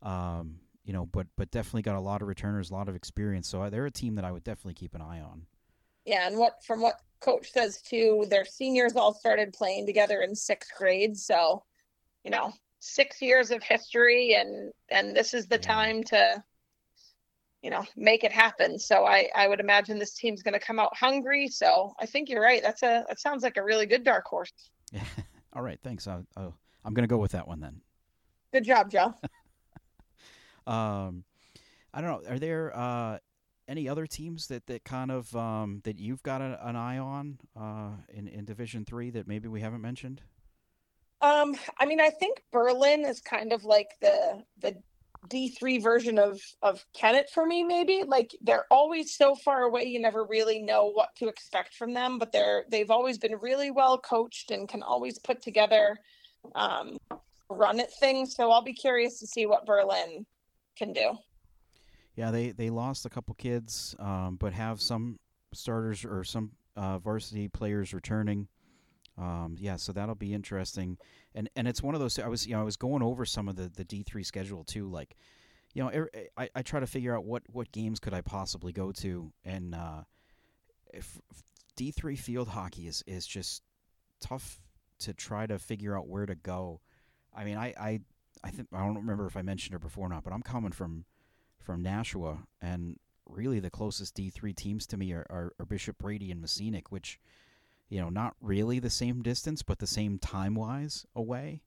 Um, 0.02 0.60
you 0.84 0.94
know, 0.94 1.04
but 1.04 1.26
but 1.36 1.50
definitely 1.50 1.82
got 1.82 1.96
a 1.96 2.00
lot 2.00 2.22
of 2.22 2.28
returners, 2.28 2.70
a 2.70 2.74
lot 2.74 2.88
of 2.88 2.96
experience. 2.96 3.46
So 3.46 3.68
they're 3.68 3.86
a 3.86 3.90
team 3.90 4.14
that 4.14 4.24
I 4.24 4.32
would 4.32 4.44
definitely 4.44 4.74
keep 4.74 4.94
an 4.94 5.02
eye 5.02 5.20
on. 5.20 5.42
Yeah, 6.08 6.26
and 6.26 6.38
what 6.38 6.64
from 6.64 6.80
what 6.80 7.02
coach 7.20 7.52
says 7.52 7.82
too, 7.82 8.24
their 8.30 8.46
seniors 8.46 8.96
all 8.96 9.12
started 9.12 9.52
playing 9.52 9.84
together 9.84 10.22
in 10.22 10.34
sixth 10.34 10.70
grade. 10.74 11.18
So, 11.18 11.62
you 12.24 12.30
know, 12.30 12.50
six 12.78 13.20
years 13.20 13.50
of 13.50 13.62
history, 13.62 14.34
and 14.34 14.72
and 14.90 15.14
this 15.14 15.34
is 15.34 15.48
the 15.48 15.58
time 15.58 16.02
to, 16.04 16.42
you 17.60 17.68
know, 17.68 17.84
make 17.94 18.24
it 18.24 18.32
happen. 18.32 18.78
So 18.78 19.04
I 19.04 19.28
I 19.34 19.48
would 19.48 19.60
imagine 19.60 19.98
this 19.98 20.14
team's 20.14 20.42
going 20.42 20.54
to 20.54 20.66
come 20.66 20.78
out 20.78 20.96
hungry. 20.96 21.46
So 21.46 21.92
I 22.00 22.06
think 22.06 22.30
you're 22.30 22.40
right. 22.40 22.62
That's 22.62 22.82
a 22.82 23.04
that 23.06 23.20
sounds 23.20 23.42
like 23.42 23.58
a 23.58 23.62
really 23.62 23.84
good 23.84 24.02
dark 24.02 24.24
horse. 24.24 24.52
Yeah. 24.90 25.04
all 25.52 25.60
right. 25.60 25.78
Thanks. 25.84 26.08
I, 26.08 26.20
I 26.38 26.48
I'm 26.86 26.94
going 26.94 27.06
to 27.06 27.12
go 27.14 27.18
with 27.18 27.32
that 27.32 27.46
one 27.46 27.60
then. 27.60 27.82
Good 28.50 28.64
job, 28.64 28.90
Joe. 28.90 29.12
Um, 30.66 31.24
I 31.94 32.02
don't 32.02 32.22
know. 32.22 32.30
Are 32.30 32.38
there 32.38 32.76
uh, 32.76 33.16
any 33.68 33.88
other 33.88 34.06
teams 34.06 34.48
that, 34.48 34.66
that 34.66 34.84
kind 34.84 35.10
of 35.10 35.34
um, 35.36 35.80
that 35.84 35.98
you've 35.98 36.22
got 36.22 36.40
a, 36.40 36.58
an 36.66 36.74
eye 36.74 36.98
on 36.98 37.38
uh, 37.56 37.90
in 38.08 38.26
in 38.26 38.44
Division 38.44 38.84
Three 38.84 39.10
that 39.10 39.28
maybe 39.28 39.48
we 39.48 39.60
haven't 39.60 39.82
mentioned? 39.82 40.22
Um, 41.20 41.54
I 41.78 41.86
mean, 41.86 42.00
I 42.00 42.10
think 42.10 42.42
Berlin 42.52 43.04
is 43.04 43.20
kind 43.20 43.52
of 43.52 43.64
like 43.64 43.90
the 44.00 44.42
the 44.60 44.76
D3 45.28 45.82
version 45.82 46.18
of 46.18 46.40
of 46.62 46.84
Kennett 46.94 47.28
for 47.30 47.44
me 47.44 47.64
maybe 47.64 48.04
like 48.06 48.30
they're 48.40 48.66
always 48.70 49.16
so 49.16 49.34
far 49.34 49.62
away 49.62 49.84
you 49.84 50.00
never 50.00 50.24
really 50.24 50.62
know 50.62 50.90
what 50.92 51.14
to 51.16 51.28
expect 51.28 51.74
from 51.74 51.92
them 51.92 52.18
but 52.18 52.30
they're 52.30 52.64
they've 52.70 52.90
always 52.90 53.18
been 53.18 53.34
really 53.40 53.72
well 53.72 53.98
coached 53.98 54.52
and 54.52 54.68
can 54.68 54.82
always 54.82 55.18
put 55.18 55.42
together 55.42 55.98
um 56.54 56.96
run 57.50 57.80
at 57.80 57.92
things 57.98 58.36
so 58.36 58.52
I'll 58.52 58.62
be 58.62 58.72
curious 58.72 59.18
to 59.18 59.26
see 59.26 59.44
what 59.44 59.66
Berlin 59.66 60.24
can 60.76 60.92
do. 60.92 61.18
Yeah, 62.18 62.32
they 62.32 62.50
they 62.50 62.68
lost 62.68 63.06
a 63.06 63.08
couple 63.08 63.32
kids 63.36 63.94
um, 64.00 64.38
but 64.40 64.52
have 64.52 64.80
some 64.80 65.20
starters 65.52 66.04
or 66.04 66.24
some 66.24 66.50
uh, 66.74 66.98
varsity 66.98 67.46
players 67.46 67.94
returning. 67.94 68.48
Um, 69.16 69.54
yeah, 69.56 69.76
so 69.76 69.92
that'll 69.92 70.16
be 70.16 70.34
interesting, 70.34 70.98
and 71.32 71.48
and 71.54 71.68
it's 71.68 71.80
one 71.80 71.94
of 71.94 72.00
those. 72.00 72.18
I 72.18 72.26
was 72.26 72.44
you 72.44 72.54
know 72.54 72.60
I 72.60 72.64
was 72.64 72.76
going 72.76 73.04
over 73.04 73.24
some 73.24 73.48
of 73.48 73.54
the 73.54 73.68
the 73.68 73.84
D 73.84 74.02
three 74.02 74.24
schedule 74.24 74.64
too. 74.64 74.90
Like, 74.90 75.14
you 75.74 75.84
know, 75.84 76.08
I 76.36 76.48
I 76.56 76.62
try 76.62 76.80
to 76.80 76.88
figure 76.88 77.16
out 77.16 77.24
what 77.24 77.44
what 77.52 77.70
games 77.70 78.00
could 78.00 78.14
I 78.14 78.20
possibly 78.20 78.72
go 78.72 78.90
to, 78.90 79.32
and 79.44 79.76
uh, 79.76 80.02
if 80.92 81.20
D 81.76 81.92
three 81.92 82.16
field 82.16 82.48
hockey 82.48 82.88
is 82.88 83.04
is 83.06 83.28
just 83.28 83.62
tough 84.20 84.60
to 84.98 85.14
try 85.14 85.46
to 85.46 85.56
figure 85.60 85.96
out 85.96 86.08
where 86.08 86.26
to 86.26 86.34
go. 86.34 86.80
I 87.32 87.44
mean, 87.44 87.58
I 87.58 87.74
I 87.78 88.00
I 88.42 88.50
think 88.50 88.66
I 88.72 88.84
don't 88.84 88.96
remember 88.96 89.26
if 89.26 89.36
I 89.36 89.42
mentioned 89.42 89.76
it 89.76 89.80
before 89.80 90.06
or 90.06 90.08
not, 90.08 90.24
but 90.24 90.32
I'm 90.32 90.42
coming 90.42 90.72
from 90.72 91.04
from 91.68 91.82
Nashua, 91.82 92.38
and 92.62 92.96
really 93.26 93.60
the 93.60 93.76
closest 93.78 94.14
D 94.14 94.30
three 94.30 94.54
teams 94.54 94.86
to 94.86 94.96
me 94.96 95.12
are, 95.12 95.26
are, 95.28 95.52
are 95.58 95.66
Bishop 95.66 95.98
Brady 95.98 96.30
and 96.32 96.40
Mascenic, 96.40 96.90
which 96.90 97.20
you 97.90 98.00
know, 98.00 98.10
not 98.10 98.34
really 98.40 98.78
the 98.78 98.90
same 98.90 99.22
distance, 99.22 99.62
but 99.62 99.78
the 99.78 99.86
same 99.86 100.18
time 100.18 100.54
wise 100.54 101.06
away. 101.14 101.62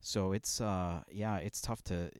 So 0.00 0.32
it's, 0.32 0.60
uh, 0.60 1.02
yeah, 1.10 1.38
it's 1.38 1.60
tough 1.60 1.82
to, 1.84 2.10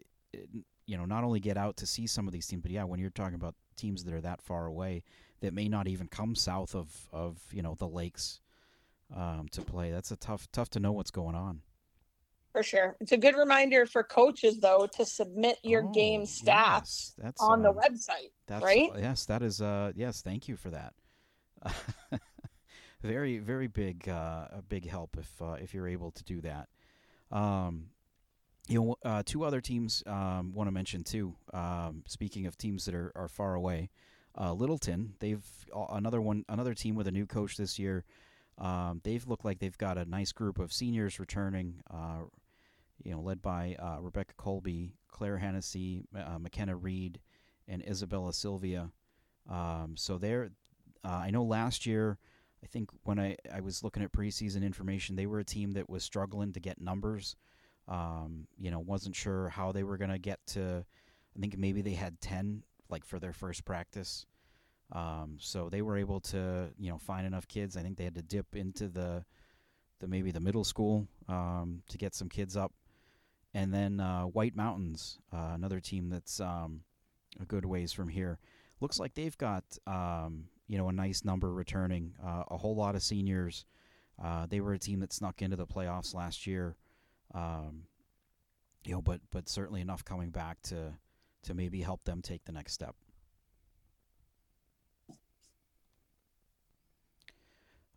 you 0.87 0.97
know, 0.97 1.05
not 1.05 1.25
only 1.25 1.41
get 1.41 1.57
out 1.57 1.77
to 1.79 1.87
see 1.87 2.07
some 2.07 2.27
of 2.27 2.33
these 2.33 2.47
teams, 2.47 2.63
but 2.63 2.71
yeah, 2.71 2.85
when 2.85 3.01
you're 3.01 3.11
talking 3.11 3.35
about 3.35 3.55
teams 3.77 4.05
that 4.05 4.15
are 4.15 4.21
that 4.21 4.43
far 4.43 4.67
away 4.67 5.03
that 5.41 5.53
may 5.53 5.69
not 5.69 5.89
even 5.89 6.09
come 6.09 6.35
south 6.35 6.75
of, 6.75 7.09
of 7.13 7.39
you 7.53 7.63
know, 7.63 7.75
the 7.79 7.89
lakes 7.89 8.41
um, 9.15 9.47
to 9.51 9.63
play, 9.63 9.91
that's 9.91 10.13
a 10.13 10.17
tough, 10.17 10.49
tough 10.53 10.71
to 10.71 10.81
know 10.81 10.93
what's 10.93 11.11
going 11.11 11.35
on. 11.35 11.63
For 12.57 12.63
sure. 12.63 12.97
It's 13.01 13.13
a 13.13 13.19
good 13.19 13.37
reminder 13.37 13.85
for 13.85 14.03
coaches, 14.03 14.61
though, 14.61 14.89
to 14.97 15.05
submit 15.05 15.59
your 15.63 15.85
oh, 15.85 15.93
game 15.93 16.23
stats 16.23 17.13
yes, 17.23 17.35
on 17.39 17.61
uh, 17.61 17.71
the 17.71 17.79
website. 17.79 18.31
That's, 18.47 18.65
right? 18.65 18.89
Yes, 18.97 19.27
that 19.27 19.43
is, 19.43 19.61
uh, 19.61 19.93
yes, 19.95 20.23
thank 20.23 20.49
you 20.49 20.57
for 20.57 20.71
that. 20.71 20.95
very 23.03 23.37
very 23.37 23.67
big 23.67 24.09
uh, 24.09 24.49
a 24.53 24.63
big 24.67 24.89
help 24.89 25.19
if 25.19 25.31
uh, 25.43 25.57
if 25.61 25.75
you're 25.75 25.87
able 25.87 26.13
to 26.13 26.25
do 26.25 26.41
that. 26.41 26.69
Um, 27.31 27.89
you 28.69 28.81
know, 28.81 28.97
uh, 29.05 29.23
two 29.27 29.45
other 29.45 29.61
teams 29.61 30.03
um, 30.07 30.55
want 30.55 30.69
to 30.69 30.73
mention 30.73 31.05
too. 31.05 31.35
Um, 31.53 32.05
speaking 32.07 32.47
of 32.47 32.57
teams 32.57 32.87
that 32.87 32.95
are, 32.95 33.13
are 33.15 33.29
far 33.29 33.53
away, 33.55 33.91
uh, 34.41 34.55
Littleton 34.55 35.13
they've 35.21 35.45
another 35.91 36.23
one 36.23 36.47
another 36.49 36.73
team 36.73 36.95
with 36.95 37.07
a 37.07 37.13
new 37.13 37.27
coach 37.27 37.59
this 37.59 37.79
year. 37.79 38.07
Um, 38.57 39.03
they've 39.05 39.27
looked 39.27 39.45
like 39.45 39.59
they've 39.59 39.77
got 39.77 39.99
a 39.99 40.07
nice 40.07 40.33
group 40.33 40.59
of 40.59 40.73
seniors 40.73 41.21
returning. 41.21 41.83
Uh, 41.91 42.23
you 43.03 43.13
know, 43.13 43.21
led 43.21 43.43
by 43.43 43.77
uh, 43.79 44.01
Rebecca 44.01 44.35
Colby, 44.37 44.95
Claire 45.09 45.39
Hennessy, 45.39 46.05
McKenna 46.39 46.77
Reed, 46.77 47.21
and 47.69 47.83
Isabella 47.87 48.33
Sylvia. 48.33 48.91
Um, 49.51 49.95
so 49.97 50.19
they're 50.19 50.51
I 51.05 51.31
know 51.31 51.45
last 51.45 51.87
year 51.87 52.19
I 52.63 52.67
think 52.67 52.91
when 53.05 53.21
I, 53.21 53.37
I 53.53 53.61
was 53.61 53.85
looking 53.85 54.03
at 54.03 54.13
preseason 54.13 54.65
information, 54.65 55.15
they 55.15 55.27
were 55.27 55.39
a 55.39 55.45
team 55.45 55.73
that 55.73 55.89
was 55.89 56.03
struggling 56.03 56.53
to 56.53 56.61
get 56.61 56.81
numbers. 56.81 57.37
Um, 57.87 58.49
you 58.59 58.73
know, 58.73 58.81
wasn't 58.81 59.15
sure 59.15 59.49
how 59.51 59.71
they 59.71 59.85
were 59.85 59.97
going 59.97 60.11
to 60.11 60.19
get 60.19 60.41
to. 60.49 60.85
I 61.37 61.41
think 61.41 61.57
maybe 61.57 61.83
they 61.83 61.93
had 61.93 62.21
ten 62.21 62.65
like 62.89 63.05
for 63.05 63.21
their 63.21 63.33
first 63.33 63.65
practice. 63.65 64.27
Um, 64.93 65.37
so 65.39 65.69
they 65.69 65.83
were 65.83 65.97
able 65.97 66.21
to 66.21 66.71
you 66.79 66.91
know 66.91 66.99
find 66.99 67.27
enough 67.27 67.47
kids. 67.47 67.77
I 67.77 67.83
think 67.83 67.99
they 67.99 68.05
had 68.05 68.17
to 68.17 68.23
dip 68.23 68.57
into 68.57 68.89
the 68.89 69.25
the 70.01 70.09
maybe 70.09 70.33
the 70.33 70.41
middle 70.41 70.65
school 70.65 71.07
um, 71.29 71.83
to 71.89 71.99
get 71.99 72.15
some 72.15 72.29
kids 72.29 72.57
up, 72.57 72.73
and 73.57 73.73
then 73.73 74.01
uh, 74.01 74.25
White 74.25 74.55
Mountains, 74.55 75.19
uh, 75.33 75.53
another 75.55 75.81
team 75.81 76.11
that's 76.11 76.41
um, 76.41 76.83
a 77.41 77.47
good 77.47 77.65
ways 77.65 77.91
from 77.91 78.09
here. 78.09 78.39
Looks 78.83 79.01
like 79.01 79.15
they've 79.15 79.37
got 79.39 79.65
um, 79.87 80.45
you 80.69 80.77
know 80.77 80.91
a 80.91 80.93
nice 80.93 81.25
number 81.25 81.51
returning. 81.51 82.13
Uh, 82.23 82.45
a 82.51 82.59
whole 82.59 82.77
lot 82.77 82.95
of 82.95 83.03
seniors. 83.03 83.65
Uh, 84.23 84.45
they 84.47 84.61
were 84.61 84.75
a 84.75 84.79
team 84.79 85.01
that 85.01 85.11
snuck 85.11 85.41
into 85.41 85.57
the 85.57 85.67
playoffs 85.67 86.15
last 86.15 86.47
year. 86.47 86.77
Um, 87.35 87.85
you 88.85 88.93
know, 88.93 89.01
but 89.01 89.23
but 89.31 89.49
certainly 89.49 89.81
enough 89.81 90.05
coming 90.05 90.29
back 90.29 90.61
to 90.65 90.93
to 91.45 91.55
maybe 91.55 91.81
help 91.81 92.05
them 92.05 92.21
take 92.21 92.45
the 92.45 92.53
next 92.53 92.75
step. 92.75 92.95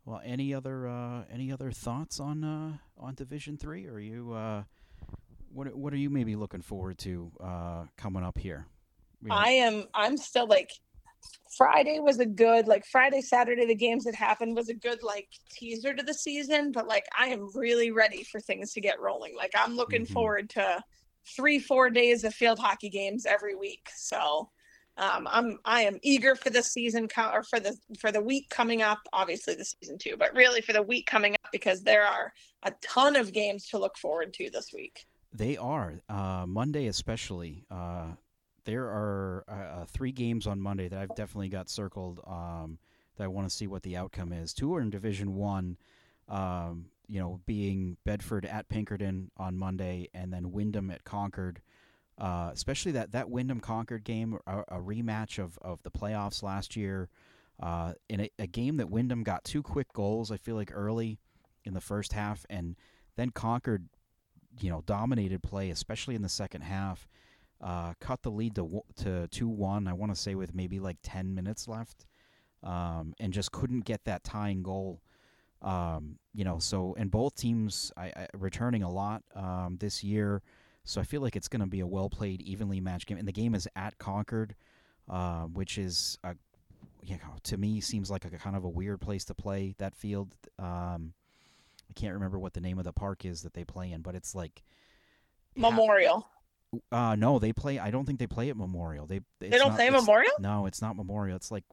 Well, 0.06 0.22
any 0.24 0.54
other 0.54 0.88
uh, 0.88 1.24
any 1.30 1.52
other 1.52 1.70
thoughts 1.70 2.18
on 2.18 2.44
uh, 2.44 2.78
on 2.96 3.14
Division 3.14 3.58
Three? 3.58 3.86
Are 3.86 4.00
you 4.00 4.64
what 5.52 5.74
what 5.74 5.92
are 5.92 5.98
you 5.98 6.10
maybe 6.10 6.36
looking 6.36 6.62
forward 6.62 6.98
to 6.98 7.30
uh, 7.42 7.84
coming 7.96 8.24
up 8.24 8.38
here? 8.38 8.66
I 9.30 9.50
am. 9.50 9.84
I'm 9.94 10.16
still 10.16 10.46
like 10.46 10.70
Friday 11.56 11.98
was 12.00 12.20
a 12.20 12.26
good 12.26 12.68
like 12.68 12.84
Friday, 12.86 13.20
Saturday, 13.20 13.66
the 13.66 13.74
games 13.74 14.04
that 14.04 14.14
happened 14.14 14.56
was 14.56 14.68
a 14.68 14.74
good 14.74 15.02
like 15.02 15.28
teaser 15.50 15.92
to 15.92 16.02
the 16.02 16.14
season, 16.14 16.72
but 16.72 16.86
like 16.86 17.06
I 17.18 17.26
am 17.26 17.50
really 17.54 17.90
ready 17.90 18.24
for 18.24 18.40
things 18.40 18.72
to 18.74 18.80
get 18.80 19.00
rolling. 19.00 19.34
Like 19.36 19.52
I'm 19.54 19.76
looking 19.76 20.04
mm-hmm. 20.04 20.14
forward 20.14 20.50
to 20.50 20.82
three, 21.36 21.58
four 21.58 21.90
days 21.90 22.24
of 22.24 22.34
field 22.34 22.58
hockey 22.58 22.88
games 22.88 23.26
every 23.26 23.54
week. 23.54 23.88
So 23.94 24.48
um, 24.96 25.26
I'm 25.30 25.58
I 25.64 25.82
am 25.82 25.98
eager 26.02 26.34
for 26.34 26.50
the 26.50 26.62
season 26.62 27.08
co- 27.08 27.32
or 27.32 27.42
for 27.42 27.58
the 27.58 27.76
for 27.98 28.12
the 28.12 28.22
week 28.22 28.48
coming 28.48 28.82
up. 28.82 29.00
Obviously 29.12 29.54
the 29.54 29.64
season 29.64 29.98
too, 29.98 30.16
but 30.18 30.34
really 30.34 30.60
for 30.60 30.72
the 30.72 30.82
week 30.82 31.06
coming 31.06 31.34
up 31.34 31.50
because 31.52 31.82
there 31.82 32.06
are 32.06 32.32
a 32.62 32.72
ton 32.80 33.16
of 33.16 33.32
games 33.32 33.66
to 33.68 33.78
look 33.78 33.96
forward 33.98 34.32
to 34.34 34.50
this 34.50 34.72
week. 34.72 35.06
They 35.32 35.56
are 35.56 36.00
uh, 36.08 36.44
Monday, 36.46 36.86
especially. 36.86 37.64
Uh, 37.70 38.12
there 38.64 38.84
are 38.84 39.44
uh, 39.48 39.80
uh, 39.80 39.84
three 39.86 40.12
games 40.12 40.46
on 40.46 40.60
Monday 40.60 40.88
that 40.88 40.98
I've 40.98 41.14
definitely 41.14 41.48
got 41.48 41.68
circled 41.68 42.20
um, 42.26 42.78
that 43.16 43.24
I 43.24 43.28
want 43.28 43.48
to 43.48 43.54
see 43.54 43.66
what 43.66 43.82
the 43.82 43.96
outcome 43.96 44.32
is. 44.32 44.52
Two 44.52 44.74
are 44.74 44.80
in 44.80 44.90
Division 44.90 45.34
One, 45.34 45.76
um, 46.28 46.86
you 47.06 47.20
know, 47.20 47.40
being 47.46 47.96
Bedford 48.04 48.44
at 48.44 48.68
Pinkerton 48.68 49.30
on 49.36 49.56
Monday, 49.56 50.08
and 50.14 50.32
then 50.32 50.52
Windham 50.52 50.90
at 50.90 51.04
Concord. 51.04 51.60
Uh, 52.18 52.50
especially 52.52 52.92
that 52.92 53.12
that 53.12 53.30
Windham 53.30 53.60
Concord 53.60 54.04
game, 54.04 54.38
a, 54.46 54.58
a, 54.68 54.78
rematch 54.78 55.38
of, 55.38 55.58
of 55.62 55.82
the 55.84 55.90
playoffs 55.90 56.42
last 56.42 56.76
year, 56.76 57.08
uh, 57.62 57.94
in 58.10 58.20
a, 58.20 58.30
a 58.38 58.46
game 58.46 58.76
that 58.76 58.90
Windham 58.90 59.22
got 59.22 59.42
two 59.42 59.62
quick 59.62 59.90
goals. 59.94 60.30
I 60.30 60.36
feel 60.36 60.54
like 60.54 60.70
early 60.74 61.18
in 61.64 61.72
the 61.72 61.80
first 61.80 62.12
half, 62.12 62.44
and 62.50 62.76
then 63.16 63.30
Concord, 63.30 63.88
you 64.58 64.70
know, 64.70 64.82
dominated 64.86 65.42
play, 65.42 65.70
especially 65.70 66.14
in 66.14 66.22
the 66.22 66.28
second 66.28 66.62
half 66.62 67.06
uh, 67.62 67.92
cut 68.00 68.22
the 68.22 68.30
lead 68.30 68.54
to 68.54 68.82
to 68.96 69.28
two 69.28 69.48
one. 69.48 69.86
I 69.86 69.92
want 69.92 70.14
to 70.14 70.20
say 70.20 70.34
with 70.34 70.54
maybe 70.54 70.80
like 70.80 70.96
ten 71.02 71.34
minutes 71.34 71.68
left, 71.68 72.06
um, 72.62 73.14
and 73.20 73.32
just 73.32 73.52
couldn't 73.52 73.84
get 73.84 74.04
that 74.04 74.24
tying 74.24 74.62
goal. 74.62 75.02
Um, 75.62 76.18
you 76.32 76.44
know, 76.44 76.58
so 76.58 76.94
and 76.98 77.10
both 77.10 77.34
teams 77.34 77.92
I, 77.96 78.06
I 78.06 78.26
returning 78.34 78.82
a 78.82 78.90
lot 78.90 79.22
um, 79.34 79.76
this 79.78 80.02
year, 80.02 80.42
so 80.84 81.00
I 81.00 81.04
feel 81.04 81.20
like 81.20 81.36
it's 81.36 81.48
going 81.48 81.60
to 81.60 81.66
be 81.66 81.80
a 81.80 81.86
well 81.86 82.08
played, 82.08 82.40
evenly 82.40 82.80
matched 82.80 83.06
game. 83.06 83.18
And 83.18 83.28
the 83.28 83.32
game 83.32 83.54
is 83.54 83.68
at 83.76 83.98
Concord, 83.98 84.54
uh, 85.08 85.42
which 85.42 85.76
is 85.76 86.16
a 86.24 86.34
you 87.02 87.16
know 87.16 87.34
to 87.42 87.58
me 87.58 87.80
seems 87.80 88.10
like 88.10 88.24
a 88.24 88.30
kind 88.30 88.56
of 88.56 88.64
a 88.64 88.68
weird 88.70 89.02
place 89.02 89.24
to 89.26 89.34
play 89.34 89.74
that 89.78 89.94
field. 89.94 90.34
Um, 90.58 91.12
I 91.90 91.92
can't 91.92 92.14
remember 92.14 92.38
what 92.38 92.54
the 92.54 92.60
name 92.60 92.78
of 92.78 92.84
the 92.84 92.92
park 92.92 93.24
is 93.24 93.42
that 93.42 93.52
they 93.52 93.64
play 93.64 93.90
in, 93.90 94.00
but 94.02 94.14
it's 94.14 94.34
like 94.34 94.62
Memorial. 95.56 96.28
Uh, 96.92 97.16
no, 97.16 97.40
they 97.40 97.52
play. 97.52 97.80
I 97.80 97.90
don't 97.90 98.06
think 98.06 98.20
they 98.20 98.28
play 98.28 98.48
at 98.48 98.56
Memorial. 98.56 99.06
They 99.06 99.20
they 99.40 99.50
don't 99.50 99.70
not, 99.70 99.76
play 99.76 99.90
Memorial. 99.90 100.32
No, 100.38 100.66
it's 100.66 100.80
not 100.80 100.96
Memorial. 100.96 101.36
It's 101.36 101.50
like 101.50 101.64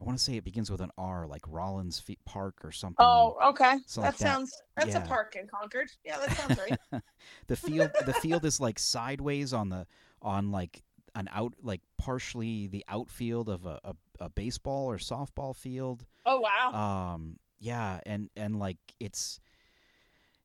I 0.00 0.04
want 0.04 0.18
to 0.18 0.24
say 0.24 0.36
it 0.36 0.44
begins 0.44 0.70
with 0.70 0.80
an 0.80 0.90
R, 0.96 1.26
like 1.26 1.42
Rollins 1.46 2.02
Park 2.24 2.64
or 2.64 2.72
something. 2.72 2.96
Oh, 2.98 3.36
okay. 3.50 3.76
that 3.94 4.00
like 4.00 4.16
sounds. 4.16 4.50
That. 4.50 4.86
That's 4.86 4.96
yeah. 4.96 5.04
a 5.04 5.06
park 5.06 5.36
in 5.38 5.46
Concord. 5.46 5.90
Yeah, 6.04 6.18
that 6.18 6.36
sounds 6.36 6.58
right. 6.58 7.02
the 7.46 7.56
field, 7.56 7.90
the 8.06 8.14
field 8.14 8.44
is 8.44 8.58
like 8.58 8.78
sideways 8.78 9.52
on 9.52 9.68
the 9.68 9.86
on 10.22 10.50
like 10.50 10.82
an 11.14 11.28
out, 11.32 11.52
like 11.62 11.82
partially 11.98 12.68
the 12.68 12.84
outfield 12.88 13.48
of 13.48 13.66
a, 13.66 13.80
a, 13.84 13.94
a 14.18 14.28
baseball 14.30 14.90
or 14.90 14.96
softball 14.96 15.54
field. 15.54 16.06
Oh 16.24 16.40
wow. 16.40 17.14
Um, 17.14 17.36
yeah, 17.62 18.00
and 18.04 18.28
and 18.36 18.58
like 18.58 18.78
it's 18.98 19.40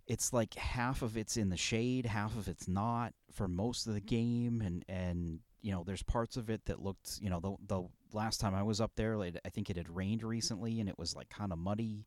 it's 0.06 0.32
like 0.32 0.54
half 0.54 1.02
of 1.02 1.18
it's 1.18 1.36
in 1.36 1.50
the 1.50 1.58
shade, 1.58 2.06
half 2.06 2.38
of 2.38 2.48
it's 2.48 2.68
not 2.68 3.14
for 3.32 3.48
most 3.48 3.88
of 3.88 3.96
the 3.96 4.02
game, 4.02 4.62
and 4.62 4.86
and 4.88 5.40
you 5.62 5.72
know, 5.72 5.84
there's 5.84 6.04
parts 6.04 6.38
of 6.38 6.50
it 6.50 6.66
that 6.66 6.82
looked, 6.82 7.20
you 7.22 7.30
know, 7.30 7.40
the 7.40 7.56
the 7.68 7.84
last 8.14 8.40
time 8.40 8.54
I 8.54 8.64
was 8.64 8.80
up 8.80 8.92
there, 8.96 9.18
like, 9.18 9.36
I 9.44 9.50
think 9.50 9.70
it 9.70 9.78
had 9.78 9.94
rained 9.94 10.24
recently 10.24 10.80
and 10.80 10.88
it 10.88 10.98
was 10.98 11.16
like 11.16 11.30
kind 11.30 11.52
of 11.52 11.58
muddy. 11.58 12.06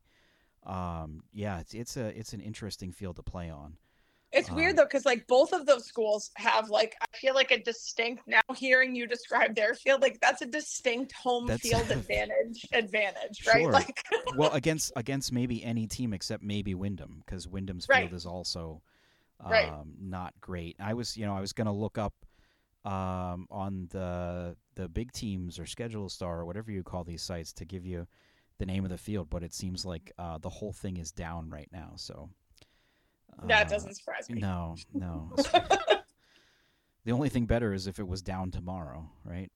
Um, 0.65 1.23
yeah, 1.33 1.59
it's 1.59 1.73
it's 1.73 1.97
a 1.97 2.17
it's 2.17 2.33
an 2.33 2.39
interesting 2.39 2.91
field 2.93 3.17
to 3.17 3.23
play 3.23 3.49
on. 3.49 3.75
It's 4.33 4.49
Um, 4.49 4.55
weird 4.55 4.77
though, 4.77 4.85
because 4.85 5.05
like 5.05 5.27
both 5.27 5.51
of 5.53 5.65
those 5.65 5.85
schools 5.85 6.31
have 6.37 6.69
like 6.69 6.95
I 7.01 7.17
feel 7.17 7.33
like 7.35 7.51
a 7.51 7.61
distinct 7.61 8.23
now 8.27 8.41
hearing 8.55 8.95
you 8.95 9.07
describe 9.07 9.55
their 9.55 9.73
field, 9.73 10.01
like 10.01 10.19
that's 10.21 10.41
a 10.41 10.45
distinct 10.45 11.11
home 11.13 11.49
field 11.49 11.91
advantage 11.91 12.65
advantage, 12.71 13.43
right? 13.45 13.63
Sure. 13.63 13.71
Like 13.73 14.03
well, 14.35 14.51
against 14.51 14.91
against 14.95 15.31
maybe 15.31 15.63
any 15.63 15.87
team 15.87 16.13
except 16.13 16.43
maybe 16.43 16.73
Windham, 16.75 17.23
because 17.25 17.47
Windham's 17.47 17.87
Right. 17.87 17.99
field 18.01 18.13
is 18.13 18.25
also 18.25 18.81
um, 19.39 19.51
Right. 19.51 19.73
not 19.99 20.33
great. 20.39 20.75
I 20.79 20.93
was, 20.93 21.17
you 21.17 21.25
know, 21.25 21.35
I 21.35 21.41
was 21.41 21.53
gonna 21.53 21.73
look 21.73 21.97
up 21.97 22.13
um, 22.85 23.47
on 23.51 23.87
the 23.91 24.55
the 24.75 24.87
big 24.87 25.11
teams 25.11 25.59
or 25.59 25.65
Schedule 25.65 26.09
Star 26.09 26.39
or 26.39 26.45
whatever 26.45 26.71
you 26.71 26.83
call 26.83 27.03
these 27.03 27.21
sites 27.21 27.51
to 27.53 27.65
give 27.65 27.85
you 27.85 28.07
the 28.59 28.65
name 28.65 28.83
of 28.83 28.91
the 28.91 28.97
field, 28.97 29.29
but 29.29 29.43
it 29.43 29.53
seems 29.53 29.85
like 29.85 30.11
uh, 30.19 30.37
the 30.37 30.49
whole 30.49 30.71
thing 30.73 30.97
is 30.97 31.11
down 31.11 31.49
right 31.49 31.69
now. 31.71 31.93
So 31.95 32.29
that 33.47 33.67
uh, 33.67 33.69
doesn't 33.69 33.95
surprise 33.95 34.29
me. 34.29 34.39
No, 34.39 34.75
no. 34.93 35.31
the 37.05 37.11
only 37.11 37.29
thing 37.29 37.45
better 37.45 37.73
is 37.73 37.87
if 37.87 37.99
it 37.99 38.07
was 38.07 38.21
down 38.21 38.51
tomorrow, 38.51 39.09
right? 39.23 39.51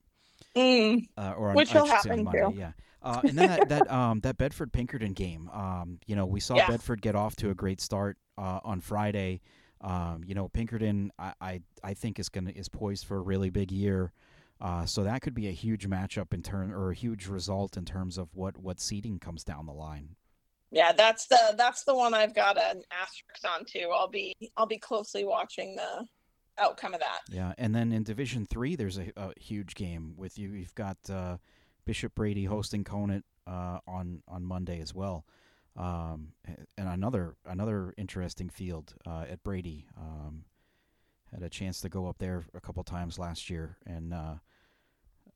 Mm, 0.55 1.07
uh, 1.17 1.33
or 1.37 1.49
on, 1.49 1.55
Which 1.55 1.73
will 1.73 1.85
happen, 1.85 2.23
Monday, 2.23 2.53
yeah. 2.55 2.71
Uh, 3.01 3.21
and 3.23 3.37
then 3.37 3.49
that 3.49 3.69
that 3.69 3.91
um, 3.91 4.19
that 4.21 4.37
Bedford 4.37 4.73
Pinkerton 4.73 5.13
game, 5.13 5.49
um, 5.53 5.99
you 6.07 6.15
know, 6.15 6.25
we 6.25 6.39
saw 6.39 6.55
Yeah. 6.55 6.67
Bedford 6.67 7.01
get 7.01 7.15
off 7.15 7.35
to 7.37 7.51
a 7.51 7.53
great 7.53 7.79
start 7.79 8.17
uh, 8.37 8.59
on 8.63 8.81
Friday. 8.81 9.41
Um, 9.81 10.23
you 10.25 10.33
know, 10.33 10.47
Pinkerton, 10.49 11.11
I, 11.19 11.33
I 11.39 11.61
I 11.83 11.93
think 11.93 12.19
is 12.19 12.29
gonna 12.29 12.51
is 12.51 12.67
poised 12.67 13.05
for 13.05 13.17
a 13.17 13.21
really 13.21 13.49
big 13.49 13.71
year. 13.71 14.11
Uh, 14.59 14.85
so 14.85 15.03
that 15.03 15.21
could 15.21 15.35
be 15.35 15.47
a 15.47 15.51
huge 15.51 15.87
matchup 15.87 16.33
in 16.33 16.41
turn 16.41 16.71
or 16.71 16.89
a 16.89 16.95
huge 16.95 17.27
result 17.27 17.77
in 17.77 17.85
terms 17.85 18.17
of 18.17 18.29
what 18.33 18.57
what 18.57 18.79
seeding 18.79 19.19
comes 19.19 19.43
down 19.43 19.65
the 19.65 19.73
line. 19.73 20.15
Yeah, 20.75 20.91
that's 20.91 21.25
the 21.27 21.55
that's 21.57 21.85
the 21.85 21.95
one 21.95 22.13
I've 22.13 22.35
got 22.35 22.57
an 22.57 22.83
asterisk 22.91 23.45
on 23.49 23.63
too. 23.63 23.89
I'll 23.93 24.09
be 24.09 24.35
I'll 24.57 24.65
be 24.65 24.77
closely 24.77 25.23
watching 25.23 25.77
the 25.77 26.05
outcome 26.57 26.93
of 26.93 26.99
that. 26.99 27.21
Yeah, 27.31 27.53
and 27.57 27.73
then 27.73 27.93
in 27.93 28.03
Division 28.03 28.45
Three, 28.45 28.75
there's 28.75 28.97
a, 28.97 29.09
a 29.15 29.31
huge 29.39 29.75
game 29.75 30.15
with 30.17 30.37
you. 30.37 30.49
You've 30.49 30.75
got 30.75 30.97
uh, 31.09 31.37
Bishop 31.85 32.13
Brady 32.13 32.43
hosting 32.43 32.83
Conant 32.83 33.23
uh, 33.47 33.79
on 33.87 34.21
on 34.27 34.43
Monday 34.43 34.81
as 34.81 34.93
well, 34.93 35.25
um, 35.77 36.33
and 36.77 36.89
another 36.89 37.37
another 37.45 37.93
interesting 37.97 38.49
field 38.49 38.95
uh, 39.07 39.23
at 39.29 39.41
Brady. 39.43 39.87
Um, 39.97 40.43
had 41.33 41.41
a 41.41 41.49
chance 41.49 41.79
to 41.81 41.89
go 41.89 42.07
up 42.07 42.17
there 42.17 42.45
a 42.53 42.59
couple 42.59 42.83
times 42.83 43.17
last 43.17 43.49
year, 43.49 43.77
and 43.85 44.13
uh, 44.13 44.35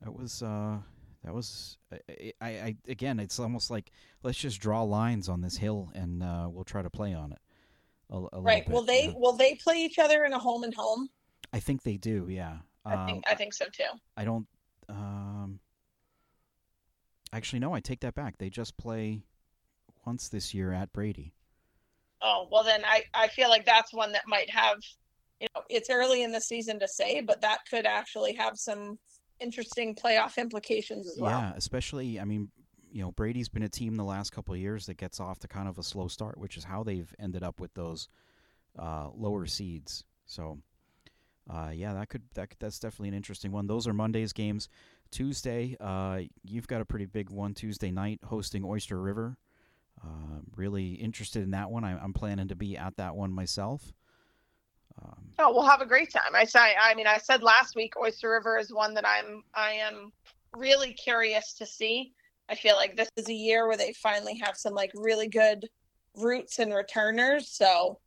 that 0.02 0.14
was 0.14 0.44
uh, 0.44 0.80
that 1.24 1.34
was 1.34 1.78
I, 1.92 2.34
I, 2.42 2.48
I 2.48 2.76
again. 2.88 3.20
It's 3.20 3.40
almost 3.40 3.70
like 3.70 3.92
let's 4.24 4.38
just 4.38 4.62
draw 4.62 4.84
lines 4.84 5.30
on 5.30 5.42
this 5.42 5.58
hill, 5.58 5.92
and 5.94 6.24
uh, 6.24 6.48
we'll 6.50 6.64
try 6.64 6.82
to 6.82 6.90
play 6.90 7.14
on 7.14 7.32
it. 7.32 7.40
A, 8.10 8.38
a 8.38 8.42
Right. 8.42 8.68
Will 8.70 8.84
they 8.84 9.08
yeah. 9.08 9.14
will 9.16 9.34
they 9.34 9.56
play 9.56 9.78
each 9.78 10.00
other 10.00 10.24
in 10.26 10.34
a 10.34 10.40
home 10.40 10.64
and 10.64 10.74
home? 10.74 11.10
I 11.52 11.60
think 11.60 11.84
they 11.84 11.98
do. 11.98 12.28
Yeah. 12.30 12.58
I 12.86 13.06
think 13.06 13.24
I 13.28 13.36
think 13.36 13.54
so 13.54 13.66
too. 13.66 13.84
I 14.18 14.24
don't. 14.24 14.48
Um, 14.88 15.60
actually, 17.34 17.60
no. 17.60 17.74
I 17.74 17.80
take 17.80 18.00
that 18.00 18.16
back. 18.16 18.38
They 18.38 18.50
just 18.50 18.78
play 18.78 19.22
once 20.06 20.30
this 20.30 20.54
year 20.54 20.72
at 20.72 20.92
Brady. 20.94 21.34
Oh 22.22 22.48
well, 22.52 22.64
then 22.64 22.82
I 22.86 23.04
I 23.14 23.28
feel 23.28 23.50
like 23.50 23.66
that's 23.66 23.94
one 23.94 24.12
that 24.14 24.24
might 24.28 24.50
have, 24.50 24.78
you 25.40 25.48
know, 25.54 25.62
it's 25.70 25.90
early 25.90 26.24
in 26.24 26.32
the 26.32 26.42
season 26.42 26.80
to 26.80 26.88
say, 26.88 27.22
but 27.22 27.42
that 27.42 27.60
could 27.70 27.86
actually 27.86 28.34
have 28.34 28.58
some 28.58 28.98
interesting 29.40 29.96
playoff 29.96 30.38
implications 30.38 31.08
as 31.08 31.18
well. 31.20 31.32
Yeah, 31.32 31.54
especially. 31.56 32.20
I 32.20 32.26
mean, 32.26 32.50
you 32.92 33.02
know, 33.02 33.12
Brady's 33.12 33.50
been 33.50 33.64
a 33.64 33.70
team 33.70 33.96
the 33.96 34.04
last 34.04 34.32
couple 34.32 34.54
of 34.54 34.60
years 34.60 34.86
that 34.88 34.98
gets 34.98 35.20
off 35.20 35.40
to 35.40 35.48
kind 35.48 35.68
of 35.68 35.78
a 35.78 35.84
slow 35.84 36.08
start, 36.08 36.38
which 36.38 36.58
is 36.58 36.64
how 36.64 36.84
they've 36.84 37.14
ended 37.20 37.44
up 37.44 37.60
with 37.60 37.74
those 37.74 38.08
uh, 38.78 39.10
lower 39.16 39.46
seeds. 39.46 40.04
So, 40.26 40.60
uh, 41.50 41.72
yeah, 41.74 41.94
that 41.94 42.10
could 42.10 42.24
that 42.36 42.54
that's 42.60 42.80
definitely 42.80 43.10
an 43.10 43.16
interesting 43.16 43.52
one. 43.52 43.68
Those 43.68 43.88
are 43.88 43.94
Monday's 43.94 44.34
games. 44.34 44.70
Tuesday, 45.12 45.76
uh, 45.80 46.22
you've 46.44 46.68
got 46.68 46.82
a 46.82 46.86
pretty 46.86 47.06
big 47.06 47.30
one 47.30 47.54
Tuesday 47.54 47.92
night 47.92 48.20
hosting 48.26 48.64
Oyster 48.64 49.00
River. 49.02 49.38
Uh, 50.04 50.40
really 50.56 50.94
interested 50.94 51.44
in 51.44 51.52
that 51.52 51.72
one. 51.72 51.84
I, 51.84 51.98
I'm 51.98 52.14
planning 52.14 52.48
to 52.48 52.56
be 52.56 52.78
at 52.78 52.98
that 52.98 53.16
one 53.16 53.34
myself. 53.34 53.94
Um, 55.02 55.30
Oh, 55.42 55.54
we'll 55.54 55.64
have 55.64 55.80
a 55.80 55.86
great 55.86 56.12
time. 56.12 56.36
I 56.36 56.44
say, 56.44 56.76
I 56.80 56.94
mean, 56.96 57.08
I 57.08 57.18
said 57.18 57.42
last 57.42 57.74
week, 57.74 57.94
Oyster 57.98 58.30
River 58.30 58.58
is 58.58 58.74
one 58.74 58.94
that 58.96 59.08
I'm, 59.08 59.42
I 59.56 59.72
am 59.72 60.12
really 60.54 60.92
curious 60.92 61.54
to 61.54 61.66
see. 61.66 62.12
I 62.50 62.56
feel 62.56 62.76
like 62.76 62.98
this 62.98 63.10
is 63.16 63.30
a 63.30 63.34
year 63.34 63.66
where 63.66 63.78
they 63.78 63.94
finally 63.94 64.38
have 64.44 64.58
some 64.58 64.74
like 64.74 64.92
really 64.96 65.30
good 65.30 65.70
roots 66.18 66.60
and 66.60 66.74
returners. 66.74 67.48
So, 67.48 68.00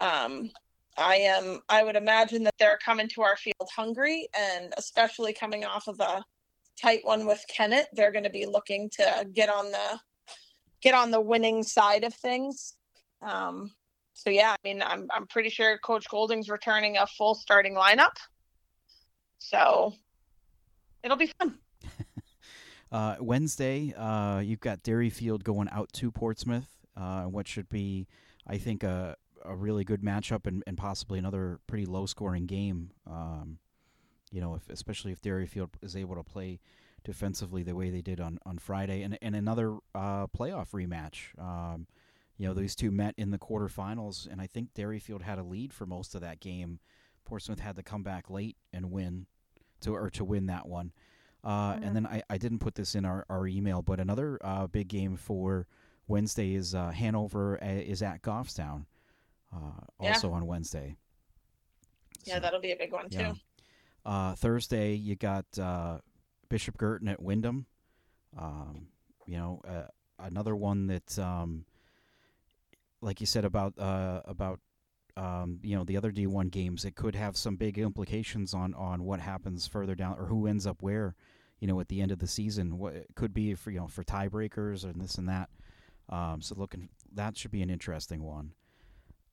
um, 0.00 0.50
I 0.96 1.16
am, 1.16 1.60
I 1.68 1.84
would 1.84 1.94
imagine 1.94 2.42
that 2.44 2.54
they're 2.58 2.78
coming 2.82 3.08
to 3.08 3.22
our 3.22 3.36
field 3.36 3.68
hungry, 3.76 4.28
and 4.36 4.72
especially 4.78 5.34
coming 5.34 5.66
off 5.66 5.88
of 5.88 6.00
a 6.00 6.24
tight 6.80 7.00
one 7.02 7.26
with 7.26 7.44
Kennett, 7.54 7.88
they're 7.92 8.12
going 8.12 8.24
to 8.24 8.30
be 8.30 8.46
looking 8.46 8.88
to 8.90 9.26
get 9.34 9.50
on 9.50 9.70
the, 9.70 10.00
get 10.80 10.94
on 10.94 11.10
the 11.10 11.20
winning 11.20 11.62
side 11.62 12.04
of 12.04 12.14
things. 12.14 12.76
Um, 13.20 13.72
so 14.18 14.30
yeah, 14.30 14.50
I 14.50 14.56
mean, 14.64 14.82
I'm 14.82 15.08
I'm 15.14 15.28
pretty 15.28 15.48
sure 15.48 15.78
Coach 15.78 16.08
Golding's 16.08 16.48
returning 16.48 16.96
a 16.96 17.06
full 17.06 17.36
starting 17.36 17.74
lineup. 17.74 18.16
So 19.38 19.94
it'll 21.04 21.16
be 21.16 21.32
fun. 21.38 21.58
Uh, 22.90 23.16
Wednesday, 23.20 23.92
uh, 23.98 24.38
you've 24.38 24.60
got 24.60 24.82
Derryfield 24.82 25.42
going 25.42 25.68
out 25.70 25.92
to 25.92 26.10
Portsmouth. 26.10 26.70
Uh, 26.96 27.24
what 27.24 27.46
should 27.46 27.68
be, 27.68 28.06
I 28.46 28.56
think, 28.56 28.82
a, 28.82 29.14
a 29.44 29.54
really 29.54 29.84
good 29.84 30.00
matchup 30.00 30.46
and, 30.46 30.64
and 30.66 30.78
possibly 30.78 31.18
another 31.18 31.60
pretty 31.66 31.84
low 31.84 32.06
scoring 32.06 32.46
game. 32.46 32.92
Um, 33.06 33.58
you 34.32 34.40
know, 34.40 34.54
if, 34.54 34.70
especially 34.70 35.12
if 35.12 35.20
Derryfield 35.20 35.68
is 35.82 35.96
able 35.96 36.14
to 36.14 36.22
play 36.24 36.60
defensively 37.04 37.62
the 37.62 37.76
way 37.76 37.90
they 37.90 38.00
did 38.00 38.22
on, 38.22 38.38
on 38.46 38.56
Friday, 38.56 39.02
and 39.02 39.18
and 39.20 39.36
another 39.36 39.74
uh, 39.94 40.26
playoff 40.28 40.70
rematch. 40.70 41.38
Um, 41.38 41.88
you 42.38 42.46
know, 42.46 42.54
these 42.54 42.74
two 42.76 42.90
met 42.90 43.14
in 43.18 43.30
the 43.30 43.38
quarterfinals, 43.38 44.26
and 44.30 44.40
I 44.40 44.46
think 44.46 44.72
Derryfield 44.74 45.22
had 45.22 45.38
a 45.38 45.42
lead 45.42 45.72
for 45.72 45.84
most 45.86 46.14
of 46.14 46.20
that 46.22 46.40
game. 46.40 46.78
Portsmouth 47.24 47.58
had 47.60 47.76
to 47.76 47.82
come 47.82 48.02
back 48.02 48.30
late 48.30 48.56
and 48.72 48.90
win 48.90 49.26
to 49.80 49.94
or 49.94 50.08
to 50.10 50.24
win 50.24 50.46
that 50.46 50.66
one. 50.66 50.92
Uh, 51.44 51.74
Mhm. 51.74 51.86
And 51.86 51.96
then 51.96 52.06
I, 52.06 52.22
I 52.30 52.38
didn't 52.38 52.58
put 52.60 52.74
this 52.74 52.94
in 52.94 53.04
our, 53.04 53.26
our 53.28 53.46
email, 53.46 53.82
but 53.82 54.00
another 54.00 54.38
uh, 54.42 54.66
big 54.66 54.88
game 54.88 55.16
for 55.16 55.66
Wednesday 56.06 56.54
is 56.54 56.74
uh, 56.74 56.90
Hanover 56.90 57.62
uh, 57.62 57.66
is 57.66 58.02
at 58.02 58.22
Goffstown, 58.22 58.86
uh, 59.52 59.72
Yeah. 60.00 60.08
also 60.08 60.32
on 60.32 60.46
Wednesday. 60.46 60.96
Yeah, 62.24 62.34
So, 62.34 62.40
that'll 62.40 62.60
be 62.60 62.72
a 62.72 62.76
big 62.76 62.92
one 62.92 63.08
too. 63.10 63.18
yeah. 63.18 63.34
Uh, 64.04 64.34
Thursday, 64.34 64.94
you 64.94 65.16
got 65.16 65.44
uh, 65.58 65.98
Bishop 66.48 66.76
Guertin 66.78 67.08
at 67.08 67.20
Windham. 67.22 67.66
Um, 68.36 68.88
you 69.26 69.36
know, 69.36 69.60
uh, 69.66 69.88
another 70.18 70.56
one 70.56 70.86
that, 70.86 71.18
um, 71.18 71.64
like 73.00 73.20
you 73.20 73.26
said 73.26 73.44
about 73.44 73.78
uh, 73.78 74.22
about 74.24 74.60
um, 75.16 75.60
you 75.62 75.76
know 75.76 75.84
the 75.84 75.96
other 75.96 76.10
D 76.10 76.26
one 76.26 76.48
games, 76.48 76.84
it 76.84 76.94
could 76.94 77.14
have 77.14 77.36
some 77.36 77.56
big 77.56 77.78
implications 77.78 78.54
on 78.54 78.74
on 78.74 79.04
what 79.04 79.20
happens 79.20 79.66
further 79.66 79.94
down 79.94 80.16
or 80.18 80.26
who 80.26 80.46
ends 80.46 80.66
up 80.66 80.82
where. 80.82 81.14
You 81.60 81.66
know, 81.66 81.80
at 81.80 81.88
the 81.88 82.00
end 82.00 82.12
of 82.12 82.20
the 82.20 82.28
season, 82.28 82.78
what 82.78 82.94
it 82.94 83.08
could 83.16 83.34
be 83.34 83.54
for 83.54 83.72
you 83.72 83.80
know 83.80 83.88
for 83.88 84.04
tiebreakers 84.04 84.84
and 84.84 85.00
this 85.00 85.16
and 85.16 85.28
that. 85.28 85.50
Um, 86.08 86.40
so 86.40 86.54
looking, 86.56 86.88
that 87.14 87.36
should 87.36 87.50
be 87.50 87.62
an 87.62 87.70
interesting 87.70 88.22
one. 88.22 88.52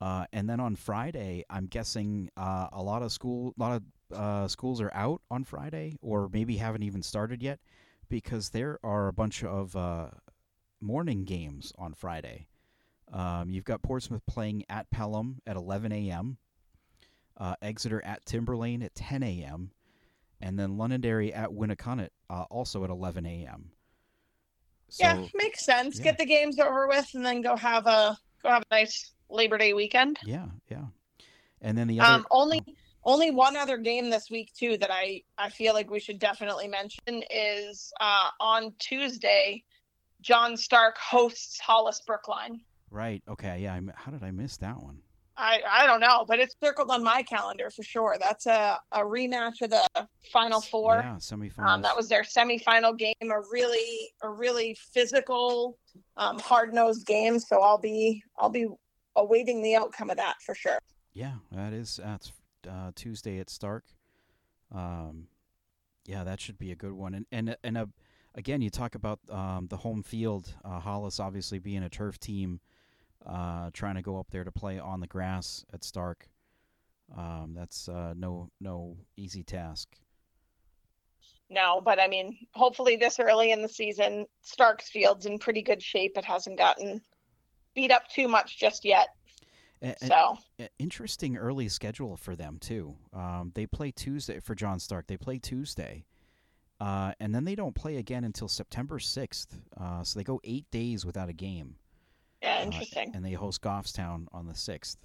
Uh, 0.01 0.25
and 0.33 0.49
then 0.49 0.59
on 0.59 0.75
Friday, 0.75 1.45
I'm 1.49 1.67
guessing 1.67 2.29
uh, 2.35 2.67
a 2.73 2.81
lot 2.81 3.01
of 3.01 3.11
school, 3.11 3.53
a 3.57 3.61
lot 3.61 3.81
of 3.81 4.17
uh, 4.17 4.47
schools 4.47 4.81
are 4.81 4.91
out 4.93 5.21
on 5.31 5.43
Friday, 5.43 5.97
or 6.01 6.29
maybe 6.31 6.57
haven't 6.57 6.83
even 6.83 7.01
started 7.01 7.41
yet, 7.41 7.59
because 8.09 8.49
there 8.49 8.79
are 8.83 9.07
a 9.07 9.13
bunch 9.13 9.43
of 9.43 9.75
uh, 9.75 10.07
morning 10.81 11.23
games 11.23 11.71
on 11.77 11.93
Friday. 11.93 12.47
Um, 13.15 13.49
you've 13.49 13.63
got 13.63 13.81
Portsmouth 13.81 14.25
playing 14.27 14.65
at 14.69 14.91
Pelham 14.91 15.41
at 15.47 15.55
11 15.55 15.93
a.m., 15.93 16.37
uh, 17.37 17.55
Exeter 17.61 18.03
at 18.03 18.25
Timberlane 18.25 18.83
at 18.83 18.93
10 18.93 19.23
a.m., 19.23 19.71
and 20.41 20.59
then 20.59 20.77
Londonderry 20.77 21.33
at 21.33 21.49
Winnacunnet 21.49 22.09
uh, 22.29 22.43
also 22.49 22.83
at 22.83 22.89
11 22.89 23.25
a.m. 23.25 23.71
So, 24.89 25.05
yeah, 25.05 25.25
makes 25.33 25.65
sense. 25.65 25.97
yeah. 25.97 26.03
Get 26.03 26.17
the 26.17 26.25
games 26.25 26.59
over 26.59 26.87
with, 26.87 27.09
and 27.13 27.25
then 27.25 27.41
go 27.41 27.55
have 27.55 27.87
a 27.87 28.17
go 28.43 28.49
have 28.49 28.63
a 28.69 28.75
nice 28.75 29.13
Labor 29.29 29.57
Day 29.57 29.73
weekend. 29.73 30.19
yeah, 30.25 30.47
yeah. 30.69 30.83
And 31.61 31.77
then 31.77 31.87
the 31.87 32.01
other, 32.01 32.15
Um, 32.15 32.27
only 32.29 32.61
only 33.05 33.31
one 33.31 33.55
other 33.55 33.77
game 33.77 34.09
this 34.09 34.29
week 34.29 34.53
too 34.53 34.77
that 34.77 34.91
I 34.91 35.23
I 35.37 35.49
feel 35.49 35.73
like 35.73 35.89
we 35.89 35.99
should 36.01 36.19
definitely 36.19 36.67
mention 36.67 37.23
is 37.31 37.93
uh, 38.01 38.29
on 38.41 38.73
Tuesday. 38.77 39.63
John 40.21 40.57
Stark 40.57 40.97
hosts 40.97 41.59
Hollis 41.59 42.01
Brookline. 42.05 42.59
Right? 42.91 43.21
Okay, 43.27 43.59
yeah. 43.61 43.73
I 43.73 43.81
how 43.95 44.11
did 44.11 44.23
I 44.23 44.31
miss 44.31 44.57
that 44.57 44.81
one? 44.81 44.99
I, 45.37 45.59
I 45.69 45.85
don't 45.85 45.99
know, 45.99 46.23
but 46.25 46.39
it's 46.39 46.55
circled 46.63 46.89
on 46.89 47.03
my 47.03 47.21
calendar 47.21 47.69
for 47.69 47.83
sure. 47.83 48.15
That's 48.19 48.45
a, 48.45 48.79
a 48.93 48.99
rematch 48.99 49.61
of 49.61 49.69
the 49.69 50.07
Final 50.31 50.61
Four. 50.61 51.01
Yeah, 51.03 51.15
semifinals. 51.15 51.67
Um, 51.67 51.81
that 51.81 51.95
was 51.95 52.07
their 52.07 52.23
semifinal 52.23 52.97
game, 52.97 53.13
a 53.21 53.41
really 53.51 54.11
a 54.23 54.29
really 54.29 54.77
physical, 54.93 55.77
um, 56.15 56.39
hard 56.39 56.73
nosed 56.73 57.05
game. 57.05 57.39
So 57.39 57.61
I'll 57.61 57.77
be 57.77 58.23
I'll 58.39 58.49
be 58.49 58.67
awaiting 59.15 59.61
the 59.61 59.75
outcome 59.75 60.09
of 60.09 60.17
that 60.17 60.35
for 60.41 60.55
sure. 60.55 60.79
Yeah, 61.13 61.33
that 61.51 61.73
is 61.73 61.99
that's 62.01 62.31
uh, 62.69 62.91
Tuesday 62.95 63.39
at 63.39 63.49
Stark. 63.49 63.83
Um, 64.73 65.27
yeah, 66.05 66.23
that 66.23 66.39
should 66.39 66.57
be 66.57 66.71
a 66.71 66.75
good 66.75 66.93
one. 66.93 67.13
And 67.13 67.25
and 67.31 67.57
and 67.63 67.77
uh, 67.77 67.85
again, 68.35 68.61
you 68.61 68.69
talk 68.69 68.95
about 68.95 69.19
um, 69.29 69.67
the 69.69 69.77
home 69.77 70.03
field. 70.03 70.53
Uh, 70.63 70.79
Hollis 70.79 71.19
obviously 71.19 71.59
being 71.59 71.83
a 71.83 71.89
turf 71.89 72.19
team, 72.19 72.59
uh, 73.25 73.69
trying 73.73 73.95
to 73.95 74.01
go 74.01 74.17
up 74.19 74.27
there 74.31 74.43
to 74.43 74.51
play 74.51 74.79
on 74.79 74.99
the 74.99 75.07
grass 75.07 75.65
at 75.73 75.83
Stark. 75.83 76.27
Um, 77.15 77.53
that's 77.55 77.87
uh, 77.87 78.13
no 78.17 78.49
no 78.59 78.97
easy 79.15 79.43
task. 79.43 79.95
No, 81.49 81.79
but 81.83 81.99
I 81.99 82.07
mean, 82.07 82.35
hopefully 82.53 82.95
this 82.95 83.19
early 83.19 83.51
in 83.51 83.61
the 83.61 83.69
season, 83.69 84.25
Stark's 84.41 84.89
field's 84.89 85.27
in 85.27 85.37
pretty 85.37 85.61
good 85.61 85.81
shape. 85.81 86.13
It 86.17 86.25
hasn't 86.25 86.57
gotten 86.57 87.01
beat 87.75 87.91
up 87.91 88.07
too 88.09 88.27
much 88.27 88.57
just 88.57 88.83
yet. 88.83 89.09
A- 89.83 89.95
So 90.07 90.37
a- 90.59 90.69
interesting 90.79 91.37
early 91.37 91.69
schedule 91.69 92.17
for 92.17 92.35
them 92.35 92.57
too. 92.59 92.95
Um, 93.13 93.51
they 93.53 93.67
play 93.67 93.91
Tuesday 93.91 94.39
for 94.39 94.55
John 94.55 94.79
Stark. 94.79 95.05
They 95.05 95.17
play 95.17 95.37
Tuesday, 95.37 96.05
uh, 96.79 97.13
and 97.19 97.35
then 97.35 97.45
they 97.45 97.53
don't 97.55 97.75
play 97.75 97.97
again 97.97 98.23
until 98.23 98.47
September 98.47 98.97
sixth. 98.97 99.59
Uh, 99.79 100.03
so 100.03 100.17
they 100.17 100.23
go 100.23 100.39
eight 100.43 100.65
days 100.71 101.05
without 101.05 101.29
a 101.29 101.33
game. 101.33 101.75
Yeah, 102.45 102.59
Uh, 102.59 102.63
interesting. 102.63 103.11
and 103.13 103.25
they 103.25 103.33
host 103.33 103.61
Goffstown 103.61 104.27
on 104.31 104.47
the 104.47 104.55
sixth. 104.55 104.97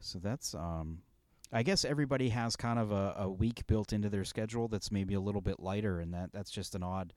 So 0.00 0.18
that's, 0.18 0.54
um, 0.54 1.02
I 1.52 1.62
guess 1.62 1.84
everybody 1.84 2.28
has 2.28 2.54
kind 2.56 2.78
of 2.78 2.92
a, 2.92 3.14
a 3.18 3.28
week 3.28 3.66
built 3.66 3.92
into 3.92 4.08
their 4.08 4.24
schedule 4.24 4.68
that's 4.68 4.92
maybe 4.92 5.14
a 5.14 5.20
little 5.20 5.40
bit 5.40 5.58
lighter, 5.58 5.98
and 6.00 6.12
that 6.14 6.30
that's 6.32 6.50
just 6.50 6.74
an 6.74 6.82
odd, 6.82 7.14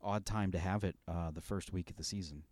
odd 0.00 0.24
time 0.24 0.52
to 0.52 0.58
have 0.58 0.84
it 0.84 0.96
uh, 1.08 1.30
the 1.30 1.40
first 1.40 1.72
week 1.72 1.90
of 1.90 1.96
the 1.96 2.04
season. 2.04 2.44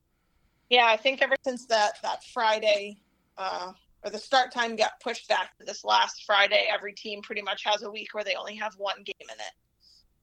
Yeah, 0.69 0.87
I 0.87 0.97
think 0.97 1.23
ever 1.23 1.37
since 1.45 1.67
that 1.67 2.03
that 2.03 2.25
Friday, 2.25 2.99
uh, 3.39 3.73
or 4.05 4.11
the 4.11 4.19
start 4.19 4.53
time 4.53 4.77
got 4.77 5.01
pushed 5.01 5.29
back 5.29 5.57
to 5.59 5.65
this 5.65 5.85
last 5.85 6.25
Friday, 6.25 6.67
every 6.73 6.93
team 6.93 7.23
pretty 7.23 7.43
much 7.43 7.63
has 7.65 7.83
a 7.83 7.91
week 7.91 8.13
where 8.13 8.25
they 8.25 8.35
only 8.35 8.57
have 8.57 8.75
one 8.77 9.03
game 9.05 9.15
in 9.21 9.29
it. 9.31 9.53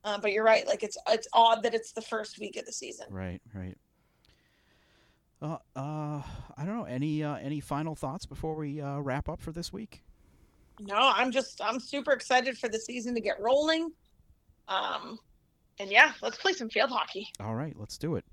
Uh, 0.03 0.17
but 0.19 0.31
you're 0.31 0.43
right; 0.43 0.67
like 0.67 0.83
it's 0.83 0.97
it's 1.09 1.27
odd 1.33 1.63
that 1.63 1.73
it's 1.73 1.93
the 1.93 2.01
first 2.01 2.37
week 2.39 2.57
of 2.57 2.65
the 2.65 2.71
season. 2.71 3.07
Right, 3.09 3.41
right. 3.53 3.77
Uh, 5.41 5.57
uh, 5.75 6.21
I 6.57 6.65
don't 6.65 6.77
know. 6.77 6.85
Any 6.85 7.23
uh, 7.23 7.35
any 7.35 7.59
final 7.59 7.95
thoughts 7.95 8.25
before 8.25 8.55
we 8.55 8.81
uh, 8.81 8.99
wrap 8.99 9.29
up 9.29 9.41
for 9.41 9.51
this 9.51 9.71
week? 9.71 10.03
No, 10.79 10.95
I'm 10.97 11.31
just 11.31 11.61
I'm 11.63 11.79
super 11.79 12.11
excited 12.11 12.57
for 12.57 12.69
the 12.69 12.79
season 12.79 13.13
to 13.15 13.21
get 13.21 13.39
rolling. 13.39 13.91
Um, 14.67 15.19
and 15.79 15.91
yeah, 15.91 16.13
let's 16.21 16.37
play 16.37 16.53
some 16.53 16.69
field 16.69 16.89
hockey. 16.89 17.27
All 17.39 17.55
right, 17.55 17.75
let's 17.77 17.97
do 17.97 18.15
it. 18.15 18.25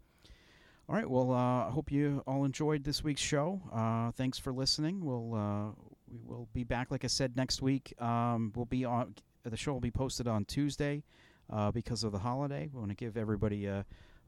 All 0.89 0.95
right. 0.95 1.09
Well, 1.09 1.33
uh, 1.33 1.69
I 1.69 1.71
hope 1.71 1.91
you 1.91 2.23
all 2.27 2.45
enjoyed 2.45 2.85
this 2.85 3.03
week's 3.03 3.23
show. 3.23 3.61
Uh, 3.73 4.11
thanks 4.13 4.39
for 4.39 4.53
listening. 4.53 5.03
We'll 5.03 5.35
uh, 5.35 5.71
we 6.11 6.19
will 6.27 6.49
be 6.53 6.65
back, 6.65 6.91
like 6.91 7.05
I 7.05 7.09
said, 7.09 7.37
next 7.37 7.63
week. 7.63 7.95
Um, 8.01 8.53
we'll 8.55 8.67
be 8.67 8.85
on 8.85 9.15
the 9.45 9.57
show 9.57 9.73
will 9.73 9.81
be 9.81 9.91
posted 9.91 10.29
on 10.29 10.45
Tuesday 10.45 11.03
uh, 11.51 11.71
because 11.71 12.05
of 12.05 12.13
the 12.13 12.19
holiday. 12.19 12.69
We 12.73 12.79
want 12.79 12.91
to 12.91 12.97
give 12.97 13.17
everybody 13.17 13.67
a. 13.67 13.85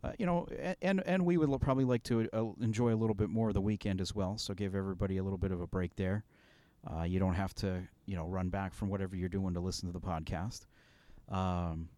Uh, 0.07 0.13
you 0.19 0.27
know, 0.27 0.47
and 0.83 1.03
and 1.07 1.25
we 1.25 1.37
would 1.37 1.51
l- 1.51 1.59
probably 1.59 1.85
like 1.85 2.03
to 2.05 2.29
uh, 2.33 2.45
enjoy 2.61 2.95
a 2.95 2.97
little 2.97 3.15
bit 3.15 3.29
more 3.29 3.49
of 3.49 3.55
the 3.55 3.61
weekend 3.61 4.01
as 4.01 4.15
well. 4.15 4.39
So 4.39 4.55
give 4.55 4.75
everybody 4.75 5.17
a 5.17 5.23
little 5.23 5.39
bit 5.39 5.51
of 5.51 5.61
a 5.61 5.67
break 5.67 5.97
there. 5.97 6.25
Uh, 6.89 7.03
you 7.03 7.19
don't 7.19 7.35
have 7.35 7.55
to, 7.55 7.83
you 8.05 8.15
know, 8.15 8.27
run 8.27 8.49
back 8.49 8.73
from 8.73 8.89
whatever 8.89 9.17
you're 9.17 9.29
doing 9.29 9.55
to 9.55 9.61
listen 9.61 9.89
to 9.89 9.93
the 9.93 10.01
podcast. 10.01 10.67
Um, 11.29 11.89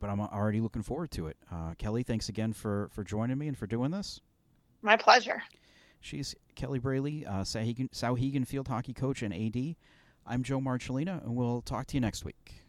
but 0.00 0.10
I'm 0.10 0.20
already 0.20 0.60
looking 0.60 0.82
forward 0.82 1.10
to 1.12 1.26
it. 1.26 1.36
Uh, 1.50 1.72
Kelli, 1.74 2.06
thanks 2.06 2.28
again 2.28 2.52
for, 2.52 2.88
for 2.92 3.02
joining 3.02 3.38
me 3.38 3.48
and 3.48 3.58
for 3.58 3.66
doing 3.66 3.90
this. 3.90 4.20
My 4.82 4.96
pleasure. 4.96 5.42
She's 6.00 6.36
Kelli 6.54 6.80
Braley, 6.80 7.26
uh, 7.26 7.42
Souhegan, 7.42 7.90
Souhegan 7.90 8.46
Field 8.46 8.68
Hockey 8.68 8.92
Coach 8.92 9.22
and 9.22 9.34
AD. 9.34 9.74
I'm 10.24 10.42
Joe 10.42 10.60
Marchilena, 10.60 11.24
and 11.24 11.34
we'll 11.34 11.62
talk 11.62 11.86
to 11.88 11.94
you 11.94 12.00
next 12.00 12.24
week. 12.24 12.62